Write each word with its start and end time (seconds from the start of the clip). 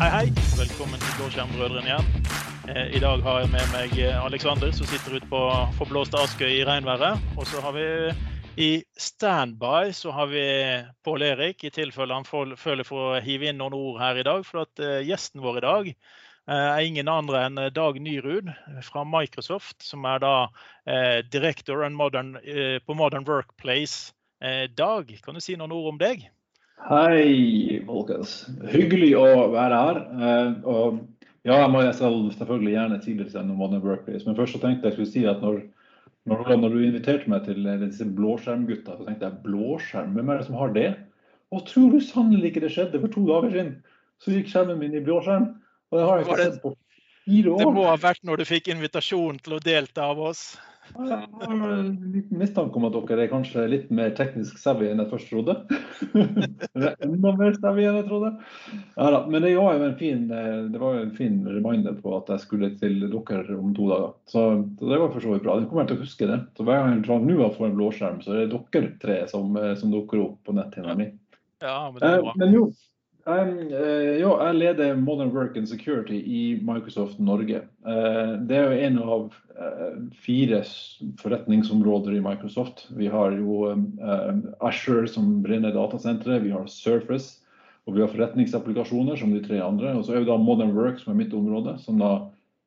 Hei, 0.00 0.08
hei. 0.08 0.28
Velkommen 0.56 0.96
til 0.96 1.10
Blåskjermbrødrene 1.18 1.90
igjen. 1.90 2.06
Eh, 2.72 2.86
I 2.96 3.00
dag 3.02 3.20
har 3.20 3.42
jeg 3.42 3.50
med 3.52 3.66
meg 3.68 3.90
Aleksander, 3.98 4.22
Alexander, 4.24 4.70
som 4.72 4.88
sitter 4.88 5.18
ute 5.18 5.28
på 5.28 5.40
forblåste 5.76 6.16
Askøy 6.16 6.54
i 6.54 6.62
regnværet. 6.64 7.20
Og 7.36 7.44
så 7.50 7.60
har 7.60 7.74
vi 7.76 7.84
i 8.56 8.70
standby 8.96 9.92
så 9.92 10.14
har 10.16 10.32
vi 10.32 10.46
Pål 11.04 11.26
Erik, 11.28 11.66
i 11.68 11.72
tilfelle 11.76 12.16
han 12.16 12.24
føler 12.24 12.88
for 12.88 13.10
å 13.10 13.20
hive 13.20 13.50
inn 13.50 13.60
noen 13.60 13.76
ord 13.76 14.00
her 14.00 14.16
i 14.16 14.24
dag. 14.24 14.40
For 14.48 14.62
at 14.64 14.80
eh, 14.80 15.02
gjesten 15.04 15.44
vår 15.44 15.60
i 15.60 15.66
dag 15.66 15.92
eh, 15.92 16.66
er 16.70 16.80
ingen 16.88 17.12
andre 17.12 17.44
enn 17.50 17.64
Dag 17.76 18.00
Nyrud 18.00 18.48
fra 18.88 19.04
Microsoft, 19.04 19.84
som 19.84 20.08
er 20.08 20.24
da 20.24 20.34
eh, 20.88 21.20
director 21.28 21.84
modern, 21.92 22.38
eh, 22.40 22.78
på 22.80 22.96
Modern 22.96 23.28
Workplace. 23.28 24.14
Eh, 24.40 24.64
Dag, 24.72 25.12
kan 25.20 25.36
du 25.36 25.44
si 25.44 25.60
noen 25.60 25.76
ord 25.76 25.92
om 25.92 26.00
deg? 26.08 26.30
Hei, 26.88 27.80
folkens. 27.86 28.46
Hyggelig 28.72 29.10
å 29.18 29.26
være 29.52 29.80
her. 29.84 29.98
Eh, 30.00 30.54
og 30.64 31.02
ja, 31.46 31.58
jeg 31.58 31.68
må 31.72 31.82
selvfølgelig 31.84 32.72
gjerne 32.72 32.98
si 33.04 33.14
litt 33.18 33.36
om 33.38 33.52
Modern 33.58 33.84
Workplace, 33.84 34.24
men 34.26 34.38
først 34.38 34.56
så 34.56 34.62
tenkte 34.62 34.88
jeg 34.88 34.96
skulle 34.96 35.12
si 35.12 35.22
at 35.28 35.44
når, 35.44 35.60
når, 36.30 36.42
når 36.62 36.74
du 36.74 36.80
inviterte 36.86 37.30
meg 37.32 37.44
til 37.46 37.68
eh, 37.68 37.78
disse 37.84 38.08
blåskjermgutta, 38.16 38.96
så 38.96 39.06
tenkte 39.06 39.28
jeg 39.28 39.42
blåskjerm, 39.44 40.16
hvem 40.16 40.32
er 40.32 40.40
det 40.40 40.48
som 40.48 40.58
har 40.60 40.74
det? 40.76 40.90
Og 41.50 41.64
tror 41.68 41.92
du 41.92 42.00
sannelig 42.04 42.52
ikke 42.52 42.64
det 42.64 42.72
skjedde 42.74 43.02
for 43.02 43.12
to 43.12 43.26
dager 43.28 43.54
siden? 43.54 43.72
Så 44.20 44.34
gikk 44.34 44.50
skjermen 44.52 44.80
min 44.80 44.96
i 44.96 45.04
blåskjerm, 45.04 45.50
og 45.90 45.98
det 45.98 46.08
har 46.08 46.18
jeg 46.20 46.26
ikke 46.28 46.42
sett 46.42 46.60
på 46.64 46.74
fire 47.26 47.54
år. 47.54 47.62
Det 47.62 47.70
må 47.76 47.86
ha 47.88 47.96
vært 48.00 48.26
når 48.28 48.40
du 48.40 48.48
fikk 48.48 48.72
invitasjon 48.72 49.40
til 49.44 49.56
å 49.56 49.62
delta 49.64 50.10
av 50.12 50.20
oss. 50.30 50.44
Jeg 50.90 51.18
har 51.46 51.72
en 51.72 51.90
liten 52.12 52.40
mistanke 52.40 52.78
om 52.78 52.86
at 52.88 52.96
dere 53.08 53.24
er 53.24 53.30
kanskje 53.30 53.66
litt 53.70 53.92
mer 53.94 54.10
teknisk 54.18 54.58
savvy 54.60 54.88
enn 54.90 55.02
jeg 55.02 55.10
først 55.12 55.30
trodde. 55.30 55.54
Enda 57.06 57.32
mer 57.38 57.56
savvy 57.58 57.86
enn 57.86 58.00
jeg 58.00 58.06
trodde. 58.08 58.32
Ja, 58.96 59.06
da. 59.14 59.22
Men 59.30 59.46
det 59.46 59.54
var 59.56 59.78
jo 59.78 59.86
en 59.86 59.96
fin, 60.00 60.26
eh, 60.34 60.58
det 60.72 60.82
var 60.82 60.98
jo 60.98 61.06
en 61.06 61.14
fin 61.16 61.40
reminder 61.46 61.96
på 62.02 62.16
at 62.18 62.32
jeg 62.34 62.44
skulle 62.44 62.72
til 62.80 62.98
dere 63.06 63.56
om 63.56 63.72
to 63.76 63.88
dager. 63.92 64.12
Så, 64.30 64.44
så 64.80 64.92
det 64.92 65.00
var 65.04 65.14
for 65.14 65.24
så 65.24 65.34
vidt 65.34 65.46
bra. 65.46 65.58
Jeg 65.60 65.70
kommer 65.70 65.90
til 65.90 66.00
å 66.00 66.04
huske 66.04 66.30
det. 66.30 66.40
Så 66.58 66.66
hver 66.66 66.82
gang 66.82 66.96
jeg 66.96 67.06
drar 67.06 67.26
nå 67.30 67.50
får 67.56 67.70
en 67.70 67.78
blåskjerm, 67.78 68.22
så 68.24 68.34
er 68.34 68.42
det 68.44 68.62
dere 68.74 68.94
tre 69.02 69.18
som, 69.30 69.56
eh, 69.60 69.74
som 69.80 69.94
dukker 69.94 70.24
opp 70.26 70.38
på 70.46 70.56
netthinna 70.58 70.98
mi. 70.98 71.12
Ja, 71.62 71.90
men 71.90 72.00
det 72.00 72.08
Eh, 72.08 72.18
er 72.18 72.26
bra. 72.26 72.34
Men 72.40 72.56
jo, 72.56 72.70
jo, 73.26 74.30
jeg 74.40 74.56
leder 74.56 74.96
Modern 74.96 75.32
Work 75.34 75.56
and 75.56 75.68
Security 75.68 76.20
i 76.24 76.42
Microsoft 76.64 77.18
Norge. 77.20 77.62
Eh, 77.86 78.32
det 78.48 78.56
er 78.56 78.70
jo 78.70 78.86
en 78.86 78.98
av 79.02 79.34
eh, 79.56 79.98
fire 80.24 80.62
forretningsområder 81.20 82.16
i 82.16 82.22
Microsoft. 82.24 82.86
Vi 82.96 83.10
har 83.12 83.36
jo 83.36 83.68
eh, 83.74 84.40
Asher 84.64 85.06
som 85.10 85.38
brenner 85.44 85.76
datasenteret, 85.76 86.46
vi 86.46 86.54
har 86.54 86.66
Surface 86.70 87.40
og 87.88 87.96
vi 87.96 88.02
har 88.04 88.10
forretningsapplikasjoner 88.12 89.18
som 89.18 89.32
de 89.34 89.40
tre 89.44 89.60
andre. 89.64 89.94
Og 89.98 90.04
så 90.06 90.14
er 90.14 90.22
det 90.22 90.30
da 90.30 90.38
Modern 90.40 90.74
Work 90.76 91.00
som 91.00 91.14
er 91.14 91.22
mitt 91.22 91.34
område, 91.36 91.76
som 91.82 92.00
da 92.00 92.12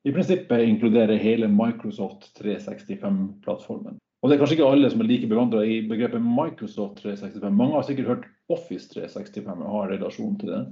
i 0.04 0.12
prinsippet 0.12 0.68
inkluderer 0.68 1.22
hele 1.22 1.48
Microsoft 1.48 2.34
365-plattformen. 2.42 4.00
Og 4.24 4.30
det 4.30 4.36
er 4.36 4.42
kanskje 4.42 4.58
ikke 4.58 4.72
alle 4.72 4.90
som 4.92 5.04
er 5.04 5.08
like 5.10 5.28
bevandra 5.32 5.64
i 5.68 5.82
begrepet 5.88 6.24
Microsoft 6.24 7.02
365. 7.04 7.56
Mange 7.56 7.78
har 7.78 7.88
sikkert 7.88 8.12
hørt 8.12 8.28
Office 8.54 8.90
365 8.94 9.62
og 9.62 9.70
har 9.78 9.94
relasjon 9.96 10.40
til 10.42 10.54
det. 10.54 10.64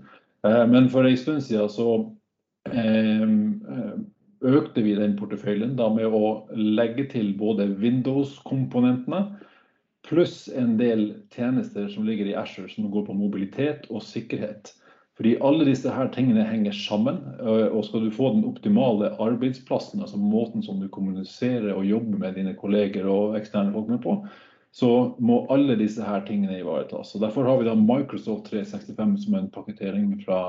Eh, 0.47 0.65
Men 0.69 0.89
for 0.89 1.07
en 1.07 1.17
stund 1.17 1.41
siden 1.45 1.69
så 1.69 1.87
eh, 2.71 3.21
eh, 3.21 3.93
økte 4.41 4.83
vi 4.85 4.97
den 4.97 5.15
porteføljen 5.19 5.77
da 5.77 5.89
med 5.93 6.09
å 6.09 6.47
legge 6.55 7.07
til 7.11 7.33
både 7.37 7.69
Windows-komponentene 7.81 9.25
pluss 10.07 10.47
en 10.57 10.77
del 10.79 11.11
tjenester 11.33 11.87
som 11.93 12.07
ligger 12.07 12.31
i 12.31 12.37
Azure 12.37 12.69
som 12.71 12.89
går 12.91 13.05
på 13.05 13.17
mobilitet 13.17 13.85
og 13.89 14.01
sikkerhet. 14.01 14.73
Fordi 15.19 15.35
alle 15.45 15.67
disse 15.67 15.91
her 15.93 16.07
tingene 16.09 16.41
henger 16.47 16.73
sammen. 16.73 17.19
Og 17.43 17.83
skal 17.85 18.07
du 18.07 18.15
få 18.15 18.31
den 18.33 18.47
optimale 18.47 19.11
arbeidsplassen, 19.21 20.01
altså 20.01 20.17
måten 20.17 20.63
som 20.65 20.79
du 20.81 20.87
kommuniserer 20.89 21.75
og 21.75 21.85
jobber 21.85 22.23
med 22.23 22.39
dine 22.39 22.55
kolleger 22.57 23.05
og 23.11 23.37
eksterne 23.37 23.75
folk 23.75 23.91
med 23.91 24.01
på, 24.01 24.15
så 24.71 24.89
må 25.19 25.41
alle 25.51 25.75
disse 25.75 26.03
her 26.03 26.23
tingene 26.27 26.61
ivaretas. 26.61 27.11
Og 27.15 27.23
Derfor 27.25 27.47
har 27.47 27.59
vi 27.59 27.67
da 27.67 27.75
Microsoft 27.75 28.47
365 28.51 29.17
som 29.25 29.35
en 29.35 29.49
pakkettering 29.51 30.13
fra, 30.23 30.41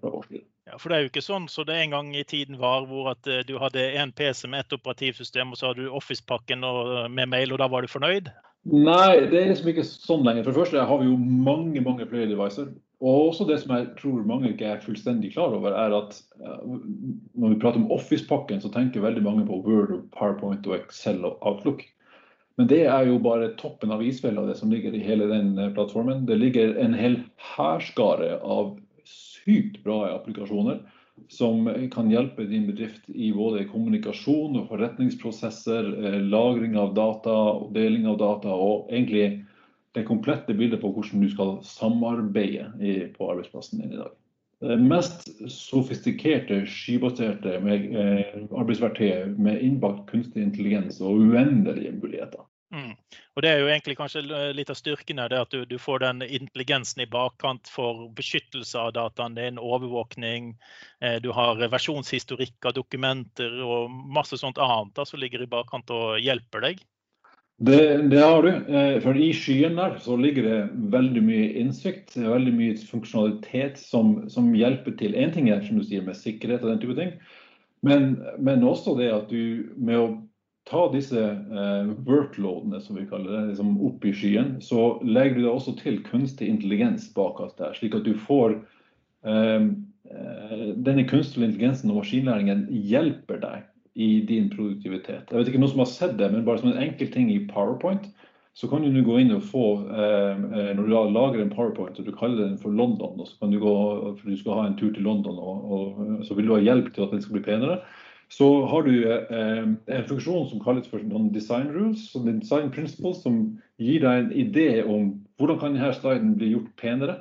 fra 0.00 0.12
vår 0.14 0.28
side. 0.30 0.46
Ja, 0.66 0.78
for 0.80 0.90
det 0.90 0.96
er 0.96 1.04
jo 1.04 1.10
ikke 1.12 1.22
sånn 1.22 1.46
så 1.52 1.62
det 1.68 1.76
en 1.78 1.92
gang 1.94 2.08
i 2.16 2.24
tiden 2.26 2.56
var, 2.58 2.88
hvor 2.88 3.12
at 3.12 3.28
eh, 3.30 3.44
du 3.46 3.54
hadde 3.62 3.84
en 4.00 4.14
PC 4.16 4.48
med 4.50 4.64
ett 4.64 4.74
operativsystem, 4.74 5.52
og 5.52 5.60
så 5.60 5.70
hadde 5.70 5.84
du 5.84 5.94
Office-pakken 5.94 6.64
med 7.12 7.30
mail, 7.30 7.52
og 7.54 7.60
da 7.62 7.68
var 7.70 7.84
du 7.84 7.92
fornøyd? 7.92 8.32
Nei, 8.66 9.28
det 9.30 9.38
er 9.38 9.52
liksom 9.52 9.68
ikke 9.70 9.84
sånn 9.86 10.24
lenger. 10.26 10.42
For 10.42 10.50
det 10.50 10.62
første 10.64 10.88
har 10.88 10.98
vi 10.98 11.06
jo 11.06 11.20
mange 11.20 11.84
mange 11.84 12.08
flere 12.10 12.26
devices. 12.32 12.72
Og 13.04 13.28
også 13.28 13.44
det 13.46 13.58
som 13.60 13.74
jeg 13.76 13.90
tror 13.98 14.24
mange 14.26 14.54
ikke 14.54 14.70
er 14.72 14.80
fullstendig 14.82 15.34
klar 15.34 15.52
over, 15.54 15.74
er 15.76 15.92
at 15.94 16.16
eh, 16.40 16.64
når 17.36 17.52
vi 17.52 17.60
prater 17.60 17.82
om 17.82 17.92
Office-pakken, 17.94 18.64
så 18.64 18.72
tenker 18.72 19.04
veldig 19.04 19.22
mange 19.22 19.44
på 19.46 19.60
Word, 19.68 19.92
PowerPoint, 20.16 20.66
og 20.66 20.80
Excel 20.80 21.20
og 21.28 21.38
Outlook. 21.46 21.84
Men 22.56 22.68
det 22.70 22.82
er 22.88 23.08
jo 23.10 23.18
bare 23.20 23.52
toppen 23.60 23.92
av 23.92 24.02
isfjella, 24.04 24.46
det 24.48 24.56
som 24.56 24.70
ligger 24.72 24.94
i 24.96 25.04
hele 25.04 25.28
den 25.28 25.56
eh, 25.58 25.72
plattformen. 25.76 26.24
Det 26.28 26.38
ligger 26.40 26.76
en 26.80 26.96
hel 26.96 27.18
hærskare 27.54 28.38
av 28.40 28.76
sykt 29.06 29.82
bra 29.84 30.06
applikasjoner 30.14 30.80
som 31.32 31.68
kan 31.92 32.10
hjelpe 32.12 32.44
din 32.48 32.66
bedrift 32.68 33.08
i 33.08 33.30
både 33.32 33.64
kommunikasjon 33.70 34.56
og 34.60 34.70
forretningsprosesser, 34.70 35.90
eh, 36.04 36.18
lagring 36.24 36.76
av 36.80 36.94
data 36.96 37.36
deling 37.76 38.08
av 38.08 38.20
data, 38.20 38.52
og 38.52 38.88
egentlig 38.92 39.44
det 39.96 40.04
komplette 40.08 40.56
bildet 40.56 40.80
på 40.82 40.92
hvordan 40.92 41.24
du 41.24 41.30
skal 41.32 41.58
samarbeide 41.64 43.12
på 43.16 43.30
arbeidsplassen 43.32 43.80
din 43.80 43.96
i 43.96 44.00
dag. 44.00 44.12
Det 44.64 44.76
mest 44.80 45.26
sofistikerte 45.52 46.62
skybaserte 46.70 47.58
med, 47.60 47.90
eh, 47.92 48.44
arbeidsverktøyet 48.56 49.38
med 49.38 49.60
innbakt 49.60 50.06
kunstig 50.08 50.42
intelligens 50.42 51.00
og 51.00 51.20
uendelige 51.20 51.92
muligheter. 51.92 52.46
Mm. 52.74 52.96
Og 53.36 53.42
det 53.44 53.50
er 53.50 53.60
jo 53.60 53.68
egentlig 53.70 53.94
kanskje 53.98 54.24
litt 54.56 54.70
av 54.72 54.78
styrken 54.78 55.20
her, 55.22 55.30
det 55.30 55.38
at 55.44 55.52
du, 55.54 55.60
du 55.68 55.76
får 55.78 56.02
den 56.02 56.24
intelligensen 56.24 57.04
i 57.04 57.08
bakkant 57.10 57.68
for 57.70 58.08
beskyttelse 58.16 58.80
av 58.80 58.94
dataen 58.96 59.36
din, 59.38 59.60
overvåkning. 59.60 60.54
Eh, 61.04 61.20
du 61.22 61.30
har 61.36 61.60
versjonshistorikk 61.60 62.66
av 62.66 62.74
dokumenter 62.80 63.60
og 63.62 63.92
masse 63.92 64.40
sånt 64.40 64.58
annet 64.58 64.96
da, 64.96 65.06
som 65.06 65.20
ligger 65.22 65.44
i 65.44 65.50
bakkant 65.52 65.92
og 65.94 66.16
hjelper 66.24 66.64
deg. 66.70 66.82
Det, 67.58 67.98
det 68.10 68.20
har 68.20 68.42
du. 68.42 68.48
Eh, 68.50 68.98
For 69.00 69.16
i 69.16 69.30
skyen 69.32 69.78
der 69.80 69.96
så 70.04 70.16
ligger 70.20 70.44
det 70.44 70.58
veldig 70.92 71.22
mye 71.24 71.48
innsikt, 71.62 72.16
veldig 72.20 72.52
mye 72.52 72.76
funksjonalitet 72.84 73.80
som, 73.80 74.26
som 74.28 74.52
hjelper 74.54 74.96
til. 75.00 75.16
Én 75.16 75.32
ting 75.32 75.48
er 75.48 75.64
som 75.64 75.80
du 75.80 75.84
sier 75.86 76.04
med 76.04 76.18
sikkerhet 76.20 76.64
og 76.64 76.74
den 76.74 76.82
type 76.82 76.96
ting, 76.98 77.14
men, 77.86 78.18
men 78.38 78.64
også 78.66 78.96
det 78.98 79.08
at 79.14 79.32
du 79.32 79.72
med 79.76 80.00
å 80.02 80.08
ta 80.68 80.88
disse 80.92 81.22
eh, 81.22 81.88
workloadene, 82.04 82.80
som 82.82 82.98
vi 82.98 83.06
kaller 83.08 83.32
det, 83.32 83.42
liksom 83.52 83.76
opp 83.86 84.04
i 84.04 84.12
skyen, 84.16 84.56
så 84.60 84.98
legger 85.06 85.38
du 85.38 85.46
da 85.46 85.54
også 85.54 85.76
til 85.80 86.00
kunstig 86.04 86.50
intelligens 86.50 87.06
bak 87.14 87.40
alt 87.40 87.56
der, 87.60 87.76
slik 87.78 87.94
at 87.96 88.04
du 88.04 88.12
får 88.26 88.58
eh, 89.24 89.70
eh, 90.10 90.66
denne 90.74 91.06
kunstige 91.08 91.46
intelligensen 91.46 91.94
og 91.94 92.02
maskinlæringen 92.02 92.66
hjelper 92.68 93.40
deg 93.46 93.64
i 93.96 94.20
din 94.28 94.50
produktivitet. 94.52 95.30
Jeg 95.30 95.38
vet 95.38 95.50
ikke 95.50 95.60
noen 95.62 95.72
som 95.72 95.82
har 95.82 95.90
sett 95.90 96.16
det, 96.20 96.28
men 96.32 96.44
bare 96.44 96.60
som 96.60 96.70
en 96.72 96.82
enkel 96.84 97.08
ting 97.12 97.30
i 97.32 97.42
PowerPoint, 97.48 98.10
så 98.56 98.68
kan 98.68 98.84
du 98.84 98.88
nå 98.88 99.02
gå 99.04 99.18
inn 99.20 99.34
og 99.36 99.44
få 99.44 99.64
eh, 99.92 100.44
eh, 100.56 100.70
Når 100.76 100.86
du 100.86 100.92
lager 101.12 101.42
en 101.42 101.52
PowerPoint 101.52 101.98
og 102.00 102.06
du 102.06 102.12
kaller 102.16 102.40
den 102.40 102.56
for 102.60 102.72
London, 102.72 103.18
og 103.20 103.28
så 103.28 103.36
kan 103.40 103.52
du 103.52 103.60
gå 103.60 103.76
for 104.16 104.24
du 104.24 104.36
skal 104.40 104.60
ha 104.60 104.66
en 104.68 104.78
tur 104.80 104.94
til 104.96 105.04
London, 105.04 105.36
og, 105.36 105.72
og 105.72 106.24
så 106.24 106.36
vil 106.36 106.48
du 106.48 106.54
ha 106.54 106.64
hjelp 106.64 106.92
til 106.94 107.04
at 107.04 107.12
den 107.12 107.24
skal 107.24 107.36
bli 107.36 107.44
penere, 107.44 107.80
så 108.32 108.48
har 108.66 108.82
du 108.82 108.94
eh, 109.06 109.62
en 109.64 110.08
funksjon 110.08 110.48
som 110.50 110.62
kalles 110.64 110.88
for 110.90 111.04
noen 111.04 111.28
design 111.34 111.68
rules, 111.74 112.08
design 112.26 112.72
principles, 112.74 113.20
som 113.22 113.42
gir 113.78 114.02
deg 114.02 114.24
en 114.24 114.32
idé 114.34 114.68
om 114.82 115.12
hvordan 115.38 115.60
kan 115.60 115.76
denne 115.76 115.92
sliden 115.94 116.34
bli 116.40 116.54
gjort 116.54 116.72
penere. 116.80 117.20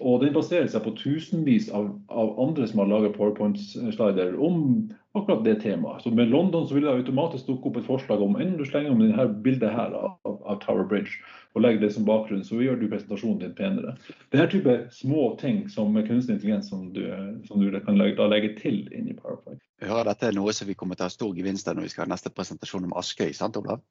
Og 0.00 0.22
den 0.22 0.34
baserer 0.34 0.66
seg 0.70 0.84
på 0.84 0.94
tusenvis 0.98 1.70
av, 1.74 1.90
av 2.10 2.34
andre 2.42 2.66
som 2.70 2.82
har 2.82 2.90
laget 2.90 3.16
PowerPoint-slider 3.16 4.34
om 4.42 4.90
akkurat 5.14 5.44
det 5.46 5.60
temaet. 5.62 6.02
Så 6.02 6.10
med 6.10 6.32
London 6.32 6.66
så 6.68 6.74
vil 6.74 6.86
det 6.86 6.94
automatisk 6.94 7.46
dukke 7.46 7.70
opp 7.70 7.78
et 7.78 7.86
forslag 7.86 8.22
om 8.24 8.34
enten 8.36 8.58
du 8.58 8.64
slenger 8.66 8.94
om 8.94 9.02
dette 9.02 9.26
bildet 9.46 9.70
her 9.74 9.94
av, 9.94 10.16
av 10.26 10.60
Tower 10.64 10.86
Bridge 10.90 11.20
og 11.54 11.62
legger 11.62 11.84
det 11.84 11.92
som 11.94 12.06
bakgrunn, 12.06 12.42
så 12.42 12.58
gjør 12.58 12.80
du 12.80 12.88
presentasjonen 12.90 13.38
din 13.44 13.54
penere. 13.54 13.94
Er 14.34 14.50
type 14.50 14.74
små 14.94 15.28
ting 15.38 15.68
som 15.70 15.94
kunstig 15.94 16.34
intelligens 16.34 16.72
som 16.72 16.88
du, 16.96 17.04
som 17.46 17.62
du 17.62 17.70
kan 17.86 18.00
legge, 18.00 18.18
da 18.18 18.26
legge 18.30 18.56
til 18.58 18.82
inn 18.90 19.12
i 19.12 19.14
PowerPoint. 19.14 19.62
Jeg 19.78 19.92
hører 19.92 20.10
dette 20.10 20.32
er 20.32 20.34
noe 20.34 20.54
som 20.56 20.66
vi 20.66 20.74
kommer 20.78 20.98
til 20.98 21.06
å 21.06 21.12
ha 21.12 21.14
stor 21.14 21.36
gevinst 21.38 21.70
av 21.70 21.78
når 21.78 21.86
vi 21.86 21.94
skal 21.94 22.08
ha 22.08 22.14
neste 22.16 22.34
presentasjon 22.34 22.90
om 22.90 22.96
Askøy, 22.98 23.30
sant 23.38 23.60
Olav? 23.62 23.84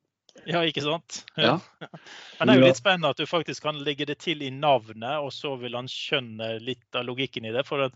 Ja, 0.50 0.64
ikke 0.66 0.82
sant? 0.84 1.22
Ja. 1.38 1.60
Men 2.40 2.50
det 2.50 2.56
er 2.56 2.60
jo 2.60 2.68
litt 2.68 2.80
spennende 2.80 3.12
at 3.14 3.20
du 3.22 3.28
faktisk 3.30 3.64
kan 3.64 3.78
legge 3.86 4.08
det 4.10 4.18
til 4.24 4.42
i 4.44 4.50
navnet, 4.52 5.22
og 5.22 5.30
så 5.34 5.54
vil 5.62 5.78
han 5.78 5.90
skjønne 5.92 6.58
litt 6.64 6.98
av 6.98 7.06
logikken 7.08 7.46
i 7.48 7.54
det. 7.54 7.64
For 7.68 7.86
eh, 7.86 7.92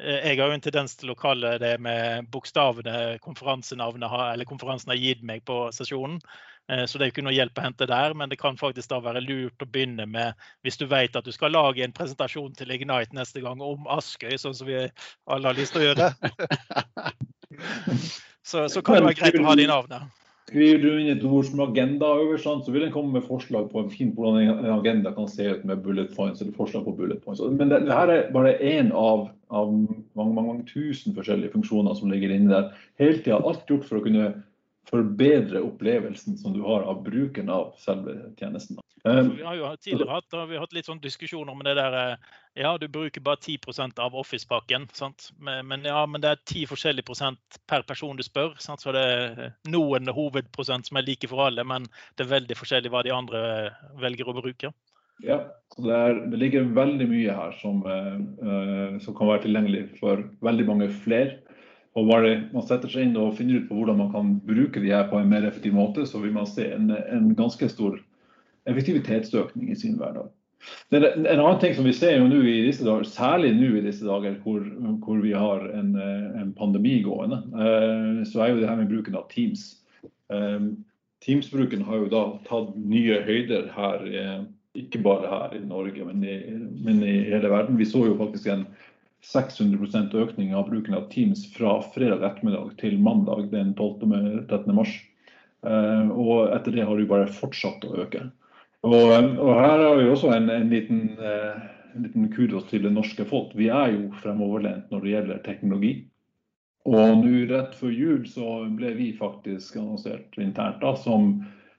jeg 0.00 0.40
har 0.40 0.48
jo 0.48 0.56
en 0.56 0.64
tendens 0.64 0.96
til 0.98 1.12
å 1.12 1.18
kalle 1.18 1.58
det 1.62 1.74
med 1.84 2.30
bokstavene 2.32 3.18
konferansenavnet 3.22 4.10
har, 4.10 4.32
eller 4.32 4.48
konferansen 4.48 4.94
har 4.94 5.02
gitt 5.02 5.22
meg 5.28 5.44
på 5.48 5.66
sesjonen. 5.76 6.18
Eh, 6.72 6.84
Så 6.88 6.98
det 6.98 7.04
er 7.04 7.12
jo 7.12 7.16
ikke 7.16 7.26
noe 7.28 7.36
hjelp 7.36 7.60
å 7.60 7.66
hente 7.68 7.90
der, 7.90 8.16
men 8.18 8.32
det 8.32 8.40
kan 8.40 8.58
faktisk 8.58 8.90
da 8.90 9.02
være 9.04 9.22
lurt 9.22 9.62
å 9.62 9.68
begynne 9.68 10.08
med 10.08 10.48
hvis 10.64 10.80
du 10.80 10.88
vet 10.90 11.16
at 11.18 11.28
du 11.28 11.32
skal 11.34 11.54
lage 11.54 11.84
en 11.84 11.94
presentasjon 11.94 12.56
til 12.58 12.72
Ignite 12.74 13.14
neste 13.14 13.44
gang 13.44 13.62
om 13.62 13.86
Askøy, 13.92 14.34
sånn 14.40 14.56
som 14.56 14.70
vi 14.70 14.80
alle 14.80 15.52
har 15.52 15.60
lyst 15.60 15.76
til 15.76 15.84
å 15.84 15.88
gjøre. 15.90 16.10
Så, 18.42 18.64
så 18.66 18.80
kan 18.82 18.96
det 18.96 19.04
være 19.04 19.18
greit 19.20 19.36
å 19.38 19.44
ha 19.46 19.52
det 19.54 19.68
i 19.68 19.70
navnet. 19.70 20.21
Skriver 20.52 20.82
du 20.82 20.88
inn 21.00 21.08
et 21.08 21.22
ord 21.24 21.46
som 21.48 21.62
agenda 21.64 22.10
øverst, 22.20 22.44
så 22.44 22.72
vil 22.74 22.82
den 22.84 22.90
komme 22.92 23.14
med 23.16 23.24
forslag 23.24 23.70
på 23.72 23.80
en 23.80 23.88
fin 23.88 24.10
hvordan 24.12 24.50
en 24.50 24.66
agenda 24.74 25.14
kan 25.16 25.30
se 25.30 25.46
ut 25.48 25.62
med 25.64 25.80
bullet 25.80 26.12
points. 26.12 26.42
eller 26.42 26.52
forslag 26.52 26.84
på 26.84 26.92
bullet 26.98 27.22
points. 27.24 27.40
Men 27.40 27.72
det, 27.72 27.86
det 27.86 27.96
her 27.96 28.12
er 28.12 28.28
bare 28.34 28.58
én 28.60 28.92
av, 28.92 29.30
av 29.48 29.72
mange, 29.72 30.04
mange, 30.12 30.44
mange 30.50 30.66
tusen 30.68 31.16
forskjellige 31.16 31.54
funksjoner 31.54 31.96
som 31.96 32.12
ligger 32.12 32.36
inne 32.36 32.52
der. 32.52 32.84
Hele 33.00 33.22
tida 33.24 33.40
alt 33.40 33.64
gjort 33.64 33.88
for 33.88 34.02
å 34.02 34.04
kunne 34.04 34.28
forbedre 34.92 35.64
opplevelsen 35.64 36.36
som 36.36 36.52
du 36.52 36.60
har 36.68 36.84
av 36.84 37.00
bruken 37.06 37.48
av 37.48 37.72
selve 37.80 38.18
tjenesten. 38.36 38.76
Um, 39.04 39.32
Vi 39.36 39.42
har 39.42 39.56
jo 39.58 39.66
tidligere 39.82 40.14
hatt, 40.14 40.28
har 40.30 40.46
vi 40.46 40.58
hatt 40.62 40.74
litt 40.76 40.86
sånn 40.86 41.00
diskusjoner 41.02 41.50
om 41.50 41.62
det 41.66 41.74
der 41.74 41.94
eh, 41.98 42.28
Ja, 42.62 42.76
du 42.78 42.84
bruker 42.92 43.24
bare 43.24 43.40
10% 43.42 43.98
av 43.98 44.14
Office-pakken. 44.14 44.86
sant? 44.94 45.32
Men, 45.42 45.66
men 45.66 45.88
ja, 45.88 46.04
men 46.06 46.22
det 46.22 46.30
er 46.30 46.42
10 46.44 46.68
forskjellige 46.70 47.08
prosent 47.08 47.58
per 47.66 47.82
person 47.88 48.16
du 48.16 48.22
spør. 48.22 48.54
sant? 48.62 48.84
Så 48.84 48.94
det 48.94 49.02
er 49.02 49.56
noen 49.66 50.06
hovedprosent 50.06 50.86
som 50.86 51.00
er 51.00 51.06
like 51.08 51.26
for 51.26 51.42
alle, 51.48 51.64
men 51.66 51.88
det 52.14 52.26
er 52.26 52.34
veldig 52.36 52.58
forskjellig 52.60 52.92
hva 52.94 53.02
de 53.02 53.14
andre 53.16 53.42
velger 53.98 54.30
å 54.30 54.36
bruke. 54.38 54.70
Ja, 55.26 55.40
så 55.74 55.82
det, 55.82 55.96
er, 55.96 56.22
det 56.30 56.38
ligger 56.38 56.70
veldig 56.76 57.08
mye 57.10 57.34
her 57.40 57.58
som, 57.58 57.82
eh, 57.82 58.14
eh, 58.46 59.00
som 59.02 59.18
kan 59.18 59.32
være 59.32 59.48
tilgjengelig 59.48 59.82
for 59.98 60.22
veldig 60.46 60.68
mange 60.70 60.90
flere. 61.02 61.40
Og 61.98 62.06
bare 62.08 62.36
man 62.54 62.64
setter 62.64 62.88
seg 62.88 63.08
inn 63.08 63.18
og 63.20 63.34
finner 63.36 63.58
ut 63.58 63.68
på 63.68 63.76
hvordan 63.76 63.98
man 63.98 64.14
kan 64.14 64.32
bruke 64.46 64.80
de 64.80 64.94
her 64.94 65.10
på 65.10 65.18
en 65.18 65.28
mer 65.34 65.44
effektiv 65.50 65.74
måte, 65.76 66.06
så 66.06 66.22
vil 66.22 66.32
man 66.38 66.46
se 66.48 66.70
en, 66.70 66.88
en 66.94 67.34
ganske 67.36 67.66
stor 67.68 67.98
effektivitetsøkning 68.70 69.72
i 69.72 69.78
sin 69.78 69.98
hverdag. 70.00 70.30
Er 70.92 71.06
en 71.16 71.40
annen 71.40 71.58
ting 71.60 71.74
som 71.74 71.86
vi 71.88 71.94
ser 71.96 72.18
jo 72.18 72.28
nå 72.28 72.38
i 72.46 72.62
disse 72.66 72.84
dager, 72.86 73.06
særlig 73.08 73.52
nå 73.56 73.72
i 73.78 73.84
disse 73.86 74.06
dager 74.06 74.36
hvor, 74.44 74.62
hvor 75.02 75.20
vi 75.24 75.32
har 75.34 75.64
en, 75.72 75.94
eh, 75.98 76.40
en 76.42 76.52
pandemi 76.56 77.00
gående, 77.02 77.40
eh, 77.56 78.22
så 78.28 78.44
er 78.44 78.52
jo 78.52 78.60
det 78.60 78.68
her 78.68 78.78
med 78.78 78.90
bruken 78.92 79.16
av 79.18 79.26
Teams. 79.32 79.64
Eh, 80.32 80.68
Teams-bruken 81.22 81.84
har 81.86 82.02
jo 82.02 82.10
da 82.12 82.22
tatt 82.48 82.74
nye 82.76 83.20
høyder 83.22 83.68
her, 83.70 84.06
ikke 84.74 85.02
bare 85.04 85.28
her 85.30 85.52
i 85.54 85.60
Norge, 85.62 86.02
men 86.08 86.24
i, 86.26 86.34
men 86.82 86.98
i 87.06 87.20
hele 87.28 87.50
verden. 87.52 87.78
Vi 87.78 87.86
så 87.86 88.02
jo 88.08 88.16
faktisk 88.18 88.48
en 88.50 88.64
600% 89.22 90.16
økning 90.18 90.50
av 90.58 90.66
bruken 90.66 90.96
av 90.98 91.06
Teams 91.12 91.44
fra 91.54 91.76
fredag 91.94 92.26
ettermiddag 92.26 92.74
til 92.82 92.98
mandag 92.98 93.52
den 93.52 93.70
12.-13. 93.78 94.74
mars. 94.74 94.96
Og 95.62 96.50
etter 96.56 96.74
det 96.74 96.88
har 96.88 96.98
det 96.98 97.06
jo 97.06 97.12
bare 97.14 97.30
fortsatt 97.38 97.86
å 97.86 97.94
øke. 98.02 98.24
Og, 98.82 99.12
og 99.38 99.52
her 99.54 99.78
har 99.78 99.98
vi 100.00 100.08
også 100.10 100.32
en, 100.34 100.48
en, 100.50 100.70
liten, 100.70 101.02
eh, 101.22 101.60
en 101.94 102.06
liten 102.08 102.30
kudos 102.32 102.66
til 102.70 102.82
det 102.82 102.90
norske 102.94 103.24
folk. 103.28 103.54
Vi 103.54 103.68
er 103.70 103.94
jo 103.94 104.08
fremoverlent 104.22 104.90
når 104.90 105.04
det 105.04 105.12
gjelder 105.12 105.44
teknologi. 105.46 105.92
Og 106.90 107.20
nå 107.20 107.44
rett 107.46 107.76
før 107.78 107.92
jul 107.94 108.24
så 108.26 108.64
ble 108.74 108.90
vi 108.96 109.12
faktisk 109.14 109.76
annonsert 109.78 110.34
internt 110.42 110.80
da, 110.82 110.96
som 110.98 111.36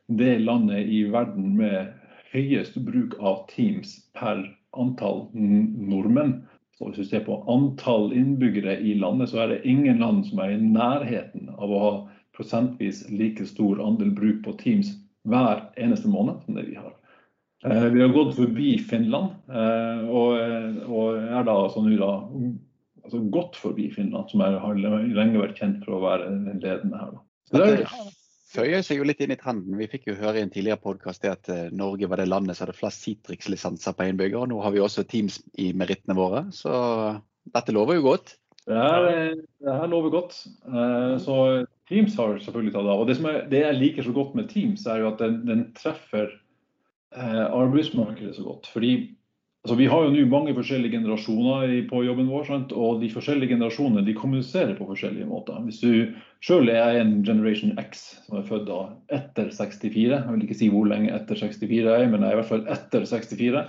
det 0.07 0.37
landet 0.45 0.87
i 0.87 1.03
verden 1.11 1.57
med 1.59 1.91
høyest 2.31 2.79
bruk 2.87 3.17
av 3.19 3.43
Teams 3.51 3.97
per 4.15 4.45
antall 4.71 5.25
nordmenn. 5.35 6.37
Så 6.77 6.87
hvis 6.87 7.03
du 7.03 7.09
ser 7.11 7.27
på 7.27 7.41
antall 7.51 8.13
innbyggere 8.15 8.77
i 8.79 8.95
landet, 8.99 9.33
så 9.33 9.43
er 9.43 9.51
det 9.51 9.65
ingen 9.67 9.99
land 9.99 10.23
som 10.29 10.39
er 10.39 10.55
i 10.55 10.63
nærheten 10.63 11.51
av 11.59 11.67
å 11.67 11.83
ha 11.83 11.93
prosentvis 12.33 13.03
like 13.11 13.43
stor 13.45 13.83
andel 13.83 14.15
bruk 14.15 14.39
på 14.47 14.55
Teams 14.63 14.95
hver 15.29 15.65
eneste 15.79 16.09
måned 16.11 16.41
som 16.45 16.57
det 16.57 16.65
vi 16.69 16.75
har. 16.79 16.93
Eh, 17.65 17.85
Vi 17.93 18.01
har 18.01 18.11
gått 18.11 18.35
forbi 18.35 18.77
Finland, 18.83 19.37
eh, 19.49 20.01
og, 20.09 20.35
er 21.15 21.45
da 21.47 21.53
altså 21.63 21.83
da 21.97 22.09
altså 23.03 23.21
godt 23.31 23.55
forbi 23.59 23.89
Finland, 23.91 24.29
som 24.31 24.41
er, 24.41 24.57
har 24.59 24.75
lenge 24.75 25.39
vært 25.39 25.57
kjent 25.59 25.83
for 25.85 25.95
å 25.97 26.03
være 26.03 26.27
ledende 26.59 26.99
her. 26.99 27.15
Det 27.51 27.63
er, 27.83 27.87
føyer 28.53 28.83
seg 28.85 28.99
jo 28.99 29.07
litt 29.07 29.19
inn 29.23 29.31
i 29.33 29.39
trenden. 29.39 29.75
Vi 29.79 29.87
fikk 29.91 30.07
jo 30.11 30.15
høre 30.19 30.39
i 30.39 30.43
en 30.45 30.51
tidligere 30.53 30.79
podkast 30.83 31.23
at 31.25 31.49
eh, 31.51 31.69
Norge 31.71 32.07
var 32.11 32.19
det 32.21 32.27
landet 32.31 32.55
som 32.57 32.67
hadde 32.67 32.77
flest 32.77 33.03
Citrix-lisenser 33.03 33.95
per 33.97 34.11
innbygger. 34.11 34.43
og 34.43 34.51
Nå 34.51 34.59
har 34.63 34.71
vi 34.75 34.83
også 34.83 35.03
Teams 35.07 35.39
i 35.59 35.71
merittene 35.73 36.15
våre, 36.19 36.45
så 36.55 37.19
dette 37.55 37.75
lover 37.75 37.95
jo 37.99 38.05
godt. 38.11 38.35
det, 38.67 38.75
her, 38.75 39.07
er- 39.11 39.35
det 39.63 39.73
her 39.79 39.87
lover 39.91 40.13
godt. 40.19 40.35
Så 41.23 41.37
Teams 41.89 42.15
har 42.17 42.37
selvfølgelig 42.39 42.75
tatt 42.75 42.87
av. 42.87 43.01
Og 43.01 43.09
det, 43.09 43.17
er, 43.19 43.41
det 43.51 43.65
jeg 43.65 43.79
liker 43.79 44.05
så 44.05 44.13
godt 44.15 44.37
med 44.37 44.47
Teams, 44.51 44.85
er 44.87 45.03
jo 45.03 45.11
at 45.11 45.19
den, 45.19 45.41
den 45.49 45.65
treffer 45.77 46.29
eh, 46.31 47.43
arbeidsmarkedet 47.43 48.37
så 48.37 48.45
godt. 48.45 48.69
Fordi 48.71 48.93
altså, 49.63 49.75
Vi 49.79 49.89
har 49.91 50.05
jo 50.05 50.13
nå 50.13 50.23
mange 50.31 50.55
forskjellige 50.55 50.95
generasjoner 50.95 51.75
i, 51.75 51.81
på 51.89 52.03
jobben 52.05 52.31
vår, 52.31 52.45
sant? 52.47 52.71
og 52.71 53.01
de 53.03 53.11
forskjellige 53.11 53.55
generasjonene 53.55 54.05
de 54.07 54.15
kommuniserer 54.15 54.77
på 54.79 54.87
forskjellige 54.87 55.27
måter. 55.27 55.59
Hvis 55.67 55.81
du 55.83 56.13
selv 56.45 56.71
er 56.71 57.01
en 57.01 57.17
generation 57.25 57.75
X 57.83 58.05
som 58.27 58.39
er 58.39 58.47
født 58.47 58.69
da 58.69 58.83
etter 59.19 59.51
64, 59.51 59.91
jeg 60.07 60.29
vil 60.29 60.47
ikke 60.47 60.61
si 60.61 60.71
hvor 60.71 60.87
lenge 60.87 61.11
etter 61.15 61.39
64 61.39 61.67
jeg 61.81 61.89
er, 61.91 62.07
men 62.07 62.23
jeg 62.23 62.31
er 62.31 62.37
i 62.37 62.41
hvert 62.41 62.53
fall 62.53 62.67
etter 62.71 63.09
64. 63.11 63.67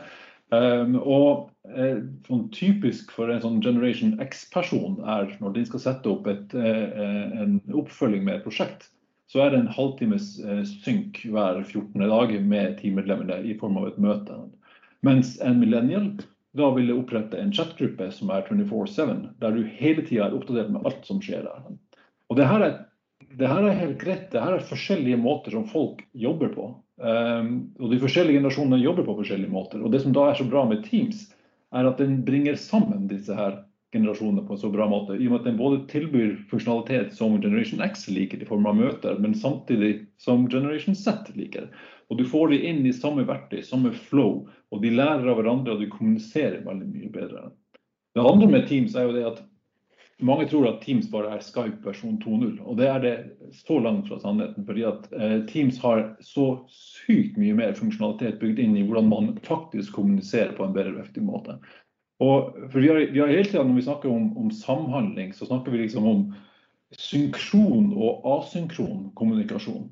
Um, 0.53 0.99
og 1.01 1.51
eh, 1.73 2.03
sånn 2.27 2.49
typisk 2.53 3.15
for 3.15 3.33
en 3.33 3.41
sånn 3.43 3.63
Generation 3.65 4.13
X-person 4.23 4.99
er 5.09 5.33
når 5.41 5.55
de 5.57 5.63
skal 5.71 5.83
sette 5.87 6.11
opp 6.11 6.29
et, 6.31 6.53
eh, 6.53 7.41
en 7.41 7.57
oppfølging 7.73 8.27
med 8.27 8.37
et 8.37 8.45
prosjekt, 8.45 8.91
så 9.33 9.41
er 9.41 9.55
det 9.55 9.63
en 9.63 9.73
halvtimes 9.73 10.29
eh, 10.45 10.61
synk 10.85 11.23
hver 11.33 11.63
14. 11.65 11.97
dag 11.97 12.37
med 12.45 12.77
teammedlemmene 12.83 13.41
i 13.49 13.57
form 13.59 13.81
av 13.81 13.89
et 13.89 13.99
møte. 14.05 14.37
Mens 15.05 15.35
en 15.45 15.59
millennial 15.63 16.13
da 16.55 16.69
vil 16.77 16.93
opprette 16.95 17.41
en 17.41 17.53
chatgruppe 17.55 18.11
som 18.15 18.31
er 18.31 18.45
24-7, 18.47 19.25
der 19.43 19.57
du 19.57 19.65
hele 19.81 20.05
tida 20.07 20.29
er 20.29 20.37
oppdatert 20.37 20.71
med 20.71 20.87
alt 20.87 21.09
som 21.09 21.23
skjer 21.25 21.49
der. 21.49 21.65
Og 22.31 22.39
det 22.39 22.47
her 22.47 22.63
er, 22.69 22.77
det 23.35 23.51
her 23.51 23.67
er 23.67 23.81
helt 23.81 23.99
greit. 23.99 24.29
Det 24.31 24.43
her 24.43 24.55
er 24.59 24.69
forskjellige 24.69 25.19
måter 25.19 25.57
som 25.57 25.67
folk 25.67 26.05
jobber 26.15 26.53
på. 26.55 26.69
Um, 26.95 27.75
og 27.83 27.91
de 27.91 27.99
forskjellige 27.99 28.39
generasjonene 28.39 28.83
jobber 28.83 29.07
på 29.07 29.17
forskjellige 29.19 29.51
måter. 29.51 29.83
Og 29.83 29.91
det 29.91 30.05
som 30.05 30.15
da 30.15 30.29
er 30.31 30.39
så 30.39 30.47
bra 30.47 30.63
med 30.71 30.85
Teams, 30.87 31.27
er 31.75 31.89
at 31.89 31.99
den 31.99 32.21
bringer 32.27 32.59
sammen 32.61 33.09
disse 33.11 33.35
her 33.35 33.65
generasjonene 33.95 34.45
på 34.47 34.55
en 34.55 34.61
så 34.63 34.71
bra 34.75 34.87
måte. 34.91 35.17
I 35.17 35.27
og 35.27 35.35
med 35.35 35.41
at 35.41 35.49
den 35.49 35.59
både 35.59 35.83
tilbyr 35.91 36.37
funksjonalitet 36.51 37.15
som 37.15 37.35
Generation 37.43 37.83
X 37.85 38.07
liker 38.11 38.43
i 38.43 38.49
form 38.49 38.67
av 38.71 38.79
møter, 38.79 39.19
men 39.23 39.35
samtidig 39.39 40.07
som 40.23 40.49
Generation 40.51 40.99
Z 40.99 41.31
liker. 41.39 41.71
Og 42.11 42.19
du 42.19 42.25
får 42.29 42.53
de 42.53 42.61
inn 42.69 42.83
i 42.87 42.95
samme 42.95 43.25
verktøy, 43.27 43.63
samme 43.67 43.95
flow, 44.11 44.45
og 44.71 44.83
de 44.83 44.93
lærer 44.95 45.27
av 45.31 45.39
hverandre, 45.39 45.75
og 45.75 45.83
de 45.83 45.91
kommuniserer 45.91 46.63
veldig 46.67 46.91
mye 46.91 47.11
bedre. 47.15 47.49
Det 48.15 48.23
andre 48.23 48.51
med 48.51 48.69
Teams 48.71 48.95
er 48.95 49.09
jo 49.09 49.15
det 49.17 49.27
at 49.27 49.43
mange 50.23 50.47
tror 50.49 50.69
at 50.69 50.83
Teams 50.85 51.09
bare 51.11 51.33
er 51.35 51.43
Skype 51.43 51.83
versjon 51.83 52.21
2.0, 52.23 52.61
og 52.63 52.77
det 52.79 52.87
er 52.87 53.01
det 53.03 53.15
så 53.65 53.79
langt 53.83 54.09
fra 54.09 54.21
sannheten. 54.23 54.67
fordi 54.67 54.85
at 54.87 55.09
eh, 55.13 55.39
Teams 55.51 55.79
har 55.83 56.17
så 56.21 56.47
sykt 56.71 57.39
mye 57.41 57.55
mer 57.55 57.75
funksjonalitet 57.75 58.39
bygd 58.39 58.63
inn 58.63 58.77
i 58.77 58.85
hvordan 58.87 59.11
man 59.11 59.33
faktisk 59.43 59.97
kommuniserer 59.97 60.55
på 60.57 60.65
en 60.65 60.77
bedre 60.77 60.95
og 60.95 61.01
effektiv 61.03 61.27
måte. 61.27 61.59
Og 62.23 62.55
for 62.71 62.79
vi 62.81 62.89
har, 62.89 63.01
vi 63.11 63.21
har 63.21 63.33
hele 63.33 63.45
tiden, 63.45 63.67
Når 63.67 63.75
vi 63.75 63.83
snakker 63.83 64.09
om, 64.11 64.37
om 64.39 64.51
samhandling, 64.51 65.35
så 65.35 65.47
snakker 65.47 65.73
vi 65.73 65.79
liksom 65.79 66.07
om 66.07 66.35
synkron 66.99 67.93
og 67.97 68.23
asynkron 68.39 69.11
kommunikasjon. 69.19 69.91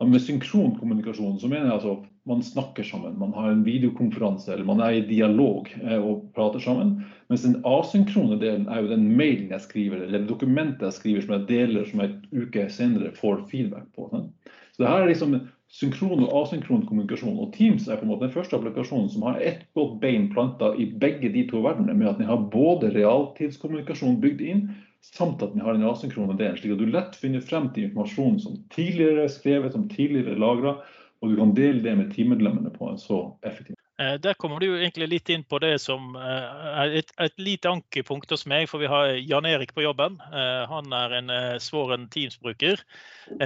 Og 0.00 0.08
med 0.10 0.20
synkron 0.20 0.78
kommunikasjon 0.78 1.38
så 1.38 1.48
mener 1.48 1.70
jeg 1.70 1.78
altså 1.78 2.04
man 2.24 2.42
snakker 2.42 2.82
sammen. 2.82 3.18
Man 3.18 3.34
har 3.36 3.50
en 3.50 3.64
videokonferanse 3.64 4.52
eller 4.52 4.64
man 4.64 4.80
er 4.80 4.96
i 4.96 5.06
dialog 5.08 5.68
eh, 5.82 5.98
og 5.98 6.30
prater 6.36 6.62
sammen. 6.64 6.96
Mens 7.28 7.44
den 7.44 7.58
asynkrone 7.68 8.38
delen 8.40 8.64
er 8.68 8.80
jo 8.80 8.92
den 8.94 9.10
mailen 9.18 9.52
jeg 9.52 9.66
skriver 9.66 10.06
eller 10.06 10.24
dokumentet 10.28 10.86
jeg 10.88 10.98
skriver 11.00 11.26
som 11.26 11.34
jeg 11.36 11.48
deler 11.50 11.90
som 11.90 12.00
jeg 12.00 12.14
en 12.14 12.46
uke 12.46 12.68
senere 12.72 13.12
får 13.18 13.44
feedback 13.52 13.90
på. 13.96 14.08
Så 14.08 14.82
det 14.82 14.88
her 14.88 15.04
er 15.04 15.12
liksom 15.12 15.36
synkron 15.74 16.24
og 16.24 16.32
asynkron 16.44 16.86
kommunikasjon. 16.88 17.36
Og 17.42 17.52
Teams 17.56 17.88
er 17.88 18.00
på 18.00 18.06
en 18.06 18.12
måte 18.14 18.26
den 18.26 18.34
første 18.34 18.56
applikasjonen 18.56 19.10
som 19.12 19.26
har 19.28 19.40
ett 19.42 19.66
godt 19.76 20.00
bein 20.02 20.30
planta 20.32 20.72
i 20.80 20.88
begge 21.02 21.32
de 21.34 21.44
to 21.50 21.60
verdenene, 21.64 21.96
med 21.98 22.12
at 22.12 22.20
den 22.22 22.30
har 22.30 22.48
både 22.52 22.92
realtidskommunikasjon 22.94 24.20
bygd 24.22 24.44
inn, 24.44 24.66
samt 25.04 25.42
at 25.44 25.52
den 25.52 25.64
har 25.64 25.76
den 25.76 25.84
asynkrone 25.84 26.36
delen, 26.38 26.56
slik 26.56 26.76
at 26.76 26.80
du 26.80 26.88
lett 26.88 27.16
finner 27.20 27.42
frem 27.44 27.68
til 27.74 27.90
informasjon 27.90 28.38
som 28.40 28.60
tidligere 28.72 29.26
er 29.26 29.32
skrevet, 29.34 29.74
som 29.74 29.88
tidligere 29.90 30.32
er 30.32 30.40
lagra, 30.40 30.78
og 31.24 31.32
du 31.32 31.38
kan 31.40 31.56
dele 31.56 31.80
det 31.82 31.96
med 31.96 32.12
teammedlemmene 32.12 32.70
på 32.74 32.92
en 32.92 33.00
så 33.00 33.24
effektiv 33.48 33.78
Eh, 33.98 34.14
der 34.14 34.34
kommer 34.34 34.58
du 34.58 34.72
egentlig 34.74 35.06
litt 35.08 35.30
inn 35.30 35.44
på 35.46 35.60
det 35.62 35.76
som 35.78 36.16
eh, 36.18 36.62
er 36.82 36.94
et, 36.98 37.12
et 37.22 37.36
lite 37.38 37.70
ankepunkt 37.70 38.32
hos 38.34 38.42
meg. 38.50 38.66
For 38.70 38.82
vi 38.82 38.90
har 38.90 39.12
Jan 39.14 39.46
Erik 39.46 39.74
på 39.74 39.84
jobben. 39.84 40.18
Eh, 40.34 40.62
han 40.70 40.94
er 40.96 41.18
en 41.20 41.34
svoren 41.62 42.08
Teams-bruker. 42.10 42.82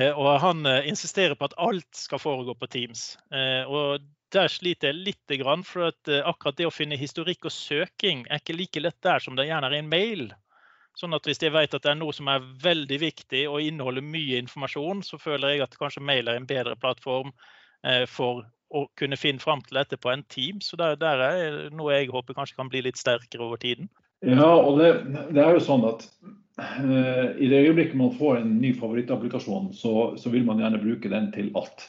Og 0.08 0.30
han 0.42 0.66
insisterer 0.88 1.37
på 1.38 1.49
at 1.49 1.56
alt 1.61 1.88
skal 1.97 2.20
foregå 2.23 2.54
på 2.58 2.68
Teams. 2.73 3.12
Og 3.68 4.02
der 4.35 4.50
sliter 4.52 4.90
jeg 4.90 5.04
litt, 5.06 5.37
for 5.64 5.88
at 5.88 6.11
akkurat 6.18 6.58
det 6.58 6.66
å 6.68 6.75
finne 6.75 6.99
historikk 6.99 7.47
og 7.49 7.54
søking 7.54 8.26
er 8.28 8.42
ikke 8.42 8.56
like 8.56 8.82
lett 8.82 8.99
der 9.04 9.23
som 9.25 9.38
det 9.38 9.47
gjerne 9.49 9.70
er 9.70 9.78
i 9.78 9.80
en 9.85 9.92
mail. 9.92 10.26
Sånn 10.99 11.14
at 11.14 11.28
Hvis 11.28 11.40
jeg 11.40 11.54
vet 11.54 11.75
at 11.75 11.85
det 11.85 11.92
er 11.92 12.00
noe 12.00 12.12
som 12.12 12.28
er 12.28 12.44
veldig 12.64 12.99
viktig 13.00 13.44
og 13.49 13.62
inneholder 13.62 14.04
mye 14.04 14.42
informasjon, 14.42 15.04
så 15.06 15.20
føler 15.23 15.54
jeg 15.54 15.64
at 15.68 15.78
kanskje 15.78 16.02
mail 16.04 16.28
er 16.28 16.40
en 16.40 16.49
bedre 16.49 16.75
plattform 16.76 17.30
for 18.11 18.42
å 18.75 18.85
kunne 19.00 19.16
finne 19.16 19.40
fram 19.40 19.62
til 19.64 19.78
dette 19.78 19.99
på 20.00 20.11
en 20.12 20.25
team. 20.32 20.61
Så 20.64 20.76
det, 20.80 20.90
er 21.00 21.70
noe 21.75 21.94
jeg 21.94 22.11
håper 22.12 22.37
kanskje 22.37 22.58
kan 22.58 22.70
bli 22.73 22.82
litt 22.85 23.00
sterkere 23.00 23.47
over 23.47 23.61
tiden. 23.62 23.88
Ja, 24.26 24.50
og 24.50 24.80
det, 24.80 24.90
det 25.35 25.42
er 25.44 25.54
jo 25.54 25.62
sånn 25.62 25.87
at 25.87 26.04
uh, 26.58 27.37
i 27.38 27.49
det 27.50 27.62
øyeblikket 27.68 27.99
man 27.99 28.16
får 28.18 28.40
en 28.40 28.56
ny 28.62 28.73
favorittapplikasjon, 28.76 29.70
så, 29.76 29.94
så 30.18 30.32
vil 30.35 30.47
man 30.49 30.61
gjerne 30.62 30.82
bruke 30.82 31.12
den 31.12 31.30
til 31.35 31.52
alt. 31.58 31.87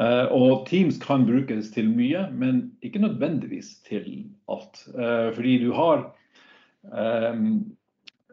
Uh, 0.00 0.28
og 0.32 0.66
Teams 0.68 1.00
kan 1.02 1.26
brukes 1.28 1.72
til 1.74 1.88
mye, 1.90 2.26
men 2.36 2.68
ikke 2.84 3.02
nødvendigvis 3.02 3.78
til 3.88 4.06
alt. 4.52 4.84
Uh, 4.94 5.32
fordi 5.36 5.60
du 5.64 5.70
har 5.76 6.10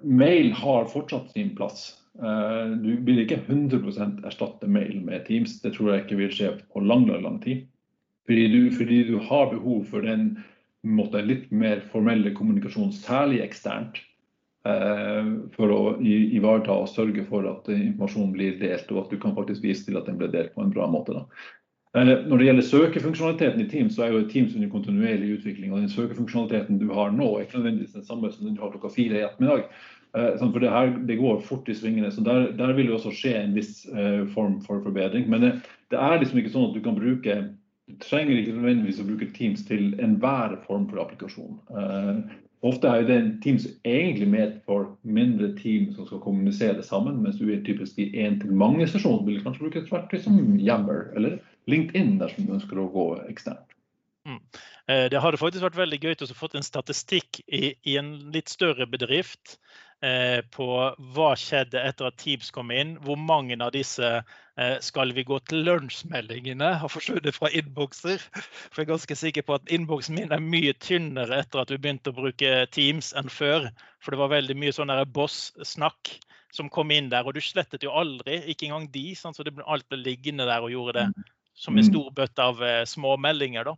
Mail 0.07 0.53
har 0.55 0.85
fortsatt 0.87 1.33
sin 1.33 1.49
plass. 1.57 1.89
Du 2.17 2.91
vil 3.05 3.19
ikke 3.21 3.37
100 3.43 4.25
erstatte 4.25 4.65
mail 4.65 5.03
med 5.05 5.27
Teams. 5.27 5.59
Det 5.61 5.75
tror 5.75 5.91
jeg 5.91 6.05
ikke 6.05 6.17
vil 6.17 6.31
skje 6.33 6.51
på 6.73 6.81
lang, 6.81 7.05
lang 7.09 7.37
tid. 7.43 7.67
Fordi 8.25 8.47
du, 8.51 8.71
fordi 8.73 9.03
du 9.07 9.19
har 9.23 9.51
behov 9.51 9.83
for 9.91 10.01
den 10.01 10.31
måte, 10.81 11.21
litt 11.23 11.51
mer 11.51 11.83
formelle 11.91 12.33
kommunikasjonen, 12.35 12.95
særlig 12.95 13.43
eksternt. 13.45 14.01
Eh, 14.67 15.27
for 15.55 15.71
å 15.71 15.81
ivareta 16.03 16.75
og 16.75 16.89
sørge 16.91 17.23
for 17.29 17.45
at 17.47 17.69
informasjonen 17.71 18.33
blir 18.33 18.57
delt, 18.59 18.89
og 18.91 19.05
at 19.05 19.13
du 19.13 19.21
kan 19.21 19.35
faktisk 19.37 19.63
vise 19.63 19.85
til 19.85 19.99
at 19.99 20.09
den 20.09 20.17
ble 20.19 20.31
delt 20.33 20.53
på 20.55 20.65
en 20.65 20.73
bra 20.73 20.89
måte. 20.91 21.15
Da. 21.15 21.23
Eh, 21.95 22.09
når 22.27 22.41
det 22.41 22.49
gjelder 22.49 22.67
søkefunksjonaliteten 22.71 23.63
i 23.63 23.69
Teams, 23.71 23.95
så 23.95 24.07
er 24.07 24.15
jo 24.15 24.25
Teams 24.31 24.57
under 24.57 24.71
kontinuerlig 24.73 25.37
utvikling. 25.37 25.71
og 25.71 25.85
Den 25.85 25.93
søkefunksjonaliteten 25.93 26.81
du 26.81 26.89
har 26.93 27.13
nå, 27.15 27.29
er 27.35 27.45
ikke 27.45 27.61
nødvendigvis 27.61 27.95
den 27.95 28.07
samme 28.09 28.31
som 28.33 28.47
den 28.47 28.57
du 28.57 28.65
har 28.65 28.73
klokka 28.73 28.91
fire 28.95 29.21
i 29.21 29.23
ettermiddag. 29.27 29.69
Eh, 30.17 30.41
for 30.41 30.63
det, 30.63 30.73
her, 30.73 30.91
det 31.07 31.19
går 31.21 31.45
fort 31.45 31.69
i 31.69 31.77
svingene. 31.77 32.11
så 32.11 32.25
Der, 32.25 32.51
der 32.57 32.73
vil 32.73 32.89
det 32.89 32.97
også 32.97 33.13
skje 33.13 33.35
en 33.37 33.55
viss 33.55 33.85
form 34.33 34.59
for 34.65 34.81
forbedring. 34.83 35.29
Men 35.29 35.45
det, 35.45 35.53
det 35.93 36.01
er 36.01 36.19
liksom 36.19 36.41
ikke 36.41 36.53
sånn 36.55 36.69
at 36.71 36.75
du 36.77 36.83
kan 36.85 36.97
bruke 36.97 37.37
du 37.87 37.95
trenger 38.03 38.35
ikke 38.35 38.55
nødvendigvis 38.57 38.99
å 38.99 39.07
bruke 39.07 39.29
Teams 39.35 39.63
til 39.67 39.93
enhver 40.03 40.57
form 40.65 40.89
for 40.89 40.99
applikasjon. 40.99 41.55
Uh, 41.71 42.19
ofte 42.67 42.89
er 42.91 43.05
det 43.07 43.19
Teams 43.45 43.67
egentlig 43.87 44.27
ment 44.33 44.57
for 44.67 44.89
mindre 45.07 45.53
team 45.61 45.93
som 45.95 46.09
skal 46.09 46.19
kommunisere 46.25 46.83
sammen, 46.83 47.21
mens 47.23 47.39
du 47.39 47.47
er 47.47 47.63
typisk 47.63 47.99
i 48.03 48.09
én-til-mange-sesjon 48.25 49.23
vil 49.27 49.39
kanskje 49.45 49.63
bruke 49.63 49.85
et 49.85 49.93
verktøy 49.93 50.19
som 50.25 50.59
Yammer 50.59 51.13
eller 51.15 51.39
LinkedIn 51.71 52.17
dersom 52.19 52.49
du 52.49 52.57
ønsker 52.57 52.81
å 52.81 52.89
gå 52.91 53.07
eksternt. 53.29 53.63
Mm. 54.27 54.41
Eh, 54.91 55.05
det 55.13 55.23
hadde 55.23 55.39
faktisk 55.39 55.63
vært 55.63 55.79
veldig 55.79 56.01
gøy 56.03 56.17
å 56.27 56.33
få 56.35 56.51
en 56.59 56.67
statistikk 56.67 57.39
i, 57.47 57.71
i 57.87 57.95
en 58.01 58.17
litt 58.35 58.51
større 58.51 58.89
bedrift 58.91 59.55
Eh, 59.55 59.86
på 60.53 60.67
hva 61.15 61.29
skjedde 61.39 61.81
etter 61.81 62.09
at 62.09 62.17
Teams 62.21 62.51
kom 62.53 62.69
inn. 62.73 62.95
Hvor 63.01 63.17
mange 63.17 63.57
av 63.63 63.71
disse 63.73 64.05
eh, 64.05 64.75
skal 64.83 65.13
vi 65.17 65.25
gå 65.25 65.39
til 65.49 65.65
lunsjmeldingene 65.65 66.73
har 66.81 66.91
forsvunnet 66.93 67.35
fra 67.35 67.49
innbokser. 67.49 68.21
For 68.37 68.81
jeg 68.81 68.87
er 68.87 68.91
ganske 68.93 69.17
sikker 69.17 69.47
på 69.47 69.57
at 69.57 69.73
innboksen 69.73 70.19
min 70.19 70.35
er 70.35 70.43
mye 70.43 70.75
tynnere 70.83 71.41
etter 71.41 71.63
at 71.63 71.73
vi 71.73 71.79
begynte 71.81 72.13
å 72.13 72.19
bruke 72.19 72.67
Teams 72.75 73.13
enn 73.17 73.31
før. 73.33 73.71
For 74.03 74.13
det 74.13 74.21
var 74.21 74.35
veldig 74.35 74.57
mye 74.61 74.75
sånn 74.75 74.93
boss-snakk 75.15 76.13
som 76.53 76.69
kom 76.73 76.93
inn 76.93 77.09
der. 77.13 77.25
Og 77.25 77.33
du 77.33 77.41
slettet 77.41 77.85
jo 77.85 77.95
aldri, 77.97 78.43
ikke 78.45 78.69
engang 78.69 78.87
de. 78.93 79.09
Sånn, 79.17 79.33
så 79.33 79.45
det 79.47 79.57
ble, 79.57 79.65
alt 79.65 79.87
ble 79.89 80.03
liggende 80.03 80.45
der 80.49 80.61
og 80.61 80.73
gjorde 80.73 80.99
det 81.01 81.09
mm. 81.11 81.29
som 81.57 81.77
en 81.77 81.85
mm. 81.85 81.89
stor 81.91 82.13
bøtte 82.21 82.49
av 82.53 82.61
små 82.61 82.85
småmeldinger. 82.93 83.73
da. 83.73 83.77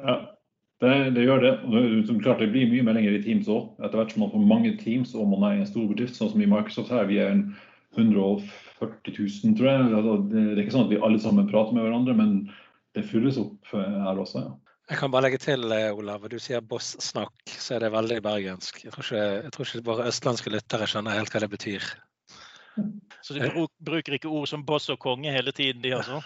Ja. 0.00 0.20
Det, 0.80 0.92
det, 1.12 1.26
gjør 1.26 1.42
det. 1.44 1.52
og 1.68 2.06
som 2.08 2.20
klart 2.24 2.40
Det 2.40 2.48
blir 2.54 2.70
mye 2.70 2.84
meldinger 2.86 3.18
i 3.18 3.22
Teams 3.24 3.50
òg. 3.52 3.74
Etter 3.84 4.00
hvert 4.00 4.14
som 4.14 4.24
man 4.24 4.32
får 4.32 4.46
mange 4.48 4.72
Teams 4.80 5.12
og 5.14 5.28
man 5.28 5.44
er 5.44 5.58
i 5.58 5.60
en 5.64 5.68
stor 5.68 5.84
bedrift, 5.90 6.16
sånn 6.16 6.32
som 6.32 6.40
i 6.40 6.48
Microsoft 6.48 6.92
her. 6.94 7.04
Vi 7.10 7.20
er 7.20 7.34
140 7.98 9.12
000, 9.12 9.54
tror 9.58 9.68
jeg. 9.68 9.92
Altså, 9.98 10.16
det 10.30 10.46
er 10.54 10.64
ikke 10.64 10.76
sånn 10.78 10.88
at 10.88 10.94
vi 10.94 11.04
alle 11.04 11.20
sammen 11.20 11.50
prater 11.50 11.76
med 11.76 11.84
hverandre, 11.84 12.16
men 12.16 12.34
det 12.96 13.06
fylles 13.10 13.38
opp 13.40 13.74
eh, 13.76 13.96
her 14.06 14.24
også. 14.24 14.46
ja. 14.46 14.58
Jeg 14.90 14.98
kan 14.98 15.12
bare 15.14 15.28
legge 15.28 15.38
til, 15.38 15.68
eh, 15.70 15.92
Olav, 15.94 16.24
du 16.26 16.38
sier 16.42 16.64
boss-snakk, 16.66 17.44
så 17.46 17.76
er 17.76 17.84
det 17.84 17.92
veldig 17.94 18.16
bergensk. 18.24 18.80
Jeg 18.82 18.90
tror, 18.96 19.06
ikke, 19.06 19.26
jeg 19.44 19.52
tror 19.54 19.68
ikke 19.68 19.86
våre 19.86 20.06
østlandske 20.10 20.50
lyttere 20.50 20.88
skjønner 20.90 21.14
helt 21.14 21.30
hva 21.30 21.42
det 21.44 21.50
betyr. 21.52 21.86
Så 23.22 23.36
de 23.36 23.50
bruker 23.86 24.16
ikke 24.16 24.32
ord 24.32 24.48
som 24.50 24.64
boss 24.66 24.88
og 24.90 24.98
konge 25.02 25.30
hele 25.30 25.52
tiden, 25.54 25.82
de 25.84 25.94
altså? 25.94 26.18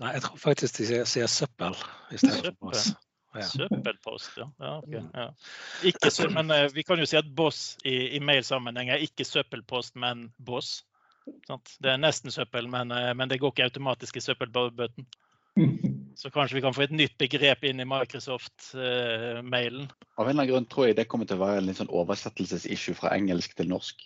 Nei, 0.00 0.14
jeg 0.16 0.24
tror 0.24 0.40
faktisk 0.40 0.80
de 0.80 0.86
sier, 0.88 1.04
sier 1.08 1.28
søppel 1.28 1.76
istedenfor 2.14 2.56
boss. 2.60 2.88
Ja. 3.42 3.48
Søppelpost, 3.48 4.30
ja. 4.40 4.46
ja, 4.62 4.72
okay, 4.78 5.00
mm. 5.00 5.10
ja. 5.14 5.28
Ikke, 5.90 6.10
men 6.32 6.50
uh, 6.50 6.66
vi 6.74 6.82
kan 6.86 7.00
jo 7.00 7.06
si 7.08 7.18
at 7.18 7.28
boss 7.36 7.76
i, 7.84 8.16
i 8.16 8.20
mailsammenheng 8.22 8.88
er 8.94 9.04
ikke 9.04 9.26
søppelpost, 9.28 9.96
men 10.00 10.30
boss. 10.38 10.84
Sant? 11.48 11.76
Det 11.82 11.90
er 11.92 12.00
nesten 12.00 12.30
søppel, 12.34 12.68
men, 12.70 12.86
uh, 12.94 13.12
men, 13.16 13.28
det 13.30 13.40
går 13.42 13.50
ikke 13.54 13.68
automatisk 13.70 14.12
i 14.16 14.24
søppelbøten. 14.24 15.04
Så 16.16 16.30
kanskje 16.32 16.56
vi 16.56 16.62
kan 16.64 16.72
få 16.72 16.86
et 16.86 16.94
nytt 16.96 17.12
begrep 17.20 17.64
inn 17.68 17.80
i 17.82 17.88
Microsoft-mailen. 17.88 19.84
Uh, 19.84 20.04
Av 20.16 20.24
en 20.24 20.30
eller 20.30 20.32
annen 20.32 20.48
grunn 20.48 20.68
tror 20.72 20.84
jeg 20.88 20.96
det 20.96 21.10
kommer 21.12 21.28
til 21.28 21.36
å 21.36 21.44
være 21.44 21.60
en 21.60 21.68
litt 21.68 21.80
sånn 21.80 21.92
oversettelsesissue 21.92 22.96
fra 22.96 23.12
engelsk 23.12 23.52
til 23.58 23.68
norsk. 23.68 24.00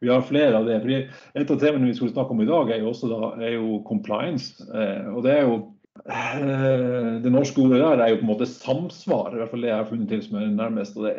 Vi 0.00 0.08
har 0.08 0.22
flere 0.28 0.58
av 0.58 0.66
det. 0.68 0.80
Fordi 0.84 0.98
et 1.34 1.50
av 1.50 1.58
temaene 1.58 1.88
vi 1.88 1.94
skulle 1.96 2.14
snakke 2.14 2.34
om 2.34 2.42
i 2.44 2.50
dag, 2.50 2.70
er 2.70 2.78
jo 2.82 2.90
også 2.92 3.06
da, 3.10 3.32
er 3.42 3.52
jo 3.56 3.80
compliance. 3.88 4.46
Eh, 4.70 5.06
og 5.10 5.20
det 5.26 5.32
er 5.34 5.42
jo 5.48 5.56
eh, 6.06 7.20
Det 7.24 7.32
norske 7.32 7.60
ordet 7.64 7.82
der 7.82 7.98
er 8.04 8.08
jo 8.12 8.20
på 8.20 8.26
en 8.26 8.32
måte 8.34 8.50
samsvar. 8.50 9.28
I 9.32 9.38
hvert 9.42 9.52
fall 9.54 9.62
det 9.66 9.72
jeg 9.72 9.80
har 9.82 9.90
funnet 9.90 10.08
til 10.14 10.22
som 10.26 10.38
er 10.38 10.46
nærmest. 10.54 10.92
og 10.98 11.02
det, 11.08 11.14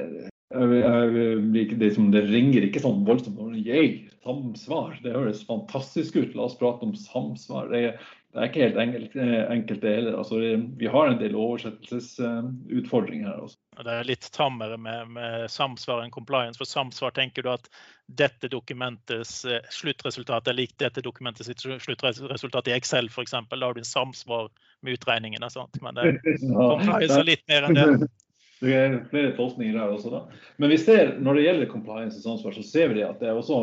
jeg, 0.55 1.41
det, 1.51 1.89
det, 2.13 2.23
ringer 2.29 2.61
ikke 2.67 2.83
sånn 2.83 3.03
voldsomt. 3.07 3.39
Jeg, 3.65 4.07
samsvar. 4.25 4.89
Det 5.03 5.15
høres 5.15 5.43
fantastisk 5.47 6.15
ut. 6.15 6.35
La 6.37 6.47
oss 6.47 6.57
prate 6.59 6.87
om 6.87 6.95
samsvar. 6.95 7.67
Det 7.73 7.97
det 8.35 8.41
er 8.41 8.49
ikke 8.49 8.63
helt 8.65 8.79
enkelt, 8.81 9.13
eh, 9.15 9.51
enkelt 9.51 9.81
det 9.81 9.91
heller. 9.95 10.17
Altså, 10.19 10.35
vi 10.77 10.87
har 10.91 11.07
en 11.07 11.19
del 11.21 11.37
oversettelsesutfordringer 11.39 13.29
her 13.29 13.45
også. 13.45 13.55
Det 13.79 13.93
er 13.93 14.09
litt 14.09 14.27
tammere 14.35 14.75
med, 14.75 15.13
med, 15.15 15.45
samsvar 15.51 16.01
enn 16.03 16.11
compliance. 16.11 16.59
For 16.59 16.67
samsvar 16.67 17.15
tenker 17.15 17.45
du 17.45 17.53
at 17.53 17.69
dette 18.11 18.51
dokumentets 18.51 19.37
eh, 19.47 19.63
sluttresultat 19.71 20.51
er 20.51 20.59
likt 20.59 20.75
dette 20.83 20.99
dokumentets 21.05 21.47
sluttresultat 21.63 22.67
i 22.67 22.75
Excel 22.75 23.07
f.eks. 23.07 23.31
Da 23.31 23.61
har 23.63 23.79
du 23.79 23.79
en 23.85 23.87
samsvar 23.87 24.51
med 24.83 24.99
utregningene. 24.99 25.47
Sant? 25.55 25.79
Men 25.79 25.95
det, 25.95 26.19
compliance 26.35 27.21
er 27.21 27.31
litt 27.31 27.47
mer 27.47 27.69
enn 27.69 27.79
det. 27.79 27.87
Det 28.65 28.71
er 28.71 28.93
flere 29.11 29.33
tolkninger 29.35 29.75
der 29.75 29.91
også. 29.91 30.09
da. 30.11 30.21
Men 30.57 30.71
vi 30.71 30.77
ser, 30.79 31.17
når 31.19 31.35
det 31.35 31.43
gjelder 31.43 31.71
compliance 31.71 32.19
og 32.19 32.23
samsvar, 32.23 32.55
så 32.55 32.63
ser 32.63 32.93
vi 32.95 33.03
at 33.03 33.19
det 33.19 33.27
er 33.27 33.39
også 33.39 33.59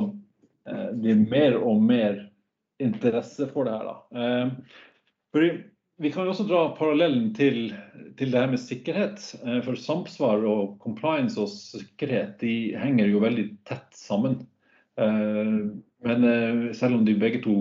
eh, 0.69 0.91
blir 1.01 1.25
mer 1.29 1.57
og 1.61 1.81
mer 1.81 2.21
interesse 2.83 3.49
for 3.53 3.69
det 3.69 3.77
her. 3.77 3.91
da. 3.91 4.23
Eh, 4.23 4.51
fordi 5.33 5.51
vi 6.03 6.11
kan 6.13 6.29
også 6.29 6.47
dra 6.49 6.65
parallellen 6.79 7.31
til, 7.37 7.75
til 8.19 8.33
det 8.33 8.41
her 8.41 8.51
med 8.51 8.63
sikkerhet. 8.63 9.23
Eh, 9.45 9.61
for 9.67 9.79
samsvar 9.79 10.45
og 10.49 10.79
compliance 10.83 11.41
og 11.41 11.53
sikkerhet 11.53 12.39
de 12.43 12.75
henger 12.79 13.13
jo 13.13 13.23
veldig 13.23 13.49
tett 13.69 13.89
sammen. 13.97 14.43
Eh, 15.01 15.57
men 16.03 16.25
selv 16.75 16.97
om 16.97 17.05
de 17.07 17.13
begge 17.15 17.39
to 17.45 17.55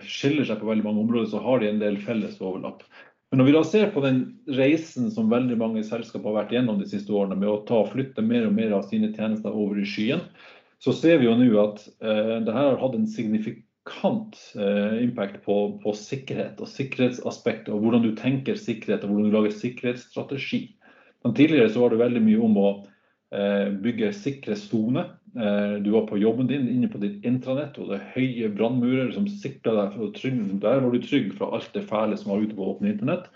skiller 0.00 0.46
seg 0.48 0.56
på 0.56 0.70
veldig 0.70 0.86
mange 0.86 1.02
områder, 1.02 1.26
så 1.28 1.42
har 1.44 1.60
de 1.60 1.68
en 1.68 1.82
del 1.82 1.98
felles 2.00 2.38
overlapp. 2.40 2.80
Men 3.28 3.42
når 3.42 3.48
vi 3.48 3.52
da 3.52 3.62
ser 3.68 3.90
på 3.92 4.00
den 4.00 4.22
reisen 4.56 5.10
som 5.12 5.28
veldig 5.28 5.58
mange 5.60 5.82
selskaper 5.84 6.30
har 6.30 6.38
vært 6.38 6.54
gjennom 6.56 6.78
de 6.80 6.88
siste 6.88 7.12
årene, 7.12 7.36
med 7.36 7.50
å 7.50 7.58
ta 7.68 7.82
og 7.82 7.90
flytte 7.92 8.24
mer 8.24 8.46
og 8.48 8.54
mer 8.56 8.72
av 8.78 8.86
sine 8.88 9.10
tjenester 9.12 9.52
over 9.52 9.76
i 9.82 9.84
skyen, 9.84 10.22
så 10.80 10.94
ser 10.96 11.20
vi 11.20 11.28
jo 11.28 11.36
nå 11.36 11.48
at 11.60 11.82
eh, 12.00 12.38
det 12.46 12.54
her 12.54 12.70
har 12.70 12.80
hatt 12.80 12.96
en 12.96 13.08
signifikant 13.10 13.67
markant 13.88 14.36
eh, 14.56 15.02
impact 15.02 15.44
på, 15.44 15.80
på, 15.82 15.92
sikkerhet 15.92 16.60
og 16.60 16.68
sikkerhetsaspektet, 16.68 17.72
og 17.72 17.80
hvordan 17.80 18.02
du 18.02 18.14
tenker 18.16 18.56
sikkerhet 18.56 19.04
og 19.04 19.10
hvordan 19.10 19.30
du 19.30 19.36
lager 19.36 19.50
sikkerhetsstrategi. 19.50 20.76
Men 21.24 21.34
tidligere 21.34 21.70
så 21.70 21.80
var 21.80 21.90
det 21.90 22.02
veldig 22.02 22.22
mye 22.22 22.40
om 22.44 22.58
å 22.60 22.68
eh, 23.34 23.68
bygge 23.82 24.12
sikre 24.12 24.56
soner. 24.56 25.14
Eh, 25.34 25.78
du 25.82 25.90
var 25.94 26.06
på 26.08 26.20
jobben 26.20 26.48
din 26.48 26.68
inne 26.68 26.88
på 26.88 27.00
ditt 27.02 27.24
intranett, 27.26 27.78
og 27.78 27.90
det 27.90 27.98
er 27.98 28.10
høye 28.14 28.50
brannmurer 28.54 29.12
som 29.14 29.28
sikra 29.28 29.74
deg. 29.74 29.94
for 29.96 30.08
å 30.08 30.12
trygge, 30.14 30.60
Der 30.60 30.80
var 30.80 30.90
du 30.92 31.00
trygg 31.02 31.32
fra 31.38 31.52
alt 31.56 31.72
det 31.74 31.86
fæle 31.88 32.16
som 32.16 32.32
var 32.32 32.44
ute 32.44 32.56
på 32.56 32.74
åpne 32.74 32.92
internett. 32.92 33.30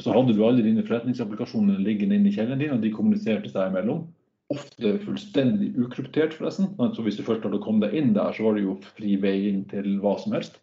Så 0.00 0.14
hadde 0.14 0.32
du 0.32 0.44
alle 0.44 0.64
dine 0.64 0.82
forretningsapplikasjoner 0.82 1.78
liggende 1.78 2.16
inne 2.16 2.30
i 2.30 2.32
kjelleren 2.32 2.58
din, 2.58 2.72
og 2.72 2.80
de 2.80 2.92
kommuniserte 2.94 3.52
seg 3.52 3.68
imellom 3.68 4.06
ofte 4.50 4.96
fullstendig 5.04 5.72
ukryptert, 5.78 6.34
forresten. 6.36 6.72
Så 6.94 7.04
hvis 7.06 7.18
du 7.18 7.26
først 7.26 7.44
hadde 7.46 7.62
kommet 7.62 7.88
deg 7.88 8.00
inn 8.00 8.14
der, 8.16 8.34
så 8.34 8.48
var 8.48 8.56
det 8.58 8.66
jo 8.66 8.78
fri 8.96 9.16
vei 9.22 9.36
inn 9.50 9.62
til 9.70 9.98
hva 10.02 10.16
som 10.22 10.34
helst. 10.36 10.58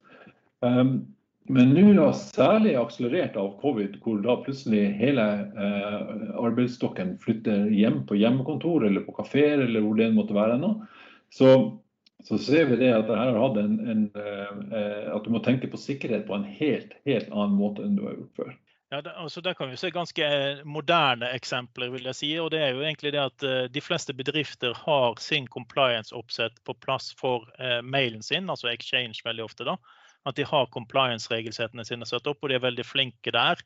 Um, 0.66 1.00
Men 1.48 1.70
nå 1.72 1.94
da 1.96 2.10
særlig 2.12 2.74
akselerert 2.76 3.38
av 3.40 3.54
covid, 3.62 3.94
hvor 4.04 4.20
da 4.20 4.34
plutselig 4.44 4.82
hele 5.00 5.24
eh, 5.56 6.34
arbeidsstokken 6.44 7.14
flytter 7.24 7.70
hjem 7.72 8.02
på 8.10 8.18
hjemmekontor 8.20 8.84
eller 8.84 9.06
på 9.06 9.16
kafeer 9.22 9.64
eller 9.64 9.86
hvor 9.86 9.96
det 9.96 10.10
måtte 10.16 10.36
være 10.36 10.58
ennå, 10.58 10.74
så, 11.32 11.54
så, 12.28 12.36
ser 12.36 12.68
vi 12.68 12.82
det 12.82 12.92
at 12.92 13.08
det 13.08 13.16
her 13.16 13.32
har 13.32 13.40
hatt 13.46 13.62
en, 13.62 13.80
en 13.94 14.04
eh, 14.20 15.08
at 15.14 15.24
du 15.24 15.32
må 15.32 15.40
tenke 15.46 15.72
på 15.72 15.80
sikkerhet 15.80 16.28
på 16.28 16.36
en 16.36 16.44
helt, 16.60 16.98
helt 17.08 17.32
annen 17.32 17.56
måte 17.56 17.86
enn 17.86 17.96
du 17.96 18.04
har 18.10 18.18
gjort 18.18 18.44
før. 18.44 18.52
Ja, 18.90 19.02
det, 19.02 19.12
altså 19.20 19.42
Der 19.42 19.54
kan 19.54 19.70
vi 19.70 19.78
se 19.78 19.90
ganske 19.92 20.28
moderne 20.64 21.28
eksempler. 21.36 21.90
vil 21.90 22.06
jeg 22.08 22.16
si, 22.16 22.30
og 22.40 22.52
det 22.52 22.62
er 22.62 22.70
jo 22.70 22.82
egentlig 22.82 23.12
det 23.12 23.20
at 23.20 23.44
uh, 23.44 23.68
De 23.68 23.82
fleste 23.82 24.14
bedrifter 24.14 24.74
har 24.74 25.20
sin 25.20 25.48
compliance-oppsett 25.48 26.64
på 26.64 26.74
plass 26.74 27.16
for 27.20 27.50
uh, 27.60 27.82
mailen 27.84 28.24
sin, 28.24 28.50
altså 28.50 28.68
Exchange 28.72 29.20
veldig 29.26 29.44
ofte. 29.44 29.64
da, 29.64 29.76
at 30.26 30.36
de 30.36 30.46
har 30.46 30.72
compliance-regelsettene 30.72 31.86
sine 31.86 32.06
satt 32.06 32.28
opp, 32.28 32.40
og 32.42 32.50
de 32.50 32.56
er 32.56 32.64
veldig 32.64 32.86
flinke 32.86 33.32
der. 33.32 33.60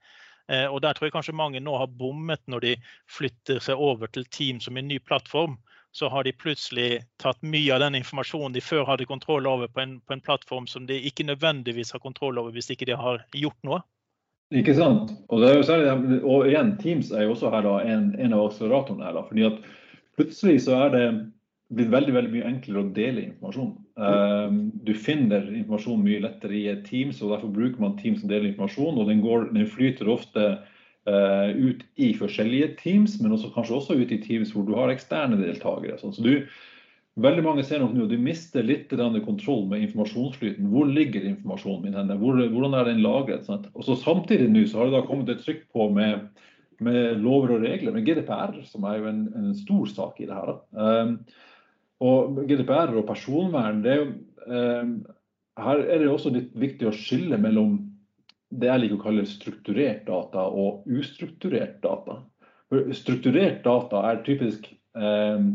Uh, 0.49 0.73
og 0.73 0.81
Der 0.81 0.93
tror 0.93 1.05
jeg 1.05 1.13
kanskje 1.13 1.37
mange 1.37 1.59
nå 1.59 1.77
har 1.77 1.87
bommet 2.01 2.41
når 2.47 2.59
de 2.59 2.75
flytter 3.05 3.59
seg 3.59 3.77
over 3.77 4.07
til 4.07 4.25
Team 4.25 4.59
som 4.59 4.77
en 4.77 4.87
ny 4.87 4.97
plattform. 4.99 5.59
Så 5.93 6.09
har 6.09 6.23
de 6.23 6.33
plutselig 6.33 7.05
tatt 7.19 7.43
mye 7.43 7.73
av 7.75 7.79
den 7.85 7.95
informasjonen 7.95 8.53
de 8.53 8.61
før 8.61 8.85
hadde 8.89 9.05
kontroll 9.05 9.45
over, 9.45 9.67
på 9.67 9.85
en, 9.85 9.99
på 10.01 10.13
en 10.13 10.21
plattform 10.21 10.67
som 10.67 10.87
de 10.87 10.97
ikke 10.97 11.29
nødvendigvis 11.29 11.91
har 11.91 11.99
kontroll 11.99 12.39
over 12.39 12.51
hvis 12.51 12.73
ikke 12.73 12.89
de 12.89 12.97
har 12.97 13.21
gjort 13.37 13.61
noe. 13.63 13.83
Ikke 14.51 14.75
sant. 14.75 15.13
Og, 15.31 15.43
særlig, 15.63 16.19
og 16.27 16.47
igjen, 16.49 16.73
Teams 16.81 17.11
er 17.15 17.23
jo 17.25 17.35
også 17.35 17.51
her 17.53 17.63
da, 17.63 17.77
en, 17.87 18.09
en 18.19 18.33
av 18.35 18.49
akseleratorene 18.49 19.05
her. 19.07 19.15
Da, 19.15 19.23
fordi 19.29 19.45
at 19.47 19.61
plutselig 20.19 20.57
så 20.65 20.75
er 20.85 20.91
det 20.95 21.05
blitt 21.71 21.91
veldig 21.91 22.15
veldig 22.17 22.33
mye 22.33 22.49
enklere 22.49 22.81
å 22.83 22.89
dele 22.95 23.23
informasjon. 23.29 23.71
Um, 24.01 24.57
du 24.83 24.91
finner 24.97 25.45
informasjon 25.47 26.03
mye 26.03 26.23
lettere 26.25 26.57
i 26.57 26.75
Teams, 26.87 27.21
og 27.23 27.31
derfor 27.31 27.53
bruker 27.55 27.79
man 27.83 27.95
Teams 27.99 28.19
som 28.23 28.31
deler 28.31 28.49
informasjon. 28.49 28.99
og 28.99 29.07
Den, 29.07 29.21
går, 29.23 29.47
den 29.55 29.69
flyter 29.71 30.11
ofte 30.11 30.47
uh, 31.07 31.47
ut 31.55 31.85
i 31.95 32.11
forskjellige 32.19 32.73
Teams, 32.81 33.15
men 33.23 33.37
også, 33.37 33.53
kanskje 33.55 33.77
også 33.77 33.99
ut 34.01 34.11
i 34.11 34.19
Teams 34.23 34.51
hvor 34.51 34.67
du 34.67 34.75
har 34.75 34.91
eksterne 34.91 35.39
deltakere. 35.39 35.95
Sånn. 36.01 36.15
Så 36.17 36.27
du, 36.27 36.33
veldig 37.19 37.43
mange 37.43 37.63
ser 37.67 37.81
nok 37.81 37.93
nå 37.95 38.05
du 38.07 38.15
mister 38.21 38.63
litt 38.63 38.91
kontroll 39.25 39.65
med 39.67 39.83
informasjonsflyten. 39.87 40.69
Hvor 40.71 40.87
ligger 40.87 41.25
informasjonen 41.27 41.83
min 41.83 41.97
henne? 41.99 42.17
Hvor, 42.21 42.39
hvordan 42.39 42.77
er 42.77 42.87
den 42.87 43.03
lagret? 43.03 43.45
Sant? 43.45 43.67
Og 43.73 43.83
så 43.83 43.97
Samtidig 43.99 44.49
nå 44.49 44.65
så 44.67 44.79
har 44.79 44.89
det 44.89 44.95
da 44.95 45.05
kommet 45.07 45.29
et 45.29 45.43
trykk 45.43 45.67
på 45.73 45.89
med, 45.91 46.29
med 46.79 47.19
lover 47.21 47.57
og 47.57 47.65
regler, 47.67 47.91
med 47.91 48.07
GDPR, 48.07 48.61
som 48.65 48.87
er 48.87 48.99
jo 49.01 49.09
en, 49.11 49.23
en 49.35 49.55
stor 49.55 49.87
sak 49.91 50.21
i 50.21 50.29
det 50.29 50.37
her. 50.37 50.55
Um, 50.71 51.17
og 52.01 52.43
GDPR 52.49 52.95
og 52.97 53.05
personvern, 53.09 53.83
det 53.83 53.91
er 53.93 53.99
jo, 53.99 54.11
eh, 54.47 54.93
her 55.61 55.83
er 55.85 55.99
det 56.01 56.09
også 56.09 56.31
litt 56.33 56.53
viktig 56.57 56.87
å 56.89 56.95
skille 56.95 57.37
mellom 57.37 57.77
det 58.51 58.67
jeg 58.67 58.81
liker 58.81 58.97
å 58.97 59.03
kalle 59.03 59.27
strukturert 59.29 60.07
data 60.07 60.47
og 60.49 60.87
ustrukturert 60.89 61.77
data. 61.83 62.17
For 62.71 62.89
strukturert 62.97 63.61
data 63.67 64.01
er 64.09 64.23
typisk 64.25 64.65
eh, 64.97 65.45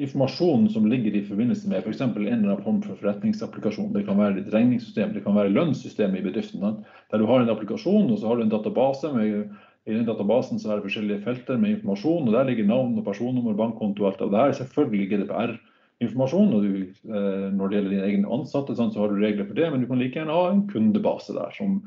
informasjon 0.00 0.68
som 0.72 0.86
ligger 0.88 1.14
i 1.14 1.24
forbindelse 1.26 1.68
med 1.70 1.82
f.eks. 1.84 2.00
For 2.00 2.20
en 2.24 2.28
eller 2.40 2.54
annen 2.54 2.64
form 2.64 2.82
for 2.84 2.98
forretningsapplikasjon. 3.00 3.92
Det 3.94 4.04
kan 4.06 4.18
være 4.20 4.40
et 4.40 4.52
regningssystem, 4.54 5.14
det 5.14 5.24
kan 5.24 5.36
være 5.36 5.52
lønnssystemet 5.54 6.20
i 6.20 6.26
bedriften. 6.28 6.84
Der 7.10 7.20
du 7.20 7.26
har 7.28 7.42
en 7.42 7.52
applikasjon 7.52 8.10
og 8.10 8.20
så 8.20 8.30
har 8.30 8.40
du 8.40 8.46
en 8.46 8.52
database. 8.52 9.12
Med, 9.14 9.50
I 9.86 9.96
den 9.96 10.06
databasen 10.08 10.60
så 10.60 10.70
er 10.70 10.80
det 10.80 10.88
forskjellige 10.88 11.24
felter 11.24 11.60
med 11.60 11.76
informasjon. 11.76 12.28
og 12.28 12.34
Der 12.34 12.48
ligger 12.48 12.68
navn 12.68 12.98
og 12.98 13.04
personnummer, 13.04 13.56
bankkonto 13.56 14.04
og 14.04 14.12
alt 14.12 14.24
av 14.26 14.32
det 14.32 14.44
her. 14.44 14.56
Selvfølgelig 14.60 15.10
GDPR 15.12 15.56
informasjon. 16.00 16.54
og 16.54 16.62
du, 16.62 16.76
eh, 17.14 17.48
Når 17.52 17.68
det 17.68 17.76
gjelder 17.76 17.90
dine 17.90 18.06
egne 18.08 18.32
ansatte, 18.32 18.76
så 18.76 18.92
har 18.92 19.08
du 19.08 19.20
regler 19.20 19.46
for 19.46 19.54
det, 19.54 19.70
men 19.70 19.80
du 19.80 19.86
kan 19.86 19.98
like 19.98 20.16
gjerne 20.18 20.36
ha 20.36 20.50
en 20.50 20.68
kundebase 20.68 21.34
der 21.34 21.50
som, 21.56 21.82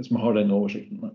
som 0.00 0.16
har 0.16 0.34
den 0.34 0.50
oversikten. 0.50 1.12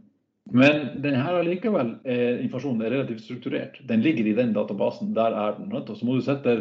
Men 0.51 1.01
den 1.03 1.15
her 1.19 1.39
allikevel, 1.41 1.95
eh, 2.07 2.39
informasjonen 2.43 2.85
er 2.85 2.93
relativt 2.95 3.25
strukturert. 3.25 3.79
Den 3.87 4.03
ligger 4.05 4.27
i 4.27 4.35
den 4.37 4.53
databasen. 4.55 5.13
Der 5.17 5.35
er 5.35 5.57
den. 5.57 5.73
Og 5.73 5.95
så 5.97 6.05
må 6.05 6.15
du 6.15 6.23
sette 6.23 6.57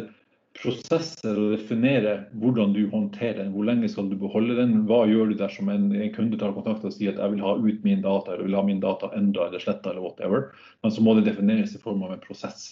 prosesser 0.57 1.37
og 1.37 1.53
definere 1.53 2.15
hvordan 2.41 2.73
du 2.73 2.81
håndterer 2.89 3.43
den. 3.43 3.51
Hvor 3.53 3.67
lenge 3.67 3.89
skal 3.91 4.09
du 4.09 4.17
beholde 4.19 4.57
den? 4.57 4.73
Hva 4.89 5.03
gjør 5.09 5.31
du 5.31 5.37
dersom 5.39 5.69
en, 5.69 5.91
en 5.95 6.13
kunde 6.15 6.39
tar 6.41 6.55
kontakt 6.55 6.85
og 6.87 6.95
sier 6.95 7.13
at 7.13 7.21
jeg 7.21 7.35
vil 7.35 7.45
ha 7.45 7.53
ut 7.61 7.85
min 7.85 8.01
data, 8.03 8.33
eller 8.33 8.49
vil 8.49 8.57
ha 8.57 8.65
min 8.65 8.81
data 8.83 9.11
endra 9.17 9.47
eller 9.47 9.63
sletta 9.63 9.93
eller 9.93 10.03
whatever. 10.03 10.49
Men 10.83 10.93
så 10.95 11.05
må 11.05 11.15
det 11.17 11.27
defineres 11.29 11.75
i 11.77 11.83
form 11.83 12.03
av 12.07 12.15
en 12.15 12.23
prosess. 12.23 12.71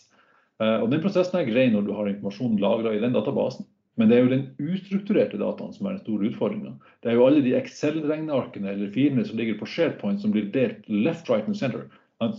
Eh, 0.63 0.77
og 0.81 0.89
Den 0.91 1.03
prosessen 1.03 1.39
er 1.39 1.49
grei 1.49 1.69
når 1.71 1.87
du 1.87 1.93
har 1.95 2.09
informasjon 2.11 2.59
lagra 2.63 2.95
i 2.95 3.03
den 3.03 3.15
databasen. 3.15 3.69
Men 3.95 4.09
det 4.09 4.17
er 4.17 4.25
jo 4.25 4.31
den 4.31 4.47
ustrukturerte 4.59 5.39
dataen 5.39 5.73
som 5.75 5.87
er 5.87 5.95
den 5.95 6.03
store 6.03 6.29
utfordringa. 6.29 6.73
Det 7.03 7.11
er 7.11 7.15
jo 7.17 7.27
alle 7.27 7.43
de 7.45 7.53
Excel-regnearkene 7.55 8.73
eller 8.73 8.91
filene 8.91 9.23
som 9.27 9.39
ligger 9.39 9.59
på 9.59 9.69
SharePoint 9.71 10.19
som 10.21 10.33
blir 10.35 10.49
delt 10.51 10.83
left, 10.91 11.29
right 11.31 11.47
and 11.47 11.57
center. 11.57 11.87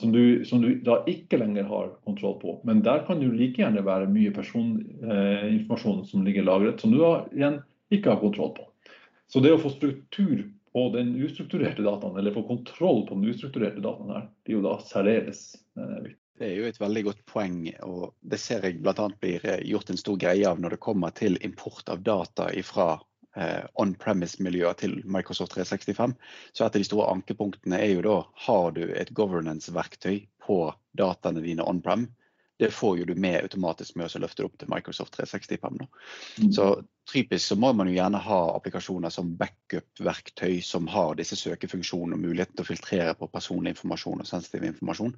Som 0.01 0.13
du, 0.13 0.45
som 0.49 0.63
du, 0.65 0.71
da 0.85 1.03
ikke 1.09 1.37
lenger 1.37 1.67
har 1.69 1.91
kontroll 2.09 2.39
på. 2.41 2.55
Men 2.65 2.81
der 2.85 3.03
kan 3.09 3.21
jo 3.21 3.29
like 3.33 3.61
gjerne 3.61 3.85
være 3.85 4.09
mye 4.09 4.33
personinformasjon 4.37 5.99
eh, 6.01 6.07
som 6.09 6.25
ligger 6.25 6.47
lagret, 6.49 6.81
som 6.81 6.95
du 6.95 7.01
da 7.01 7.13
igjen 7.37 7.59
ikke 7.93 8.15
har 8.15 8.23
kontroll 8.23 8.55
på. 8.57 8.65
Så 9.29 9.43
det 9.45 9.53
å 9.53 9.61
få 9.61 9.73
struktur 9.75 10.47
på 10.77 10.87
den 10.97 11.15
ustrukturerte 11.25 11.85
dataen, 11.85 12.17
eller 12.17 12.35
få 12.35 12.47
kontroll 12.49 13.05
på 13.09 13.17
den 13.17 13.29
ustrukturerte 13.33 13.85
dataen 13.85 14.15
her, 14.17 14.29
det 14.45 14.53
er 14.53 14.59
jo 14.59 14.65
da 14.65 14.79
særdeles 14.85 15.43
eh, 15.77 15.99
viktig. 16.09 16.26
Det 16.37 16.51
er 16.51 16.59
jo 16.59 16.67
et 16.69 16.81
veldig 16.81 17.03
godt 17.07 17.21
poeng, 17.31 17.61
og 17.87 18.11
det 18.21 18.39
ser 18.43 18.65
jeg 18.67 18.83
bl.a. 18.85 19.07
blir 19.23 19.45
eh, 19.49 19.63
gjort 19.71 19.93
en 19.93 20.01
stor 20.01 20.19
greie 20.21 20.45
av 20.49 20.61
når 20.61 20.77
det 20.77 20.85
kommer 20.85 21.15
til 21.17 21.39
import 21.47 21.89
av 21.89 22.03
data 22.05 22.51
fra 22.69 22.91
eh, 23.39 23.63
on-premise-miljøer 23.81 24.77
til 24.83 24.99
Microsoft 25.09 25.55
365. 25.57 26.13
Så 26.53 26.67
et 26.67 26.77
av 26.77 26.83
de 26.83 26.89
store 26.89 27.09
ankepunktene 27.15 27.81
er 27.81 27.95
jo 27.95 28.05
da 28.05 28.19
har 28.49 28.77
du 28.77 28.85
et 28.91 29.15
governance-verktøy 29.17 30.27
på 30.45 30.61
dataene 31.01 31.45
dine 31.45 31.65
on-prem 31.65 32.11
det 32.59 32.71
får 32.73 32.99
jo 32.99 33.05
du 33.05 33.15
med 33.21 33.43
automatisk 33.43 33.99
med 33.99 34.09
å 34.09 34.21
løfte 34.23 34.43
det 34.43 34.47
opp 34.49 34.57
til 34.61 34.71
Microsoft 34.73 35.17
365. 35.19 35.83
Mm. 36.41 36.53
Så 36.57 36.69
typisk 37.13 37.45
så 37.51 37.59
må 37.61 37.73
man 37.77 37.91
jo 37.91 37.97
gjerne 37.99 38.21
ha 38.25 38.39
applikasjoner 38.57 39.13
som 39.13 39.35
backup-verktøy 39.41 40.63
som 40.65 40.89
har 40.89 41.19
disse 41.19 41.37
søkefunksjonene 41.37 42.17
og 42.17 42.25
muligheten 42.25 42.57
til 42.57 42.65
å 42.65 42.71
filtrere 42.71 43.15
på 43.19 43.29
personlig 43.33 43.77
informasjon 43.77 44.25
og 44.25 44.31
sensitiv 44.31 44.65
informasjon. 44.71 45.15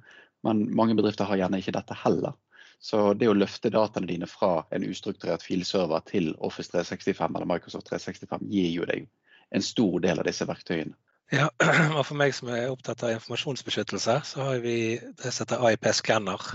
Men 0.47 0.67
mange 0.75 0.99
bedrifter 0.99 1.29
har 1.29 1.39
gjerne 1.39 1.63
ikke 1.63 1.77
dette 1.79 1.97
heller. 2.03 2.35
Så 2.79 3.13
det 3.19 3.27
å 3.27 3.35
løfte 3.35 3.71
dataene 3.71 4.07
dine 4.07 4.27
fra 4.27 4.65
en 4.75 4.85
ustrukturert 4.87 5.43
filserver 5.43 6.03
til 6.07 6.31
Office 6.39 6.71
365 6.71 7.35
eller 7.35 7.47
Microsoft 7.47 7.91
365 7.91 8.47
gir 8.51 8.71
jo 8.71 8.87
deg 8.87 9.07
en 9.55 9.63
stor 9.65 9.99
del 10.03 10.19
av 10.19 10.27
disse 10.27 10.47
verktøyene. 10.47 10.95
Ja, 11.31 11.49
og 11.97 12.03
For 12.07 12.17
meg 12.17 12.33
som 12.33 12.49
er 12.51 12.71
opptatt 12.71 13.03
av 13.05 13.13
informasjonsbeskyttelse, 13.13 14.15
så 14.25 14.47
har 14.47 14.63
vi 14.63 14.97
det 14.99 15.31
som 15.31 15.45
heter 15.45 15.65
AIP-skanner 15.67 16.47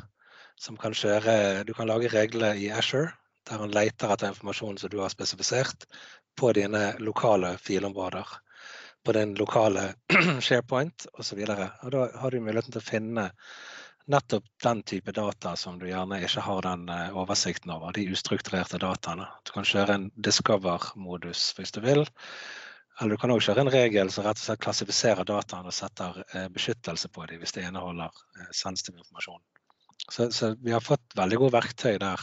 som 0.61 0.77
kan 0.81 0.95
kjøre 0.95 1.65
Du 1.67 1.75
kan 1.75 1.89
lage 1.91 2.13
regler 2.13 2.55
i 2.55 2.71
Asher 2.71 3.13
der 3.49 3.61
han 3.61 3.75
leter 3.75 4.13
etter 4.13 4.33
informasjon 4.33 4.79
som 4.79 4.91
du 4.91 5.01
har 5.01 5.13
spesifisert, 5.13 5.85
på 6.41 6.53
dine 6.53 6.95
lokale 6.99 7.59
filområder. 7.59 8.27
På 9.05 9.13
din 9.13 9.35
lokale 9.35 9.95
SharePoint 10.41 11.07
osv. 11.13 11.45
Da 11.47 12.09
har 12.21 12.31
du 12.31 12.41
muligheten 12.41 12.73
til 12.73 12.81
å 12.81 12.87
finne 12.89 13.27
nettopp 14.11 14.45
den 14.63 14.83
type 14.83 15.13
data 15.13 15.55
som 15.57 15.79
du 15.79 15.87
gjerne 15.89 16.19
ikke 16.25 16.45
har 16.45 16.65
den 16.65 16.89
eh, 16.93 17.17
oversikten 17.17 17.73
over. 17.73 17.93
De 17.93 18.09
ustrukturerte 18.13 18.81
dataene. 18.81 19.29
Du 19.45 19.53
kan 19.55 19.69
kjøre 19.69 19.99
en 19.99 20.11
discover-modus 20.17 21.53
hvis 21.59 21.73
du 21.77 21.81
vil. 21.85 22.05
Eller 23.01 23.15
du 23.15 23.21
kan 23.21 23.33
òg 23.35 23.45
kjøre 23.45 23.65
en 23.65 23.73
regel 23.75 24.13
som 24.13 24.27
rett 24.27 24.41
og 24.41 24.45
slett 24.45 24.65
klassifiserer 24.65 25.29
dataene 25.29 25.73
og 25.73 25.77
setter 25.77 26.21
eh, 26.33 26.49
beskyttelse 26.53 27.13
på 27.13 27.29
dem 27.31 27.45
hvis 27.45 27.57
det 27.57 27.69
inneholder 27.69 28.09
eh, 28.09 28.51
sensitiv 28.53 28.99
informasjon. 28.99 29.43
Så, 30.13 30.31
så, 30.33 30.55
vi 30.61 30.73
har 30.73 30.85
fått 30.85 31.15
veldig 31.17 31.39
gode 31.41 31.57
verktøy 31.57 31.97
der 32.03 32.21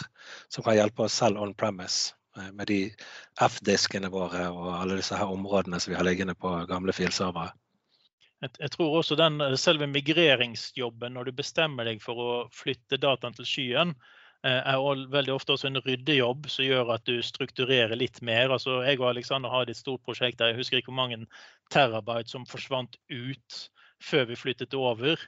som 0.54 0.64
kan 0.66 0.78
hjelpe 0.78 1.08
oss 1.08 1.18
selv 1.18 1.42
on 1.42 1.56
premise. 1.58 2.14
Eh, 2.38 2.52
med 2.56 2.70
de 2.72 2.80
F-diskene 3.42 4.12
våre 4.12 4.46
og 4.54 4.70
alle 4.78 5.00
disse 5.02 5.18
her 5.18 5.32
områdene 5.34 5.82
som 5.82 5.92
vi 5.92 5.98
har 6.00 6.08
liggende 6.08 6.36
på 6.38 6.54
gamle 6.70 6.96
filservere. 6.96 7.52
Jeg, 8.42 8.54
jeg 8.58 8.74
tror 8.76 8.96
også 9.02 9.18
den 9.20 9.42
eh, 9.44 9.58
selve 9.60 9.90
migreringsjobben, 9.92 11.18
når 11.18 11.30
du 11.30 11.38
bestemmer 11.42 11.90
deg 11.90 12.02
for 12.04 12.22
å 12.22 12.32
flytte 12.56 13.02
dataen 13.02 13.36
til 13.36 13.50
skyen, 13.50 13.92
eh, 14.48 14.62
er 14.62 15.04
veldig 15.12 15.36
ofte 15.36 15.58
også 15.58 15.72
en 15.72 15.82
ryddejobb 15.84 16.48
som 16.54 16.66
gjør 16.66 16.96
at 16.96 17.06
du 17.10 17.20
strukturerer 17.26 17.98
litt 18.00 18.22
mer. 18.24 18.54
Altså, 18.56 18.80
jeg 18.88 19.02
og 19.02 19.12
Alexander 19.12 19.52
hadde 19.52 19.76
et 19.76 19.82
stort 19.82 20.06
prosjekt 20.08 20.40
der 20.40 20.54
jeg 20.54 20.62
husker 20.62 20.80
ikke 20.80 20.94
hvor 20.94 21.02
mange 21.04 21.26
terabyte 21.74 22.32
som 22.32 22.48
forsvant 22.48 22.96
ut 23.12 23.62
før 24.02 24.32
vi 24.32 24.40
flyttet 24.40 24.74
over. 24.78 25.20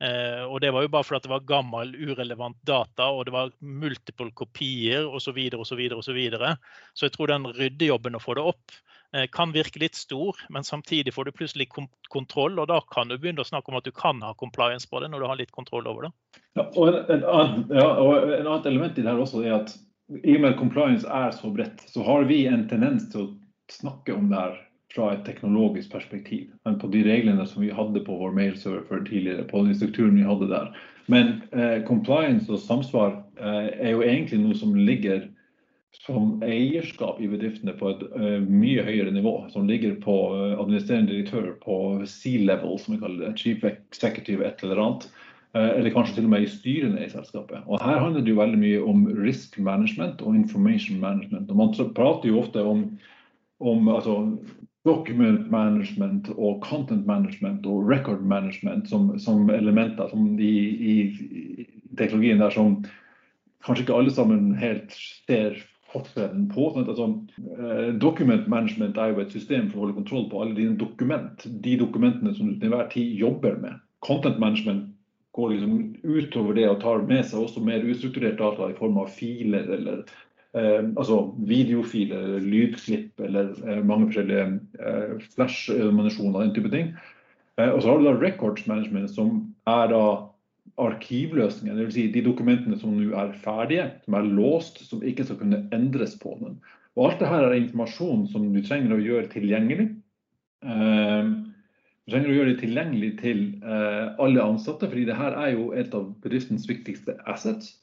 Eh, 0.00 0.44
og 0.48 0.60
det 0.64 0.70
var 0.72 0.86
jo 0.86 0.92
bare 0.92 1.04
fordi 1.04 1.26
det 1.26 1.32
var 1.34 1.48
gammel, 1.48 1.90
urelevant 1.92 2.56
data, 2.64 3.10
og 3.12 3.26
det 3.28 3.34
var 3.34 3.50
multiple 3.60 4.30
kopier 4.32 5.04
osv. 5.04 5.26
Så, 5.30 5.34
videre, 5.36 5.60
og 5.60 5.66
så, 5.68 5.76
videre, 5.76 5.98
og 6.00 6.06
så, 6.06 6.14
videre. 6.16 6.54
så 6.94 7.06
jeg 7.06 7.16
tror 7.16 7.30
den 7.30 7.50
ryddejobben 7.58 8.16
å 8.16 8.22
få 8.22 8.38
det 8.38 8.46
opp 8.52 8.78
eh, 9.14 9.26
kan 9.32 9.52
virke 9.52 9.82
litt 9.82 9.98
stor, 9.98 10.40
men 10.48 10.64
samtidig 10.64 11.12
får 11.14 11.28
du 11.28 11.36
plutselig 11.36 11.68
kontroll, 12.08 12.56
og 12.58 12.70
da 12.72 12.80
kan 12.94 13.12
du 13.12 13.18
begynne 13.18 13.44
å 13.44 13.50
snakke 13.50 13.72
om 13.72 13.78
at 13.80 13.86
du 13.86 13.92
kan 13.92 14.22
ha 14.24 14.32
compliance 14.40 14.88
på 14.88 15.04
det 15.04 15.12
når 15.12 15.20
du 15.20 15.28
har 15.28 15.40
litt 15.42 15.52
kontroll 15.52 15.86
over 15.90 16.08
det. 16.08 16.14
Ja, 16.56 16.64
og 16.64 16.88
en, 16.88 16.98
en, 17.04 17.28
annen, 17.28 17.68
ja, 17.76 17.86
og 18.00 18.24
en 18.24 18.48
annet 18.48 18.72
element 18.72 18.98
i 18.98 19.04
det 19.04 19.12
her 19.12 19.20
også 19.20 19.44
er 19.44 19.60
at 19.60 19.76
i 20.24 20.34
og 20.34 20.42
med 20.42 20.54
at 20.54 20.58
compliance 20.58 21.06
er 21.06 21.30
så 21.36 21.52
bredt, 21.54 21.84
så 21.86 22.02
har 22.08 22.24
vi 22.26 22.42
en 22.50 22.64
tendens 22.72 23.04
til 23.12 23.26
å 23.26 23.30
snakke 23.70 24.16
om 24.16 24.32
det 24.32 24.40
her 24.40 24.56
fra 24.94 25.12
et 25.14 25.24
teknologisk 25.26 25.92
perspektiv 25.92 26.48
enn 26.66 26.78
på 26.80 26.90
de 26.90 27.04
reglene 27.06 27.46
som 27.46 27.62
vi 27.62 27.70
hadde 27.74 28.02
på 28.06 28.16
vår 28.18 28.32
mailserver 28.34 29.04
tidligere. 29.06 29.46
på 29.46 29.64
den 29.64 29.74
strukturen 29.74 30.16
vi 30.16 30.26
hadde 30.26 30.48
der. 30.50 30.72
Men 31.06 31.42
eh, 31.52 31.82
compliance 31.86 32.50
og 32.52 32.58
samsvar 32.58 33.22
eh, 33.38 33.68
er 33.86 33.90
jo 33.94 34.02
egentlig 34.02 34.40
noe 34.42 34.54
som 34.58 34.74
ligger 34.74 35.28
som 36.06 36.38
eierskap 36.46 37.18
i 37.20 37.28
bedriftene 37.30 37.74
på 37.78 37.90
et 37.90 38.04
uh, 38.14 38.38
mye 38.46 38.84
høyere 38.86 39.10
nivå. 39.14 39.34
Som 39.50 39.66
ligger 39.68 39.96
på 40.02 40.14
uh, 40.34 40.60
administrerende 40.60 41.12
direktør 41.12 41.50
på 41.64 41.78
C-level, 42.06 42.78
som 42.78 42.94
vi 42.94 43.00
kaller 43.02 43.24
det. 43.24 43.32
Chief 43.40 43.64
executive 43.66 44.46
et 44.46 44.62
eller 44.62 44.80
annet. 44.84 45.08
Uh, 45.50 45.72
eller 45.74 45.90
kanskje 45.94 46.20
til 46.20 46.28
og 46.28 46.34
med 46.34 46.46
i 46.46 46.52
styrene 46.52 47.02
i 47.04 47.10
selskapet. 47.10 47.66
Og 47.66 47.82
Her 47.82 47.98
handler 48.04 48.22
det 48.22 48.32
jo 48.32 48.38
veldig 48.38 48.62
mye 48.62 48.84
om 48.92 49.02
risk 49.18 49.58
management 49.58 50.22
og 50.22 50.38
information 50.38 51.02
management. 51.02 51.50
Og 51.50 51.58
Man 51.58 51.74
prater 51.96 52.30
jo 52.30 52.38
ofte 52.44 52.62
om, 52.62 52.86
om 53.58 53.90
altså, 53.90 54.16
document 54.88 55.50
management 55.52 56.30
og 56.36 56.62
content 56.64 57.06
management 57.06 57.66
og 57.68 57.88
record 57.90 58.22
management 58.24 58.88
som, 58.88 59.10
som 59.20 59.50
elementer 59.52 60.08
som 60.08 60.38
i, 60.40 60.54
i, 60.92 61.66
teknologien 61.98 62.40
der 62.40 62.54
som 62.54 62.78
kanskje 63.66 63.84
ikke 63.84 63.98
alle 63.98 64.14
sammen 64.14 64.54
helt 64.56 64.94
ser 64.96 65.58
forskjellen 65.90 66.46
på. 66.52 66.70
Sånn 66.72 66.88
altså, 66.88 67.08
eh, 67.58 67.90
document 68.00 68.48
management 68.48 68.96
er 68.96 69.12
jo 69.12 69.20
et 69.24 69.34
system 69.34 69.68
for 69.68 69.80
å 69.80 69.84
holde 69.84 69.98
kontroll 69.98 70.30
på 70.30 70.40
alle 70.40 70.56
dine 70.56 70.78
dokument, 70.80 71.44
de 71.44 71.76
dokumentene 71.80 72.32
som 72.36 72.48
du 72.48 72.56
til 72.56 72.70
enhver 72.70 72.88
tid 72.94 73.12
jobber 73.20 73.58
med. 73.60 73.82
Content 74.06 74.40
management 74.40 74.88
går 75.36 75.52
liksom 75.52 75.74
utover 76.02 76.56
det 76.56 76.66
og 76.70 76.80
tar 76.82 77.04
med 77.06 77.26
seg 77.26 77.44
også 77.44 77.62
mer 77.62 77.84
ustrukturert 77.86 78.40
data 78.40 78.70
i 78.70 78.78
form 78.78 78.96
av 79.02 79.12
filer 79.12 79.68
eller 79.76 80.02
altså 80.52 81.20
videofiler, 81.46 82.40
lydklipp 82.42 83.20
eller 83.22 83.52
eh, 83.62 83.84
mange 83.86 84.08
forskjellige 84.08 84.46
eh, 84.82 85.12
flash-animasjoner, 85.36 86.40
den 86.42 86.54
type 86.56 86.72
ting. 86.72 86.90
Eh, 87.60 87.70
og 87.70 87.82
så 87.82 87.92
har 87.92 88.00
du 88.00 88.08
da 88.08 88.16
records 88.18 88.66
management, 88.66 89.12
som 89.14 89.54
er 89.70 89.92
da 89.92 90.02
arkivløsningen, 90.80 91.78
dvs. 91.78 91.94
Si 91.94 92.06
de 92.14 92.24
dokumentene 92.24 92.78
som 92.80 92.94
nå 92.96 93.12
er 93.18 93.34
ferdige, 93.44 93.86
som 94.04 94.16
er 94.16 94.28
låst, 94.28 94.82
som 94.88 95.04
ikke 95.06 95.26
skal 95.28 95.40
kunne 95.40 95.64
endres 95.76 96.16
på 96.20 96.36
den. 96.40 96.58
Og 96.96 97.10
Alt 97.10 97.22
dette 97.22 97.42
er 97.46 97.56
informasjon 97.58 98.26
som 98.32 98.48
du 98.54 98.60
trenger 98.64 98.96
å 98.96 99.02
gjøre 99.02 99.30
tilgjengelig. 99.32 99.90
Eh, 100.64 101.30
du 101.30 102.14
trenger 102.14 102.32
å 102.32 102.38
gjøre 102.38 102.54
det 102.54 102.62
tilgjengelig 102.64 103.12
til 103.20 103.44
eh, 103.62 104.06
alle 104.18 104.42
ansatte, 104.42 104.88
fordi 104.90 105.06
dette 105.08 105.30
er 105.44 105.54
jo 105.54 105.70
et 105.76 105.94
av 105.94 106.10
bedriftens 106.24 106.66
viktigste 106.70 107.18
assets. 107.30 107.76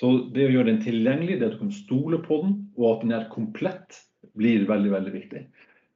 Så 0.00 0.10
det 0.34 0.48
å 0.48 0.54
gjøre 0.56 0.72
den 0.72 0.82
tilgjengelig, 0.82 1.38
det 1.38 1.48
at 1.48 1.54
du 1.56 1.62
kan 1.62 1.74
stole 1.74 2.18
på 2.24 2.40
den, 2.42 2.56
og 2.78 2.88
at 2.90 3.04
den 3.04 3.14
er 3.14 3.30
komplett, 3.30 4.00
blir 4.34 4.66
veldig, 4.66 4.90
veldig 4.90 5.12
viktig. 5.14 5.44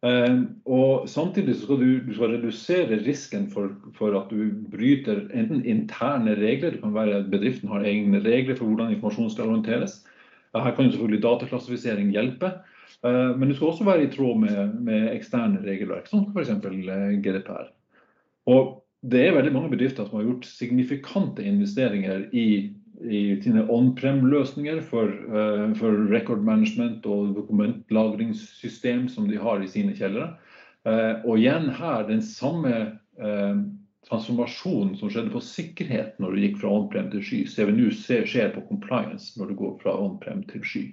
Uh, 0.07 0.45
og 0.71 1.09
Samtidig 1.11 1.57
så 1.57 1.65
skal 1.65 1.81
du, 1.83 1.89
du 2.07 2.13
skal 2.15 2.37
redusere 2.37 3.01
risken 3.03 3.49
for, 3.51 3.73
for, 3.97 4.15
at 4.15 4.31
du 4.31 4.53
bryter 4.71 5.25
enten 5.35 5.65
interne 5.67 6.37
regler, 6.39 6.77
det 6.77 6.85
kan 6.85 6.95
være 6.95 7.17
at 7.25 7.33
bedriften 7.33 7.73
har 7.73 7.87
egne 7.89 8.23
regler 8.23 8.55
for 8.55 8.71
hvordan 8.71 8.95
informasjon 8.95 9.33
skal. 9.35 9.57
Uh, 9.59 10.61
her 10.63 10.77
kan 10.77 10.87
jo 10.87 10.95
selvfølgelig 10.95 11.25
dataklassifisering 11.27 12.15
hjelpe. 12.15 12.55
Uh, 13.03 13.35
men 13.35 13.49
det 13.51 13.59
skal 13.59 13.73
også 13.73 13.89
være 13.89 14.07
i 14.07 14.13
tråd 14.15 14.39
med, 14.47 14.79
med 14.87 15.11
eksterne 15.17 15.65
regelverk, 15.67 16.07
som 16.07 16.31
f.eks. 16.31 16.55
GDPR. 17.25 17.73
Og 18.47 18.79
det 19.03 19.27
er 19.27 19.35
veldig 19.35 19.53
mange 19.55 19.71
bedrifter 19.75 20.07
som 20.07 20.21
har 20.21 20.27
gjort 20.27 20.47
signifikante 20.47 21.43
investeringer 21.47 22.29
i 22.35 22.47
i 23.05 23.39
sine 23.43 23.65
on-prem-løsninger 23.71 24.81
for, 24.89 25.13
uh, 25.31 25.67
for, 25.79 26.05
record 26.11 26.45
management 26.47 27.07
og 27.07 27.35
dokumentlagringssystem 27.37 29.07
som 29.13 29.29
de 29.31 29.39
har 29.39 29.63
i 29.63 29.71
sine 29.71 29.95
kjellere. 29.99 30.33
Uh, 30.89 31.21
og 31.25 31.39
igjen 31.39 31.69
her 31.79 32.09
den 32.09 32.23
samme 32.25 32.75
uh, 33.21 33.61
transformasjonen 34.09 34.97
som 34.99 35.13
skjedde 35.13 35.35
på 35.35 35.45
sikkerhet 35.45 36.19
når 36.23 36.35
du 36.35 36.43
gikk 36.47 36.61
fra 36.63 36.75
on-prem 36.75 37.11
til 37.13 37.23
sky, 37.23 37.41
ser 37.51 37.71
vi 37.71 37.79
nå 37.79 37.93
skjer 37.93 38.53
på 38.55 38.67
compliance 38.71 39.39
når 39.39 39.53
du 39.53 39.59
går 39.63 39.79
fra 39.83 39.95
on-prem 40.01 40.45
til 40.51 40.65
sky. 40.65 40.85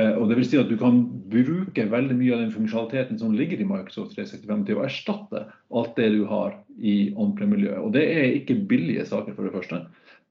Og 0.00 0.30
det 0.30 0.36
vil 0.38 0.46
si 0.48 0.56
at 0.56 0.70
Du 0.70 0.78
kan 0.80 1.02
bruke 1.28 1.84
veldig 1.92 2.14
mye 2.16 2.32
av 2.32 2.38
den 2.40 2.52
funksjonaliteten 2.54 3.18
som 3.20 3.34
ligger 3.36 3.60
i 3.60 3.66
Microsoft 3.68 4.14
365 4.16 4.62
til 4.68 4.78
å 4.78 4.84
erstatte 4.86 5.42
alt 5.76 5.98
det 5.98 6.06
du 6.14 6.22
har 6.30 6.54
i 6.78 7.10
on-prem-miljøet. 7.12 7.82
Og 7.82 7.92
Det 7.92 8.06
er 8.06 8.38
ikke 8.38 8.62
billige 8.70 9.04
saker, 9.10 9.34
for 9.36 9.44
det 9.44 9.52
første. 9.58 9.82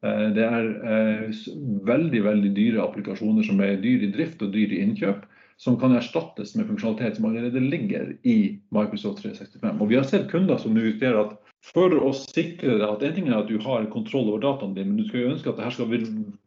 Eh, 0.06 0.30
det 0.36 0.46
er 0.46 0.70
eh, 0.94 1.42
veldig 1.88 2.24
veldig 2.24 2.54
dyre 2.56 2.86
applikasjoner 2.86 3.44
som 3.44 3.60
er 3.64 3.82
dyre 3.84 4.08
i 4.08 4.14
drift 4.14 4.42
og 4.46 4.54
dyre 4.56 4.78
i 4.78 4.82
innkjøp, 4.86 5.26
som 5.60 5.76
kan 5.80 5.92
erstattes 5.98 6.54
med 6.56 6.70
funksjonalitet 6.70 7.20
som 7.20 7.28
allerede 7.28 7.60
ligger 7.60 8.14
i 8.24 8.38
Microsoft 8.76 9.26
365. 9.26 9.76
Og 9.76 9.92
Vi 9.92 10.00
har 10.00 10.08
sett 10.08 10.30
kunder 10.32 10.62
som 10.62 10.76
nå 10.76 10.86
justerer 10.88 11.26
at 11.26 11.38
for 11.74 11.92
å 11.92 12.14
sikre 12.16 12.78
deg 12.80 12.86
at 12.88 13.02
en 13.04 13.16
ting 13.18 13.28
er 13.28 13.42
at 13.42 13.50
du 13.52 13.58
har 13.66 13.90
kontroll 13.92 14.30
over 14.32 14.44
dataene 14.46 14.78
dine, 14.78 14.94
men 14.94 15.02
du 15.02 15.10
skal 15.10 15.26
jo 15.26 15.32
ønske 15.34 15.52
at 15.52 15.60
dette 15.60 15.76
skal 15.76 15.90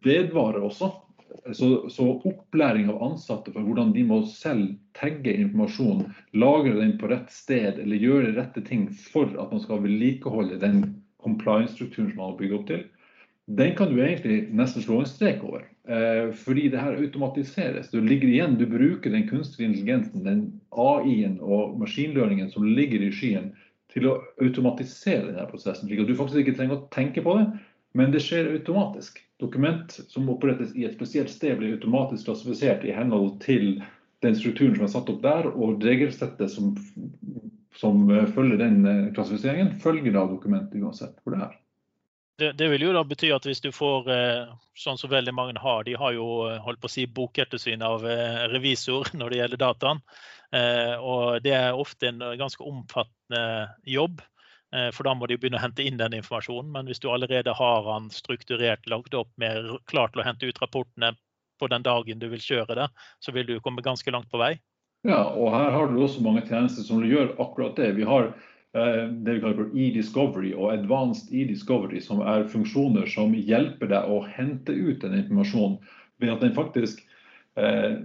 vedvare 0.07 0.62
også. 0.65 0.88
Så, 1.57 1.69
så, 1.91 2.07
opplæring 2.29 2.91
av 2.93 3.01
ansatte 3.05 3.53
for 3.53 3.65
hvordan 3.65 3.93
de 3.95 4.05
må 4.07 4.21
selv 4.29 4.75
tagge 4.97 5.33
informasjon, 5.33 6.05
lagre 6.37 6.75
den 6.77 6.93
på 7.01 7.09
rett 7.11 7.33
sted 7.33 7.81
eller 7.83 8.01
gjøre 8.01 8.35
rette 8.37 8.62
ting 8.65 8.87
for 9.12 9.29
at 9.41 9.53
man 9.53 9.62
skal 9.65 9.81
vedlikeholde 9.85 10.61
den 10.61 10.85
compliance-strukturen 11.25 12.12
som 12.12 12.21
man 12.21 12.31
har 12.31 12.38
bygd 12.41 12.57
opp 12.59 12.67
til, 12.69 12.85
den 13.46 13.74
kan 13.76 13.90
du 13.90 14.00
egentlig 14.02 14.48
nesten 14.55 14.83
slå 14.83 15.00
en 15.02 15.09
strek 15.11 15.42
over. 15.44 15.64
Eh, 15.88 16.31
fordi 16.33 16.68
det 16.68 16.78
her 16.78 16.94
automatiseres. 16.94 17.90
Du 17.90 18.00
ligger 18.00 18.28
igjen, 18.28 18.55
du 18.59 18.66
bruker 18.66 19.11
den 19.11 19.26
kunstige 19.28 19.66
intelligensen, 19.66 20.24
den 20.24 20.44
AI-en 20.70 21.40
og 21.42 21.78
maskinløringen 21.81 22.50
som 22.50 22.66
ligger 22.66 23.02
i 23.02 23.11
skyen, 23.14 23.50
til 23.92 24.07
å 24.09 24.20
automatisere 24.40 25.33
denne 25.33 25.48
prosessen. 25.50 25.88
slik 25.88 26.00
at 26.00 26.09
du 26.09 26.16
faktisk 26.16 26.44
ikke 26.44 26.55
trenger 26.57 26.78
å 26.78 26.87
tenke 26.94 27.24
på 27.24 27.35
det, 27.37 27.48
men 27.98 28.14
det 28.14 28.22
skjer 28.24 28.55
automatisk. 28.55 29.18
Dokument 29.42 29.90
som 30.09 30.31
opprettes 30.31 30.70
i 30.78 30.87
et 30.87 30.94
spesielt 30.94 31.28
sted, 31.28 31.59
blir 31.59 31.74
automatisk 31.74 32.31
klassifisert 32.31 32.87
i 32.87 32.94
henhold 32.94 33.40
til 33.42 33.83
den 34.22 34.38
strukturen 34.38 34.78
som 34.78 34.87
er 34.87 34.94
satt 34.94 35.11
opp 35.11 35.20
der, 35.26 35.50
og 35.50 35.83
regelsettet 35.83 36.55
som, 36.55 36.76
som 37.74 38.07
følger 38.37 38.62
den 38.62 38.87
eh, 38.87 39.11
klassifiseringen, 39.18 39.74
følger 39.83 40.14
av 40.14 40.31
dokumentet 40.31 40.78
uansett 40.78 41.18
hvor 41.20 41.35
det 41.35 41.42
er. 41.50 41.59
Det, 42.38 42.53
det, 42.53 42.68
vil 42.73 42.87
jo 42.87 42.92
da 42.97 43.03
bety 43.05 43.29
at 43.35 43.45
hvis 43.47 43.61
du 43.61 43.68
får, 43.75 44.09
eh, 44.11 44.53
sånn 44.79 44.99
som 44.99 45.11
veldig 45.12 45.35
mange 45.37 45.61
har, 45.61 45.85
de 45.85 45.95
har 46.01 46.14
jo 46.16 46.27
eh, 46.49 46.61
holdt 46.64 46.81
på 46.81 46.88
å 46.88 46.92
si 46.92 47.05
bokettersyn 47.07 47.85
av 47.85 48.07
eh, 48.09 48.45
revisor 48.53 49.11
når 49.18 49.31
det 49.31 49.40
gjelder 49.42 49.62
dataen. 49.66 50.05
Og 50.53 51.38
det 51.40 51.55
er 51.57 51.79
ofte 51.81 52.11
en 52.11 52.18
ganske 52.37 52.61
omfattende 52.61 53.71
jobb. 53.88 54.18
For 54.68 55.09
da 55.09 55.14
må 55.16 55.25
de 55.25 55.38
begynne 55.40 55.57
å 55.57 55.62
hente 55.62 55.81
inn 55.81 55.97
den 55.97 56.12
informasjonen. 56.18 56.68
Men 56.75 56.90
hvis 56.90 57.01
du 57.01 57.07
allerede 57.09 57.55
har 57.57 57.87
den 57.87 58.11
strukturert, 58.12 58.85
lagd 58.85 59.16
opp 59.16 59.31
med 59.40 59.71
klar 59.88 60.12
til 60.12 60.21
å 60.21 60.27
hente 60.27 60.45
ut 60.45 60.61
rapportene 60.61 61.14
på 61.57 61.71
den 61.73 61.87
dagen 61.87 62.21
du 62.21 62.29
vil 62.35 62.45
kjøre 62.45 62.77
det, 62.83 62.90
så 63.25 63.33
vil 63.33 63.49
du 63.49 63.55
komme 63.64 63.81
ganske 63.81 64.12
langt 64.12 64.29
på 64.29 64.42
vei. 64.45 64.59
Ja, 65.09 65.25
og 65.33 65.55
her 65.57 65.73
har 65.75 65.88
du 65.88 65.97
også 66.05 66.21
mange 66.21 66.45
tjenester 66.45 66.85
som 66.85 67.01
gjør 67.01 67.33
akkurat 67.40 67.81
det. 67.81 67.95
Vi 67.97 68.05
har 68.07 68.29
det 68.73 69.35
vi 69.35 69.41
kaller 69.41 69.59
for 69.59 69.75
e-discovery 69.77 70.53
og 70.57 70.71
advanced 70.73 71.33
e-discovery, 71.37 72.01
som 72.01 72.23
er 72.25 72.47
funksjoner 72.49 73.09
som 73.11 73.35
hjelper 73.37 73.91
deg 73.91 74.09
å 74.09 74.23
hente 74.33 74.73
ut 74.73 75.03
den 75.05 75.19
informasjonen 75.19 75.77
ved 76.23 76.33
at 76.33 76.45
den 76.45 76.55
faktisk 76.57 77.03
eh, 77.61 77.99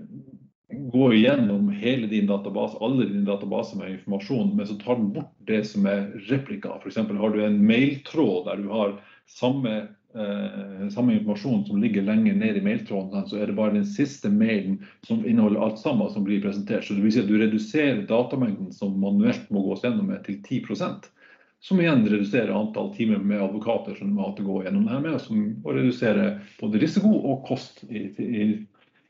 går 0.92 1.16
gjennom 1.16 1.70
hele 1.72 2.10
din 2.12 2.28
database, 2.28 2.78
alle 2.84 3.08
dine 3.08 3.24
databaser 3.28 3.80
med 3.80 3.94
informasjon, 3.94 4.52
men 4.58 4.68
så 4.68 4.76
tar 4.82 5.00
den 5.00 5.14
bort 5.16 5.32
det 5.48 5.62
som 5.70 5.88
er 5.88 6.10
replika. 6.28 6.76
F.eks. 6.82 7.00
har 7.00 7.36
du 7.36 7.40
en 7.46 7.62
mailtråd 7.64 8.50
der 8.50 8.64
du 8.64 8.68
har 8.74 8.98
samme 9.32 9.78
eh, 10.18 10.88
samme 10.94 11.16
informasjon 11.16 11.66
som 11.68 11.82
ligger 11.82 12.06
lenger 12.08 12.36
ned 12.36 12.58
i 12.58 12.64
mailtråden, 12.66 13.28
så 13.30 13.40
er 13.40 13.52
det 13.52 13.58
bare 13.60 13.76
den 13.78 13.86
siste 13.88 14.32
mailen 14.34 14.80
som 15.08 15.26
inneholder 15.26 15.64
alt 15.64 15.80
sammen 15.80 16.10
som 16.14 16.26
blir 16.28 16.42
presentert. 16.44 16.86
Så 16.88 16.98
det 16.98 17.06
vil 17.06 17.14
si 17.16 17.22
at 17.24 17.30
du 17.30 17.38
reduserer 17.38 18.06
datamengden 18.10 18.74
som 18.76 18.98
manuelt 19.02 19.50
må 19.54 19.66
gås 19.70 19.86
gjennom 19.86 20.10
med 20.10 20.26
til 20.26 20.42
10% 20.42 21.12
som 21.60 21.82
igjen 21.82 22.06
reduserer 22.06 22.54
antall 22.54 22.94
timer 22.96 23.18
med 23.18 23.42
advokater 23.42 23.96
som 23.96 24.14
må 24.14 24.30
gå 24.38 24.64
gjennom 24.64 24.86
det 24.86 24.94
her 24.94 25.04
med, 25.04 25.20
som 25.22 25.44
og 25.64 25.74
redusere 25.76 26.30
både 26.62 26.82
risiko 26.84 27.12
og 27.18 27.44
kost 27.48 27.84
i, 27.90 28.06
i, 28.22 28.46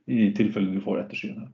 i 0.07 0.31
tilfelle 0.37 0.71
du 0.71 0.81
får 0.83 1.03
etterskyene. 1.03 1.49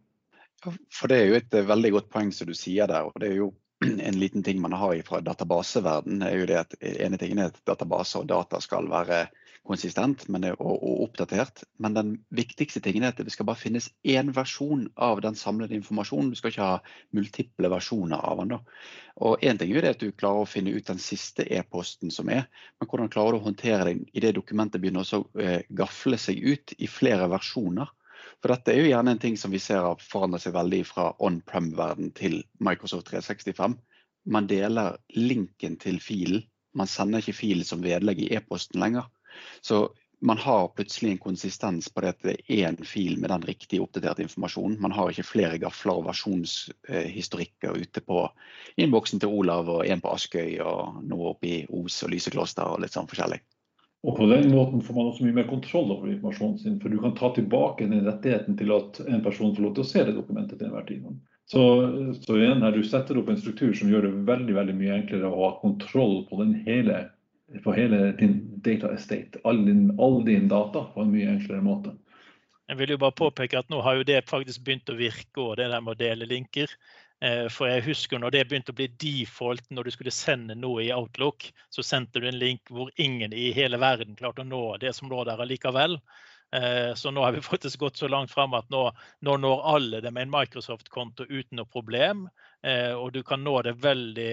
For 0.63 1.11
Det 1.11 1.17
er 1.17 1.27
jo 1.27 1.39
et 1.41 1.59
veldig 1.67 1.91
godt 1.97 2.09
poeng 2.13 2.31
som 2.31 2.47
du 2.47 2.53
sier 2.55 2.87
der. 2.87 3.09
og 3.09 3.17
det 3.19 3.31
er 3.31 3.39
jo 3.41 3.51
en 4.07 4.19
liten 4.19 4.45
ting 4.45 4.61
man 4.61 4.75
har 4.77 4.95
fra 5.07 5.19
databaseverden 5.21 6.21
er 6.23 6.37
jo 6.37 6.47
det 6.47 6.59
at 6.61 6.77
ene 6.79 7.19
tingen 7.19 7.41
er 7.41 7.51
at 7.51 7.59
databaser 7.67 8.23
og 8.23 8.29
data 8.31 8.61
skal 8.63 8.87
være 8.91 9.25
konsistent 9.67 10.25
og, 10.27 10.55
og, 10.59 10.95
oppdatert. 11.05 11.63
Men 11.79 11.95
den 11.95 12.11
viktigste 12.35 12.81
tingen 12.83 13.05
er 13.05 13.13
at 13.13 13.21
det 13.23 13.31
skal 13.33 13.47
bare 13.47 13.61
finnes 13.61 13.89
én 14.03 14.33
versjon 14.35 14.89
av 14.95 15.21
den 15.23 15.37
samlede 15.39 15.75
informasjonen. 15.77 16.31
Du 16.33 16.39
skal 16.39 16.53
ikke 16.53 16.67
ha 16.67 16.81
multiple 17.15 17.71
versjoner 17.71 18.19
av 18.19 18.41
den. 18.41 18.53
da. 18.55 18.59
Og 19.23 19.43
Én 19.45 19.59
ting 19.59 19.71
er 19.71 19.85
det 19.85 19.95
at 19.95 20.03
du 20.03 20.11
klarer 20.11 20.43
å 20.43 20.49
finne 20.49 20.73
ut 20.75 20.87
den 20.89 21.01
siste 21.01 21.45
e-posten 21.47 22.11
som 22.11 22.29
er, 22.33 22.47
men 22.79 22.89
hvordan 22.89 23.11
klarer 23.13 23.35
du 23.35 23.41
å 23.41 23.47
håndtere 23.47 23.87
den 23.91 24.05
i 24.11 24.23
det 24.23 24.33
dokumentet 24.35 24.81
begynner 24.83 25.07
å 25.07 25.23
eh, 25.39 25.61
gafle 25.69 26.19
seg 26.19 26.43
ut 26.43 26.75
i 26.77 26.89
flere 26.89 27.29
versjoner? 27.31 27.91
For 28.41 28.51
dette 28.51 28.73
er 28.73 28.81
jo 28.81 28.91
gjerne 28.91 29.15
en 29.15 29.21
ting 29.23 29.35
som 29.39 29.53
vi 29.53 29.61
ser 29.63 29.83
har 29.85 30.01
forandret 30.03 30.43
seg 30.43 30.55
veldig 30.55 30.81
fra 30.89 31.11
on-prem-verden 31.23 32.11
til 32.17 32.41
Microsoft 32.63 33.07
365. 33.11 33.77
Man 34.33 34.47
deler 34.47 34.97
linken 35.15 35.77
til 35.79 35.99
filen. 36.03 36.43
Man 36.75 36.89
sender 36.89 37.21
ikke 37.21 37.37
filen 37.37 37.67
som 37.67 37.83
vedlegg 37.85 38.23
i 38.23 38.31
e-posten 38.35 38.81
lenger. 38.81 39.07
Så 39.61 39.87
man 40.23 40.37
har 40.37 40.67
plutselig 40.67 41.11
en 41.11 41.17
konsistens 41.17 41.89
på 41.89 42.01
det 42.01 42.11
at 42.13 42.21
det 42.23 42.35
er 42.47 42.69
én 42.69 42.77
fil 42.87 43.17
med 43.19 43.29
den 43.33 43.43
riktige 43.43 43.83
oppdaterte 43.83 44.23
informasjonen. 44.23 44.77
Man 44.79 44.95
har 44.95 45.11
ikke 45.11 45.25
flere 45.27 45.59
gafler 45.59 45.99
og 45.99 46.05
versjonshistorikker 46.07 47.75
ute 47.75 48.03
på 48.07 48.21
innboksen 48.79 49.19
til 49.19 49.33
Olav 49.41 49.71
og 49.73 49.83
en 49.83 50.03
på 50.03 50.13
Askøy 50.13 50.61
og 50.63 51.01
noe 51.03 51.33
oppe 51.33 51.49
i 51.49 51.57
Os 51.67 51.99
og 52.07 52.13
Lysekloster 52.13 52.71
og 52.71 52.79
litt 52.85 52.95
sånn 52.95 53.09
forskjellig. 53.11 53.41
Og 54.03 54.17
På 54.17 54.25
den 54.27 54.49
måten 54.51 54.81
får 54.83 54.95
man 54.95 55.09
også 55.11 55.23
mye 55.23 55.35
mer 55.37 55.45
kontroll 55.47 55.91
over 55.91 56.09
informasjonen 56.11 56.57
sin, 56.59 56.79
for 56.79 56.91
du 56.91 56.99
kan 56.99 57.13
ta 57.15 57.29
tilbake 57.35 57.87
den 57.87 58.03
rettigheten 58.03 58.57
til 58.59 58.73
at 58.75 58.99
en 59.03 59.23
person 59.23 59.53
får 59.55 59.63
lov 59.63 59.75
til 59.75 59.83
å 59.83 59.91
se 59.91 60.03
det 60.03 60.15
dokumentet 60.15 60.59
til 60.59 60.67
enhver 60.67 60.87
tid. 60.87 61.05
Så, 61.51 61.61
så 62.23 62.35
igjen 62.39 62.63
her, 62.63 62.75
du 62.75 62.83
setter 62.87 63.19
opp 63.19 63.31
en 63.31 63.39
struktur 63.39 63.71
som 63.75 63.91
gjør 63.91 64.07
det 64.07 64.13
veldig 64.27 64.55
veldig 64.55 64.75
mye 64.79 64.97
enklere 65.01 65.31
å 65.31 65.39
ha 65.45 65.51
kontroll 65.61 66.21
på 66.27 66.39
den 66.39 66.55
hele 66.67 67.05
på 67.63 67.75
hele 67.75 68.11
din 68.19 68.39
data 68.65 68.93
estate, 68.93 69.41
all 69.43 69.65
din, 69.65 69.91
all 70.01 70.23
din 70.25 70.47
data, 70.47 70.87
på 70.93 71.03
en 71.03 71.13
mye 71.13 71.29
enklere 71.35 71.61
måte. 71.65 71.93
Jeg 72.71 72.79
vil 72.79 72.93
jo 72.95 72.99
bare 73.01 73.15
påpeke 73.19 73.59
at 73.59 73.69
nå 73.69 73.81
har 73.83 73.99
jo 73.99 74.05
det 74.07 74.23
faktisk 74.29 74.63
begynt 74.65 74.89
å 74.89 74.97
virke, 74.97 75.39
og 75.43 75.57
det 75.59 75.67
der 75.69 75.83
med 75.83 75.93
å 75.93 75.99
dele 75.99 76.29
linker. 76.29 76.71
Eh, 77.23 77.47
for 77.51 77.69
jeg 77.69 77.85
husker 77.85 78.19
når 78.19 78.33
det 78.35 78.43
begynte 78.49 78.73
å 78.73 78.77
bli 78.77 78.89
default 78.99 79.67
når 79.71 79.87
du 79.87 79.95
skulle 79.95 80.15
sende 80.15 80.55
noe 80.59 80.83
i 80.83 80.91
Outlook, 80.95 81.45
så 81.71 81.85
sendte 81.85 82.19
du 82.19 82.27
en 82.27 82.39
link 82.39 82.71
hvor 82.71 82.91
ingen 82.99 83.35
i 83.35 83.51
hele 83.55 83.79
verden 83.79 84.17
klarte 84.19 84.43
å 84.43 84.47
nå 84.47 84.63
det 84.81 84.95
som 84.97 85.11
lå 85.11 85.23
der 85.27 85.43
allikevel. 85.43 85.99
Eh, 86.53 86.91
så 86.99 87.11
nå 87.11 87.23
har 87.23 87.35
vi 87.35 87.41
faktisk 87.41 87.79
gått 87.79 87.97
så 87.97 88.07
langt 88.11 88.31
fram 88.31 88.53
at 88.53 88.67
nå, 88.69 88.85
nå 89.25 89.37
når 89.41 89.63
alle 89.75 90.01
det 90.03 90.11
med 90.11 90.27
en 90.27 90.35
Microsoft-konto 90.35 91.25
uten 91.29 91.61
noe 91.61 91.69
problem. 91.69 92.27
Eh, 92.63 92.93
og 92.95 93.11
du 93.11 93.19
kan 93.27 93.43
nå 93.43 93.57
det 93.65 93.73
veldig, 93.83 94.29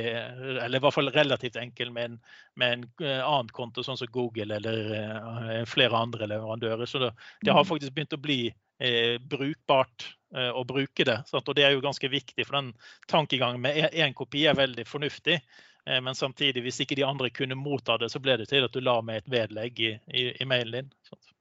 eller 0.62 0.79
i 0.79 0.83
hvert 0.85 0.95
fall 0.95 1.11
relativt 1.11 1.59
enkelt 1.59 1.93
med 1.93 2.12
en, 2.12 2.19
med 2.62 2.77
en 2.77 2.85
eh, 3.03 3.23
annen 3.25 3.51
konto, 3.55 3.83
sånn 3.83 3.99
som 3.99 4.11
Google 4.14 4.61
eller 4.61 5.64
flere 5.66 5.99
andre 5.99 6.31
leverandører. 6.31 6.87
Så 6.87 7.03
det, 7.03 7.14
det 7.43 7.55
har 7.55 7.64
mm. 7.66 7.71
faktisk 7.73 7.97
begynt 7.97 8.14
å 8.14 8.23
bli 8.23 8.43
eh, 8.81 9.19
brukbart 9.21 10.16
eh, 10.37 10.51
å 10.51 10.64
bruke 10.64 11.05
det. 11.05 11.23
Sant? 11.27 11.49
Og 11.49 11.57
det 11.57 11.66
er 11.66 11.75
jo 11.75 11.85
ganske 11.85 12.09
viktig, 12.09 12.47
for 12.47 12.61
den 12.61 12.73
tankegangen 13.11 13.61
med 13.62 13.90
én 13.93 14.14
kopi 14.16 14.47
er 14.47 14.59
veldig 14.59 14.87
fornuftig. 14.88 15.40
Eh, 15.87 16.01
men 16.01 16.14
samtidig, 16.14 16.64
hvis 16.64 16.81
ikke 16.85 16.99
de 16.99 17.07
andre 17.07 17.31
kunne 17.35 17.59
motta 17.59 17.99
det, 18.01 18.11
så 18.12 18.23
ble 18.23 18.38
det 18.40 18.51
til 18.51 18.66
at 18.66 18.75
du 18.75 18.83
la 18.85 19.01
med 19.05 19.23
et 19.23 19.31
vedlegg 19.33 19.85
i, 19.85 19.93
i, 20.14 20.31
i 20.43 20.49
mailen 20.49 20.81
din. 20.81 20.97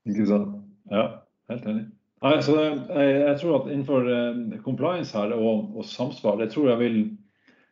Ikke 0.09 0.27
sant. 0.29 0.59
Ja, 0.91 1.07
helt 1.51 1.69
enig. 1.69 1.87
Nei, 2.19 2.35
så 2.43 2.57
jeg, 2.59 2.79
jeg, 2.91 3.35
tror 3.39 3.61
at 3.61 3.69
innenfor 3.71 4.07
uh, 4.11 4.57
compliance 4.65 5.15
her 5.15 5.31
og, 5.37 5.69
og, 5.75 5.85
samsvar, 5.87 6.39
det 6.41 6.49
tror 6.51 6.73
jeg 6.73 6.81
vil 6.81 6.97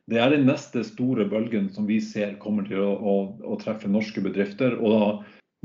det 0.08 0.22
er 0.24 0.32
den 0.32 0.46
neste 0.48 0.86
store 0.88 1.26
bølgen 1.28 1.68
som 1.76 1.88
vi 1.90 1.98
ser 2.00 2.38
kommer 2.40 2.64
til 2.64 2.80
å, 2.80 2.94
å, 2.96 3.16
å 3.44 3.58
treffe 3.60 3.90
norske 3.92 4.24
bedrifter. 4.24 4.78
Og 4.80 4.94
da 4.94 5.10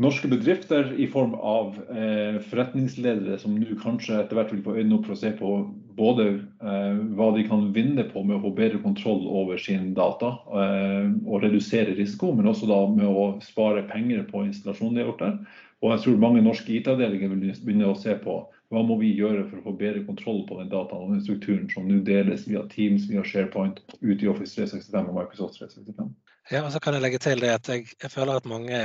norske 0.03 0.27
bedrifter 0.27 0.89
i 0.99 1.07
form 1.11 1.35
av 1.39 1.77
eh, 1.93 2.39
forretningsledere 2.49 3.37
som 3.39 3.55
nå 3.55 3.77
kanskje 3.83 4.17
etter 4.19 4.39
hvert 4.39 4.53
vil 4.55 4.63
få 4.65 4.77
øynene 4.79 4.97
opp 4.97 5.07
for 5.07 5.15
å 5.15 5.21
se 5.21 5.31
på 5.39 5.53
både 5.99 6.27
eh, 6.33 7.03
hva 7.19 7.29
de 7.37 7.45
kan 7.47 7.69
vinne 7.77 8.07
på 8.11 8.25
med 8.25 8.39
å 8.39 8.45
få 8.47 8.55
bedre 8.57 8.81
kontroll 8.83 9.27
over 9.29 9.61
sin 9.61 9.93
data 9.95 10.33
eh, 10.59 11.13
og 11.27 11.45
redusere 11.45 11.95
risiko, 11.99 12.33
men 12.35 12.49
også 12.51 12.71
da 12.71 12.81
med 12.91 13.07
å 13.07 13.29
spare 13.45 13.85
penger 13.93 14.25
på 14.31 14.47
installasjonen 14.49 14.97
de 14.97 15.05
har 15.05 15.13
gjort 15.13 15.27
der. 15.27 15.39
Og 15.83 15.95
jeg 15.95 16.05
tror 16.05 16.25
mange 16.25 16.43
norske 16.43 16.73
IT-avdelinger 16.79 17.31
vil 17.35 17.55
begynne 17.63 17.93
å 17.93 17.99
se 17.99 18.17
på 18.23 18.41
hva 18.73 18.83
må 18.89 18.97
vi 19.03 19.13
gjøre 19.13 19.45
for 19.51 19.61
å 19.61 19.67
få 19.67 19.77
bedre 19.77 20.03
kontroll 20.07 20.43
på 20.49 20.57
den 20.59 20.71
dataen 20.73 21.05
og 21.05 21.15
den 21.15 21.23
strukturen 21.25 21.69
som 21.73 21.89
nå 21.89 22.01
deles 22.07 22.47
via 22.49 22.65
Teams, 22.73 23.05
via 23.11 23.25
SharePoint, 23.27 23.83
ut 24.01 24.25
i 24.25 24.31
Office 24.33 24.57
365 24.57 25.11
og 25.13 25.17
Microsoft 25.19 25.59
365. 25.61 26.13
Ja, 26.51 26.63
og 26.65 26.73
så 26.75 26.81
kan 26.83 26.97
jeg 26.97 27.05
legge 27.05 27.21
til 27.23 27.43
det 27.45 27.53
at 27.53 27.69
jeg, 27.69 27.91
jeg 28.01 28.11
føler 28.11 28.41
at 28.41 28.49
mange 28.49 28.81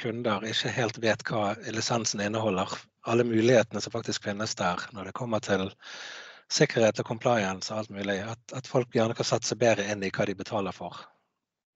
kunder 0.00 0.46
ikke 0.48 0.72
helt 0.72 1.00
vet 1.02 1.24
hva 1.28 1.52
lisensen 1.74 2.22
inneholder. 2.24 2.70
Alle 3.10 3.26
mulighetene 3.26 3.82
som 3.82 3.92
faktisk 3.94 4.24
finnes 4.24 4.54
der 4.58 4.86
når 4.94 5.10
det 5.10 5.16
kommer 5.18 5.42
til 5.42 5.66
sikkerhet 6.52 7.00
og 7.02 7.08
compliance 7.08 7.72
og 7.72 7.82
alt 7.82 7.92
mulig. 7.92 8.20
At, 8.22 8.42
at 8.56 8.70
folk 8.70 8.94
gjerne 8.94 9.16
kan 9.18 9.26
satse 9.26 9.58
bedre 9.58 9.88
inn 9.90 10.04
i 10.06 10.12
hva 10.14 10.28
de 10.28 10.38
betaler 10.38 10.76
for. 10.76 11.02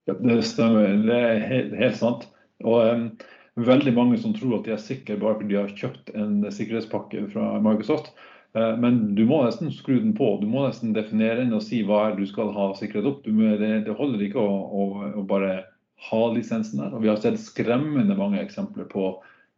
Ja, 0.07 0.15
det 0.15 0.39
stemmer. 0.47 0.87
Det 1.03 1.19
er 1.19 1.41
helt, 1.51 1.75
helt 1.75 1.99
sant. 1.99 2.29
Og 2.63 2.79
um, 2.87 3.09
veldig 3.57 3.93
mange 3.95 4.17
som 4.21 4.33
tror 4.37 4.59
at 4.59 4.67
de 4.67 4.73
er 4.75 4.81
sikre 4.81 5.17
bare 5.21 5.39
fordi 5.39 5.53
de 5.53 5.59
har 5.59 5.75
kjøpt 5.77 6.11
en 6.17 6.41
sikkerhetspakke 6.53 7.27
fra 7.33 7.55
Microsoft. 7.63 8.11
Uh, 8.57 8.75
men 8.79 9.15
du 9.17 9.23
må 9.29 9.41
nesten 9.45 9.71
skru 9.73 9.97
den 9.99 10.13
på. 10.17 10.35
Du 10.41 10.47
må 10.49 10.65
nesten 10.65 10.93
definere 10.95 11.41
den 11.41 11.55
og 11.57 11.65
si 11.65 11.81
hva 11.85 12.11
du 12.17 12.23
skal 12.29 12.53
ha 12.55 12.69
sikkerhet 12.77 13.09
opp. 13.09 13.25
Må, 13.27 13.55
det, 13.61 13.71
det, 13.87 13.97
holder 13.97 14.23
ikke 14.27 14.43
å, 14.43 14.53
å, 14.67 14.87
å 15.21 15.25
bare 15.27 15.65
ha 16.09 16.21
lisensen 16.33 16.81
der. 16.81 16.93
Og 16.93 17.03
vi 17.03 17.11
har 17.11 17.19
sett 17.21 17.39
skremmende 17.41 18.17
mange 18.17 18.41
eksempler 18.43 18.87
på 18.91 19.09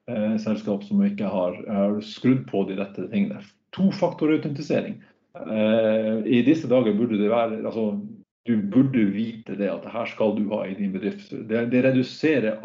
eh, 0.09 0.35
selskap 0.41 0.85
som 0.87 1.03
ikke 1.05 1.29
har, 1.29 1.59
har, 1.67 1.99
skrudd 2.05 2.45
på 2.49 2.63
de 2.69 2.79
rette 2.79 3.07
tingene. 3.11 3.43
Tofaktorautentisering. 3.75 5.01
Eh, 5.39 6.13
I 6.25 6.41
disse 6.47 6.69
dager 6.71 6.95
burde 6.97 7.19
det 7.19 7.31
være 7.31 7.59
altså, 7.61 7.91
du 8.47 8.55
burde 8.71 9.03
vite 9.13 9.55
det 9.59 9.69
at 9.69 9.87
her 9.91 10.07
skal 10.09 10.35
du 10.37 10.45
ha 10.53 10.63
i 10.67 10.75
din 10.77 10.93
bedrift. 10.95 11.31
Det, 11.31 11.65
det 11.73 11.83
reduserer, 11.85 12.61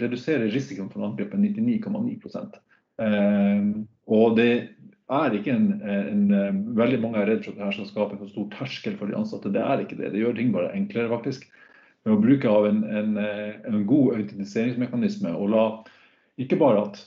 reduserer, 0.00 0.48
risikoen 0.52 0.90
for 0.92 1.04
angrep 1.06 1.34
med 1.34 1.52
99,9 1.60 2.40
eh, 3.04 3.68
Og 4.06 4.38
det 4.38 4.50
er 5.12 5.36
ikke 5.36 5.52
en, 5.52 5.68
en, 5.84 6.24
Veldig 6.78 7.02
mange 7.02 7.20
er 7.20 7.28
redd 7.30 7.44
for 7.44 7.52
at 7.52 7.60
dette 7.60 7.76
skal 7.76 7.90
skape 7.90 8.18
en 8.18 8.32
stor 8.32 8.48
terskel 8.56 8.96
for 8.98 9.10
de 9.10 9.18
ansatte. 9.18 9.52
Det 9.52 9.62
er 9.62 9.84
ikke 9.84 10.00
det. 10.00 10.14
Det 10.14 10.24
gjør 10.24 10.38
ting 10.40 10.54
bare 10.56 10.72
enklere, 10.74 11.12
faktisk 11.12 11.46
med 12.04 12.16
å 12.16 12.20
bruke 12.20 12.50
av 12.50 12.66
en, 12.68 12.82
en, 12.84 13.16
en 13.16 13.84
god 13.88 14.18
autentiseringsmekanisme. 14.18 15.30
og 15.32 15.52
la 15.52 15.64
ikke 16.40 16.58
bare 16.60 16.88
at 16.88 16.98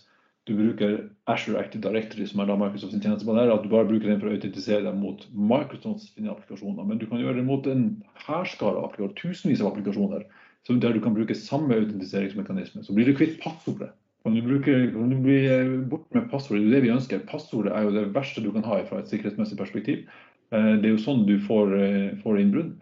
du 0.48 0.56
bruker 0.58 1.00
Azure 1.28 1.60
Active 1.60 1.84
Directory, 1.84 2.26
som 2.30 2.42
er 2.42 2.48
da 2.48 2.56
Microsofts 2.60 2.96
tjeneste 2.96 3.28
på 3.28 3.36
der, 3.36 3.52
at 3.52 3.64
du 3.64 3.72
bare 3.72 3.88
bruker 3.90 4.08
den 4.08 4.20
for 4.22 4.30
å 4.30 4.36
autentisere 4.36 4.86
deg 4.86 4.96
mot 4.96 5.26
Microsofts 5.36 6.14
applikasjoner, 6.16 6.88
men 6.88 7.02
du 7.02 7.08
kan 7.10 7.20
gjøre 7.20 7.42
det 7.42 7.48
mot 7.48 7.68
en 7.68 7.88
hærskare 8.28 8.84
av 8.84 8.96
tusenvis 9.20 9.64
av 9.64 9.74
applikasjoner, 9.74 10.24
der 10.68 10.96
du 10.96 11.00
kan 11.04 11.16
bruke 11.16 11.36
samme 11.36 11.76
autentiseringsmekanisme. 11.76 12.84
Så 12.84 12.96
blir 12.96 13.08
du 13.08 13.16
kvitt 13.16 13.38
passordet. 13.44 13.94
Kan 14.24 14.36
du, 14.36 14.58
kan 14.60 15.12
du 15.12 15.20
bli 15.24 15.38
eh, 15.48 15.70
bort 15.88 16.08
med 16.16 16.28
passordet? 16.32 16.66
Det 16.66 16.68
er 16.68 16.76
det 16.76 16.84
vi 16.84 16.96
ønsker. 16.96 17.22
Passordet 17.30 17.72
er 17.72 17.86
jo 17.86 17.94
det 17.96 18.10
verste 18.16 18.44
du 18.44 18.50
kan 18.52 18.66
ha 18.68 18.82
fra 18.90 19.00
et 19.00 19.08
sikkerhetsmessig 19.12 19.56
perspektiv. 19.60 20.02
Eh, 20.52 20.74
det 20.82 20.90
er 20.90 20.96
jo 20.98 21.04
sånn 21.06 21.24
du 21.30 21.38
får, 21.48 21.72
får 22.26 22.42
innbrudd. 22.42 22.76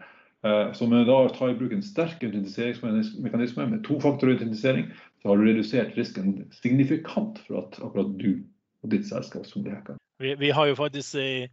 Eh, 0.46 0.72
så 0.72 0.86
med 0.86 1.06
da 1.08 1.16
ta 1.34 1.48
i 1.50 1.56
bruk 1.58 1.72
en 1.74 1.84
sterk 1.84 2.22
autentiseringsmekanisme 2.22 3.66
med 3.70 3.84
tofaktorautentisering, 3.86 4.90
så 5.26 5.30
har 5.30 5.36
du 5.36 5.46
redusert 5.46 5.96
risken 5.96 6.50
signifikant 6.54 7.38
for 7.38 7.58
at 7.58 7.80
akkurat 7.82 8.12
du 8.18 8.44
og 8.84 8.90
ditt 8.92 9.08
selskap 9.08 9.46
som 9.50 9.64
blir 9.64 9.74
hacka. 9.74 9.96
Vi, 10.22 10.36
vi, 10.38 10.52
har 10.54 10.68
jo 10.70 10.76
faktisk 10.78 11.16
eh, 11.18 11.48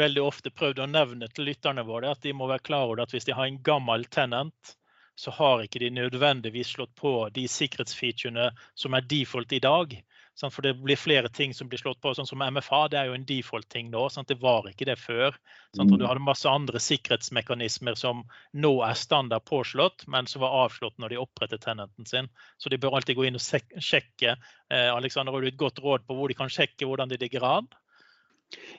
veldig 0.00 0.22
ofte 0.24 0.48
prøvd 0.48 0.80
å 0.80 0.86
nevne 0.88 1.28
til 1.36 1.44
lytterne 1.50 1.84
våre 1.84 2.14
at 2.14 2.22
de 2.24 2.32
må 2.32 2.48
være 2.48 2.64
klar 2.64 2.86
over 2.86 3.02
at 3.04 3.12
hvis 3.12 3.28
de 3.28 3.36
har 3.36 3.44
en 3.44 3.58
gammel 3.60 4.06
tenant, 4.08 4.72
så 5.12 5.34
har 5.36 5.60
ikke 5.60 5.82
de 5.82 5.90
nødvendigvis 5.98 6.72
slått 6.78 6.94
på 6.96 7.12
de 7.36 7.44
sikkerhetsfeaturene 7.52 8.48
som 8.72 8.96
er 8.96 9.04
default 9.12 9.52
i 9.52 9.60
dag. 9.60 9.92
For 10.38 10.62
det 10.62 10.76
blir 10.78 10.98
flere 10.98 11.28
ting 11.34 11.54
som 11.54 11.68
blir 11.70 11.80
slått 11.80 12.00
på. 12.04 12.12
Sånn 12.14 12.28
som 12.28 12.42
MFA 12.42 12.84
det 12.92 13.00
er 13.00 13.10
jo 13.10 13.16
en 13.16 13.26
default-ting 13.26 13.90
nå. 13.90 14.04
Sant? 14.14 14.30
Det 14.30 14.38
var 14.42 14.68
ikke 14.70 14.86
det 14.88 14.98
før. 15.00 15.34
Sant? 15.76 15.90
Og 15.90 15.96
du 15.96 16.04
mm. 16.04 16.08
hadde 16.10 16.24
masse 16.26 16.50
andre 16.50 16.82
sikkerhetsmekanismer 16.82 17.98
som 17.98 18.22
nå 18.54 18.72
er 18.86 18.98
standard 18.98 19.46
påslått, 19.48 20.06
men 20.06 20.30
som 20.30 20.44
var 20.44 20.54
avslått 20.64 20.98
når 21.02 21.14
de 21.14 21.20
opprettet 21.24 21.66
tenenten 21.66 22.06
sin. 22.08 22.30
Så 22.62 22.70
de 22.70 22.78
bør 22.78 23.00
alltid 23.00 23.18
gå 23.18 23.26
inn 23.26 23.40
og 23.40 23.42
sjekke. 23.42 24.36
Eh, 24.70 24.88
Alexander, 24.94 25.34
har 25.34 25.42
du 25.42 25.50
et 25.50 25.60
godt 25.60 25.82
råd 25.82 26.06
på 26.06 26.18
hvor 26.18 26.30
de 26.30 26.38
kan 26.38 26.52
sjekke 26.52 26.86
hvordan 26.86 27.10
de 27.10 27.18
ligger 27.20 27.46
an? 27.48 27.68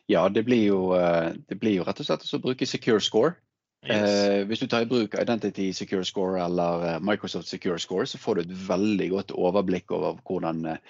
Ja, 0.10 0.24
det 0.30 0.48
blir, 0.48 0.64
jo, 0.72 0.80
eh, 0.98 1.36
det 1.50 1.60
blir 1.62 1.78
jo 1.78 1.86
rett 1.86 2.00
og 2.02 2.08
slett 2.08 2.26
å 2.26 2.42
bruke 2.42 2.66
Secure 2.66 3.04
Score. 3.04 3.36
Yes. 3.80 3.96
Eh, 3.96 4.42
hvis 4.44 4.60
du 4.60 4.66
tar 4.68 4.84
i 4.84 4.88
bruk 4.90 5.14
Identity 5.16 5.70
Secure 5.72 6.04
Score 6.04 6.42
eller 6.44 6.82
eh, 6.84 6.98
Microsoft 7.00 7.48
Secure 7.48 7.80
Score, 7.80 8.04
så 8.12 8.20
får 8.20 8.36
du 8.36 8.42
et 8.42 8.58
veldig 8.68 9.08
godt 9.14 9.32
overblikk 9.32 9.94
over 9.96 10.18
hvordan 10.28 10.66
eh, 10.68 10.82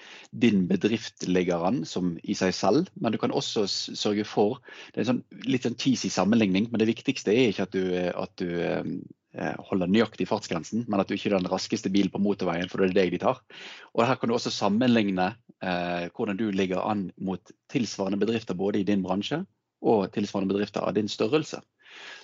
din 0.42 0.64
bedrift 0.66 1.22
ligger 1.28 1.62
an 1.68 1.84
som 1.86 2.16
i 2.26 2.34
seg 2.34 2.50
selv. 2.56 2.90
Men 2.98 3.14
du 3.14 3.20
kan 3.22 3.30
også 3.30 3.68
sørge 3.70 4.26
for 4.26 4.58
Det 4.90 4.98
er 4.98 5.04
en 5.04 5.10
sånn, 5.12 5.22
litt 5.46 5.68
sånn 5.68 5.78
cheesy 5.78 6.10
sammenligning, 6.10 6.66
men 6.72 6.82
det 6.82 6.90
viktigste 6.90 7.30
er 7.30 7.52
ikke 7.52 7.68
at 7.68 7.78
du, 7.78 7.84
at 7.94 8.42
du 8.42 9.06
holder 9.62 9.86
nøyaktig 9.86 10.26
fartsgrensen, 10.26 10.82
men 10.90 10.98
at 10.98 11.06
du 11.06 11.14
ikke 11.14 11.30
er 11.30 11.36
den 11.36 11.50
raskeste 11.52 11.92
bilen 11.94 12.10
på 12.10 12.18
motorveien, 12.18 12.66
for 12.66 12.82
det 12.82 12.90
er 12.90 12.96
deg 12.96 13.14
de 13.14 13.20
tar. 13.22 13.38
Og 13.94 14.02
her 14.02 14.18
kan 14.18 14.26
du 14.30 14.34
også 14.34 14.50
sammenligne 14.50 15.28
eh, 15.62 16.10
hvordan 16.10 16.40
du 16.40 16.48
ligger 16.50 16.82
an 16.82 17.12
mot 17.22 17.54
tilsvarende 17.70 18.18
bedrifter 18.18 18.58
både 18.58 18.82
i 18.82 18.88
din 18.88 19.06
bransje 19.06 19.44
og 19.80 20.10
tilsvarende 20.12 20.50
bedrifter 20.50 20.82
av 20.82 20.96
din 20.98 21.08
størrelse. 21.08 21.62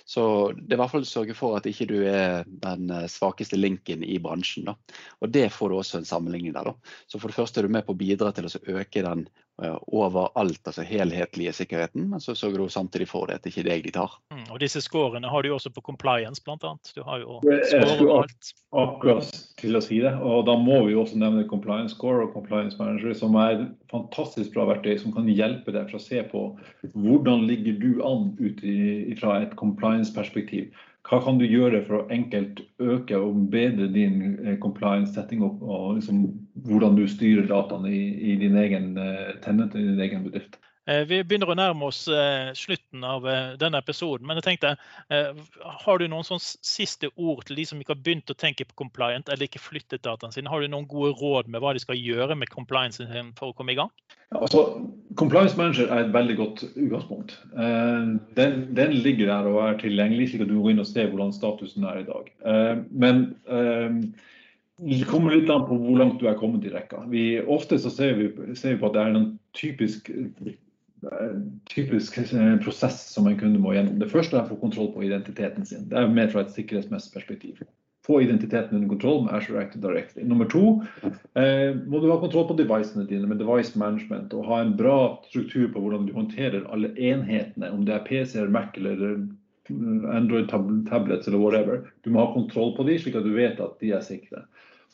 Så 0.07 0.23
det 0.55 0.71
er 0.71 0.77
i 0.77 0.81
hvert 0.81 0.93
fall 0.93 1.03
å 1.03 1.09
sørge 1.09 1.35
for 1.35 1.57
at 1.57 1.67
ikke 1.67 1.89
du 1.89 1.97
er 2.07 2.45
den 2.47 2.91
eh, 2.93 3.09
svakeste 3.11 3.59
linken 3.59 4.05
i 4.07 4.19
bransjen. 4.23 4.69
Da. 4.69 4.77
Og 5.19 5.33
det 5.35 5.49
får 5.55 5.69
du 5.69 5.77
også 5.77 5.99
en 5.99 6.07
sammenligning 6.07 6.55
der. 6.55 6.71
Da. 6.71 6.95
Så 7.11 7.19
for 7.19 7.31
det 7.31 7.39
første 7.39 7.61
er 7.61 7.67
du 7.67 7.75
med 7.75 7.85
på 7.87 7.95
å 7.95 7.99
bidra 7.99 8.31
til 8.35 8.47
å 8.47 8.53
øke 8.77 9.03
den 9.03 9.27
eh, 9.63 9.77
overalt, 9.87 10.61
altså 10.63 10.85
helhetlige 10.87 11.53
sikkerheten, 11.53 12.09
men 12.11 12.23
så 12.23 12.35
sørger 12.35 12.63
du 12.63 12.69
samtidig 12.73 13.07
for 13.09 13.27
det 13.29 13.39
at 13.39 13.45
det 13.45 13.53
ikke 13.53 13.63
er 13.65 13.69
deg 13.71 13.85
de 13.87 13.93
tar. 13.97 14.17
Mm, 14.33 14.45
og 14.53 14.61
disse 14.63 14.81
scorene 14.83 15.31
har 15.31 15.43
du 15.43 15.51
jo 15.51 15.57
også 15.57 15.71
på 15.75 15.83
compliance, 15.85 16.43
bl.a. 16.43 16.73
Du 16.95 17.03
har 17.07 17.23
jo 17.23 17.39
score 17.41 17.91
skulle 17.93 18.17
alt. 18.21 18.51
akkurat 18.83 19.31
til 19.61 19.79
å 19.79 19.83
si 19.83 20.01
det. 20.03 20.13
Og 20.21 20.45
da 20.49 20.57
må 20.59 20.81
vi 20.87 20.95
jo 20.95 21.03
også 21.03 21.19
nevne 21.21 21.47
Compliance 21.49 21.95
Score 21.95 22.25
og 22.25 22.33
Compliance 22.35 22.77
Manager, 22.79 23.15
som 23.17 23.37
er 23.39 23.55
et 23.55 23.69
fantastisk 23.91 24.53
bra 24.55 24.67
verktøy 24.73 24.97
som 25.01 25.15
kan 25.15 25.29
hjelpe 25.29 25.73
deg 25.75 25.89
for 25.89 25.99
å 25.99 26.03
se 26.03 26.21
på 26.31 26.43
hvordan 26.93 27.47
ligger 27.49 27.79
du 27.81 27.89
an 28.05 28.29
ut 28.41 28.61
fra 29.19 29.41
et 29.41 29.55
compliance-perspektiv. 29.59 30.69
Hva 31.07 31.21
kan 31.23 31.37
du 31.39 31.45
gjøre 31.47 31.79
for 31.87 32.01
å 32.01 32.07
enkelt 32.11 32.59
øke 32.83 33.15
og 33.15 33.47
bedre 33.53 33.87
din 33.93 34.35
eh, 34.43 34.57
compliance 34.59 35.13
setting 35.15 35.45
opp, 35.45 35.61
og 35.63 36.01
liksom 36.01 36.25
hvordan 36.65 36.95
du 36.97 37.05
styrer 37.09 37.47
dataene 37.49 37.91
i, 37.91 38.05
i 38.31 38.37
din 38.39 38.57
egen 38.57 38.95
eh, 38.97 39.35
i 39.37 39.83
din 39.83 40.01
egen 40.01 40.25
bedrift? 40.25 40.57
Eh, 40.87 41.03
Vi 41.09 41.19
begynner 41.27 41.51
å 41.51 41.57
nærme 41.57 41.89
oss 41.89 42.05
eh, 42.07 42.53
slutten 42.57 43.03
av 43.03 43.27
denne 43.59 43.81
episoden, 43.83 44.27
men 44.27 44.39
jeg 44.39 44.47
tenkte, 44.47 44.75
har 45.07 45.99
du 45.99 46.07
noen 46.07 46.25
sånn 46.27 46.41
siste 46.41 47.09
ord 47.15 47.43
til 47.47 47.59
de 47.59 47.65
som 47.67 47.81
ikke 47.81 47.93
har 47.93 48.03
begynt 48.03 48.31
å 48.31 48.37
tenke 48.37 48.65
på 48.67 48.77
compliant 48.85 49.29
eller 49.29 49.49
ikke 49.49 49.61
flyttet 49.61 50.05
dataene 50.07 50.35
sine? 50.35 50.49
Har 50.51 50.63
du 50.63 50.71
noen 50.71 50.87
gode 50.89 51.15
råd 51.19 51.51
med 51.51 51.63
hva 51.63 51.73
de 51.75 51.83
skal 51.83 51.99
gjøre 51.99 52.37
med 52.39 52.53
compliance 52.53 53.03
sin 53.03 53.33
for 53.37 53.51
å 53.51 53.57
komme 53.57 53.75
i 53.75 53.79
gang? 53.79 53.91
Ja, 54.31 54.41
Altså, 54.43 54.63
Compliance 55.17 55.57
Manager 55.57 55.91
er 55.91 56.05
et 56.05 56.13
veldig 56.13 56.33
godt 56.37 56.63
utgangspunkt. 56.75 57.37
Den, 58.37 58.57
den 58.75 58.95
ligger 59.01 59.31
der 59.31 59.47
og 59.49 59.61
er 59.63 59.77
tilgjengelig, 59.81 60.27
slik 60.29 60.43
at 60.43 60.51
du 60.51 60.57
går 60.59 60.73
inn 60.75 60.83
og 60.83 60.89
ser 60.89 61.07
hvordan 61.09 61.31
statusen 61.33 61.87
er 61.87 62.01
i 62.01 62.07
dag. 62.07 62.27
Men 62.91 63.23
det 64.77 65.07
kommer 65.09 65.33
litt 65.33 65.49
an 65.49 65.65
på 65.65 65.77
hvor 65.79 65.97
langt 65.97 66.19
du 66.21 66.27
er 66.29 66.37
kommet 66.37 66.65
i 66.67 66.71
rekka. 66.73 67.01
Vi, 67.09 67.39
ofte 67.41 67.79
så 67.81 67.89
ser 67.93 68.13
vi, 68.19 68.29
ser 68.55 68.75
vi 68.75 68.81
på 68.81 68.91
at 68.91 68.97
det 68.97 69.03
er 69.03 69.15
en 69.17 69.31
typisk, 69.57 70.11
eh, 70.13 71.31
typisk 71.71 72.19
eh, 72.21 72.53
prosess 72.61 72.99
som 73.09 73.29
en 73.29 73.39
kunde 73.39 73.61
må 73.63 73.73
gjennom. 73.73 73.97
Det 74.01 74.11
første 74.11 74.37
er 74.37 74.45
å 74.45 74.51
få 74.51 74.59
kontroll 74.61 74.91
på 74.93 75.07
identiteten 75.07 75.65
sin. 75.65 75.87
Det 75.89 75.97
er 75.97 76.13
mer 76.13 76.29
fra 76.33 76.45
et 76.45 76.53
sikkerhetsmessig 76.53 77.15
perspektiv. 77.15 77.63
Få 78.05 78.21
identiteten 78.21 78.77
under 78.77 78.93
kontroll 78.93 79.25
med 79.25 79.33
Azure 79.35 79.63
Active 79.65 79.81
Directly. 79.81 80.27
Nummer 80.29 80.45
to 80.47 80.77
eh, 81.33 81.73
må 81.89 81.99
du 81.99 82.11
ha 82.11 82.21
kontroll 82.21 82.45
på 82.51 82.59
devicene 82.61 83.07
dine 83.09 83.27
med 83.27 83.41
device 83.41 83.73
management 83.75 84.37
og 84.37 84.45
ha 84.47 84.61
en 84.61 84.77
bra 84.77 84.99
struktur 85.31 85.71
på 85.73 85.81
hvordan 85.81 86.05
du 86.05 86.13
håndterer 86.15 86.69
alle 86.69 86.93
enhetene, 86.93 87.73
om 87.73 87.81
det 87.89 87.97
er 87.97 88.05
PC-er, 88.05 88.53
Mac 88.53 88.77
eller 88.77 89.25
Android 89.69 90.47
tab 90.51 90.69
tablets 90.89 91.27
eller 91.27 91.41
whatever. 91.41 91.83
Du 92.03 92.11
må 92.13 92.23
ha 92.23 92.33
kontroll 92.33 92.73
på 92.77 92.85
de, 92.87 92.97
slik 93.01 93.17
at 93.19 93.27
du 93.27 93.35
vet 93.35 93.61
at 93.63 93.77
de 93.83 93.93
er 93.95 94.05
sikre. 94.05 94.45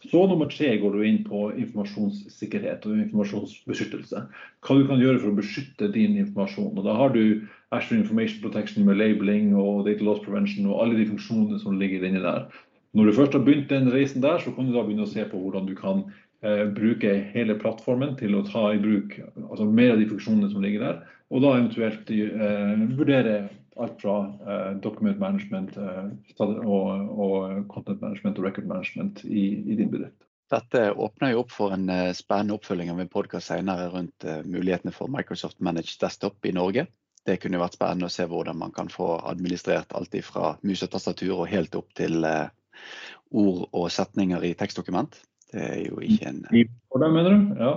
Så 0.04 0.26
nummer 0.28 0.50
tre 0.52 0.74
går 0.82 0.96
du 0.96 1.04
inn 1.08 1.22
på 1.24 1.46
informasjonssikkerhet 1.62 2.84
og 2.90 2.98
informasjonsbeskyttelse. 3.06 4.24
Hva 4.66 4.76
du 4.76 4.84
kan 4.90 5.00
gjøre 5.00 5.22
for 5.22 5.32
å 5.32 5.38
beskytte 5.38 5.88
din 5.94 6.18
informasjon. 6.20 6.74
Og 6.76 6.84
da 6.84 6.96
har 6.98 7.14
du 7.16 7.46
Azure 7.72 8.02
Information 8.02 8.44
Protection 8.44 8.84
med 8.88 9.00
labeling 9.00 9.54
og 9.56 9.86
data 9.88 10.04
loss 10.04 10.20
prevention 10.26 10.68
og 10.68 10.82
alle 10.84 11.00
de 11.00 11.08
funksjonene 11.08 11.62
som 11.62 11.80
ligger 11.80 12.04
inni 12.04 12.24
der. 12.24 12.50
Når 12.94 13.10
du 13.10 13.16
først 13.18 13.38
har 13.38 13.46
begynt 13.48 13.72
den 13.72 13.90
reisen 13.94 14.22
der, 14.22 14.44
så 14.44 14.52
kan 14.54 14.68
du 14.68 14.76
da 14.76 14.84
begynne 14.84 15.08
å 15.08 15.14
se 15.14 15.24
på 15.30 15.40
hvordan 15.40 15.66
du 15.70 15.74
kan 15.78 16.04
eh, 16.44 16.68
bruke 16.76 17.16
hele 17.34 17.56
plattformen 17.62 18.18
til 18.20 18.36
å 18.38 18.44
ta 18.46 18.68
i 18.74 18.82
bruk 18.84 19.16
altså 19.48 19.66
mer 19.66 19.96
av 19.96 20.04
de 20.04 20.10
funksjonene 20.12 20.52
som 20.52 20.62
ligger 20.62 20.84
der, 20.84 21.00
og 21.34 21.42
da 21.42 21.56
eventuelt 21.56 22.12
eh, 22.14 22.84
vurdere 23.00 23.38
alt 23.76 24.02
fra 24.02 24.18
uh, 24.28 24.82
document 24.82 25.20
management 25.20 25.78
uh, 25.78 26.10
og, 26.40 27.10
og 27.20 27.64
content 27.72 28.02
management 28.02 28.40
og 28.40 28.46
record 28.48 28.68
management 28.70 29.24
i, 29.26 29.46
i 29.66 29.78
din 29.80 29.92
bedrift. 29.92 30.20
Dette 30.54 30.92
åpner 30.92 31.34
jo 31.34 31.42
opp 31.42 31.54
for 31.54 31.74
en 31.76 31.88
uh, 31.90 32.12
spennende 32.16 32.58
oppfølging 32.58 32.92
av 32.94 33.02
en 33.02 33.12
podkast 33.12 33.50
senere 33.52 33.90
rundt 33.94 34.28
mulighetene 34.46 34.94
for 34.96 35.12
Microsoft 35.12 35.62
Managed 35.64 35.98
Desktop 36.04 36.46
i 36.46 36.54
Norge. 36.56 36.88
Det 37.24 37.40
kunne 37.40 37.62
vært 37.62 37.78
spennende 37.78 38.10
å 38.10 38.14
se 38.14 38.28
hvordan 38.28 38.60
man 38.60 38.74
kan 38.76 38.92
få 38.92 39.16
administrert 39.30 39.96
alt 39.96 40.16
fra 40.28 40.58
mus 40.62 40.84
og 40.84 40.92
tastatur 40.92 41.38
og 41.38 41.52
helt 41.52 41.76
opp 41.80 41.94
til 41.96 42.20
ord 42.24 43.62
og 43.72 43.88
setninger 43.96 44.44
i 44.44 44.52
tekstdokument. 44.60 45.16
Det 45.54 45.64
er 45.64 45.80
jo 45.86 46.02
ikke 46.04 46.34
en 46.34 46.44
For 46.92 47.00
deg, 47.00 47.16
mener 47.16 47.32
du? 47.32 47.38
Ja. 47.62 47.74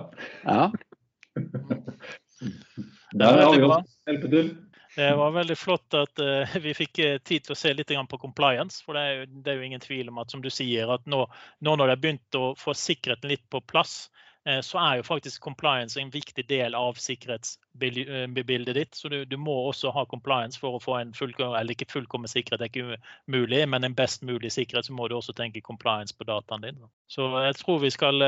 Ja, 0.48 0.70
Der 3.18 3.24
har 3.24 3.56
vi 3.56 3.62
også 3.64 3.82
hjelpe 4.06 4.30
til. 4.30 4.48
Det 4.96 5.14
var 5.16 5.30
veldig 5.30 5.58
flott 5.58 5.94
at 5.94 6.20
uh, 6.24 6.56
vi 6.64 6.72
fikk 6.74 6.98
eh, 7.04 7.18
tid 7.20 7.44
til 7.44 7.52
å 7.52 7.58
se 7.58 7.72
litt 7.76 7.92
på 8.08 8.18
compliance. 8.18 8.80
For 8.84 8.96
det 8.96 9.02
er, 9.02 9.16
jo, 9.18 9.26
det 9.44 9.52
er 9.52 9.58
jo 9.58 9.66
ingen 9.66 9.82
tvil 9.84 10.08
om 10.08 10.22
at 10.22 10.32
som 10.32 10.40
du 10.40 10.48
sier, 10.50 10.88
at 10.88 11.04
nå, 11.04 11.26
nå 11.60 11.74
når 11.76 11.84
det 11.84 11.96
har 11.96 12.04
begynt 12.04 12.38
å 12.38 12.54
få 12.56 12.72
sikkerheten 12.72 13.28
litt 13.28 13.44
på 13.52 13.60
plass, 13.60 14.08
eh, 14.48 14.62
så 14.64 14.80
er 14.80 14.96
jo 14.96 15.04
faktisk 15.04 15.42
compliance 15.44 16.00
en 16.00 16.12
viktig 16.14 16.46
del 16.48 16.78
av 16.78 16.96
sikkerhetsbildet 16.96 18.72
ditt. 18.78 18.96
Så 18.96 19.12
du, 19.12 19.18
du 19.28 19.36
må 19.36 19.58
også 19.66 19.92
ha 19.92 20.06
compliance 20.08 20.56
for 20.62 20.78
å 20.78 20.80
få 20.80 20.96
en 21.02 21.12
fullkommen, 21.18 21.58
eller 21.60 21.76
ikke 21.76 21.92
fullkommen 21.92 22.32
sikkerhet, 22.32 22.64
det 22.64 22.70
er 22.70 22.72
ikke 22.72 23.36
mulig, 23.36 23.66
men 23.68 23.84
en 23.84 23.98
best 24.00 24.24
mulig 24.24 24.54
sikkerhet, 24.56 24.88
så 24.88 24.96
må 24.96 25.10
du 25.12 25.18
også 25.18 25.36
tenke 25.36 25.60
compliance 25.60 26.16
på 26.16 26.24
dataen 26.24 26.64
din. 26.64 26.80
Så 27.12 27.28
jeg 27.44 27.60
tror 27.60 27.84
vi 27.84 27.92
skal 27.92 28.24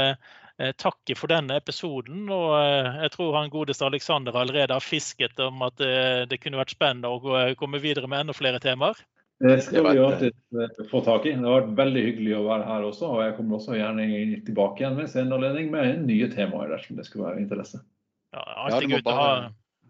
takke 0.79 1.15
for 1.19 1.31
denne 1.31 1.59
episoden. 1.61 2.25
Og 2.35 2.55
eh, 2.59 3.03
jeg 3.05 3.15
tror 3.15 3.37
han 3.39 3.53
godeste 3.53 3.87
Alexander 3.87 4.37
allerede 4.37 4.75
har 4.75 4.85
fisket 4.85 5.39
om 5.45 5.63
at 5.67 5.81
eh, 5.85 6.25
det 6.31 6.41
kunne 6.43 6.61
vært 6.61 6.75
spennende 6.75 7.13
å 7.13 7.55
komme 7.61 7.83
videre 7.83 8.11
med 8.11 8.27
enda 8.27 8.37
flere 8.37 8.61
temaer. 8.63 8.99
Det 9.39 9.61
skal 9.63 9.87
vi 9.87 9.99
alltid 10.03 10.35
eh, 10.59 10.81
få 10.91 11.01
tak 11.07 11.27
i. 11.27 11.37
Det 11.37 11.47
har 11.47 11.61
vært 11.61 11.77
veldig 11.79 12.03
hyggelig 12.09 12.33
å 12.41 12.47
være 12.49 12.67
her 12.67 12.89
også. 12.89 13.13
Og 13.13 13.23
jeg 13.23 13.37
kommer 13.37 13.61
også 13.61 13.77
gjerne 13.79 14.09
tilbake 14.49 14.83
igjen 14.83 14.99
med 14.99 15.15
en 15.23 15.37
anledning 15.37 15.71
med 15.75 16.03
nye 16.09 16.31
temaer 16.33 16.75
dersom 16.75 16.99
det 16.99 17.07
skulle 17.07 17.29
være 17.29 17.45
interesse. 17.45 17.81
Ja, 18.35 18.43
Ja, 18.43 18.65
alltid 18.67 18.91
må 18.91 18.99
godt 18.99 19.13
å 19.13 19.19
ha 19.21 19.31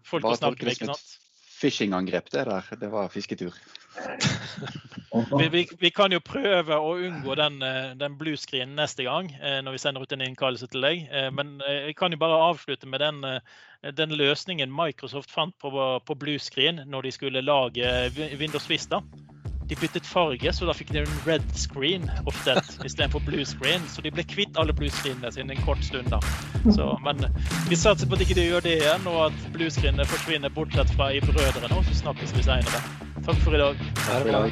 folk 0.05 0.29
å 0.29 0.35
snakke 0.37 0.67
med. 0.67 0.77
ikke 0.77 0.91
sant? 0.91 1.17
Phishing-angrep, 1.59 2.31
det 2.31 2.45
der. 2.47 2.67
Det 2.79 2.91
var 2.91 3.09
fisketur. 3.11 3.53
Vi, 5.39 5.47
vi, 5.49 5.67
vi 5.79 5.89
kan 5.91 6.13
jo 6.13 6.19
prøve 6.21 6.75
å 6.77 6.91
unngå 7.01 7.33
den, 7.39 7.55
eh, 7.65 7.95
den 7.97 8.13
bluescreenen 8.19 8.77
neste 8.77 9.07
gang 9.07 9.31
eh, 9.41 9.57
når 9.65 9.73
vi 9.75 9.81
sender 9.81 10.05
ut 10.05 10.13
en 10.13 10.21
innkallelse 10.21 10.69
til 10.69 10.85
deg. 10.85 11.07
Eh, 11.09 11.31
Men 11.33 11.57
jeg 11.65 11.95
kan 11.97 12.13
jo 12.13 12.21
bare 12.21 12.37
avslutte 12.51 12.87
med 12.87 13.01
den, 13.01 13.25
den 13.97 14.13
løsningen 14.13 14.71
Microsoft 14.71 15.33
fant 15.33 15.57
på, 15.57 15.73
på 16.05 16.19
bluescreen 16.21 16.83
når 16.85 17.09
de 17.09 17.15
skulle 17.17 17.41
lage 17.41 17.89
Windows 18.37 18.69
Vista. 18.69 19.01
De 19.69 19.77
byttet 19.77 20.07
farge, 20.09 20.53
så 20.53 20.65
da 20.65 20.73
fikk 20.73 20.93
de 20.95 21.03
en 21.03 21.19
red 21.27 21.45
screen 21.57 22.07
ofte 22.29 22.55
istedenfor 22.87 23.21
blue 23.27 23.45
screen. 23.45 23.85
Så 23.89 24.01
de 24.05 24.13
ble 24.13 24.25
kvitt 24.25 24.57
alle 24.57 24.73
bluescreenene 24.75 25.31
sine 25.35 25.53
en 25.55 25.65
kort 25.65 25.83
stund. 25.85 26.09
da. 26.09 26.21
Så, 26.73 26.89
men 27.05 27.21
vi 27.69 27.77
satser 27.77 28.09
på 28.09 28.17
at 28.17 28.25
ikke 28.25 28.39
de 28.39 28.47
gjør 28.49 28.65
det 28.65 28.79
igjen, 28.79 29.07
og 29.11 29.29
at 29.29 29.45
bluescreenene 29.53 30.09
forsvinner 30.09 30.53
bortsett 30.53 30.91
fra 30.97 31.11
i 31.13 31.21
Brødrene. 31.25 31.71
Og 31.77 31.85
så 31.85 32.01
snakkes 32.01 32.33
vi 32.37 32.47
seinere. 32.49 32.83
Takk 33.25 33.45
for 33.45 33.53
i 33.53 33.61
dag. 33.61 33.87
Ha 34.07 34.23
det 34.23 34.33
bra. 34.33 34.45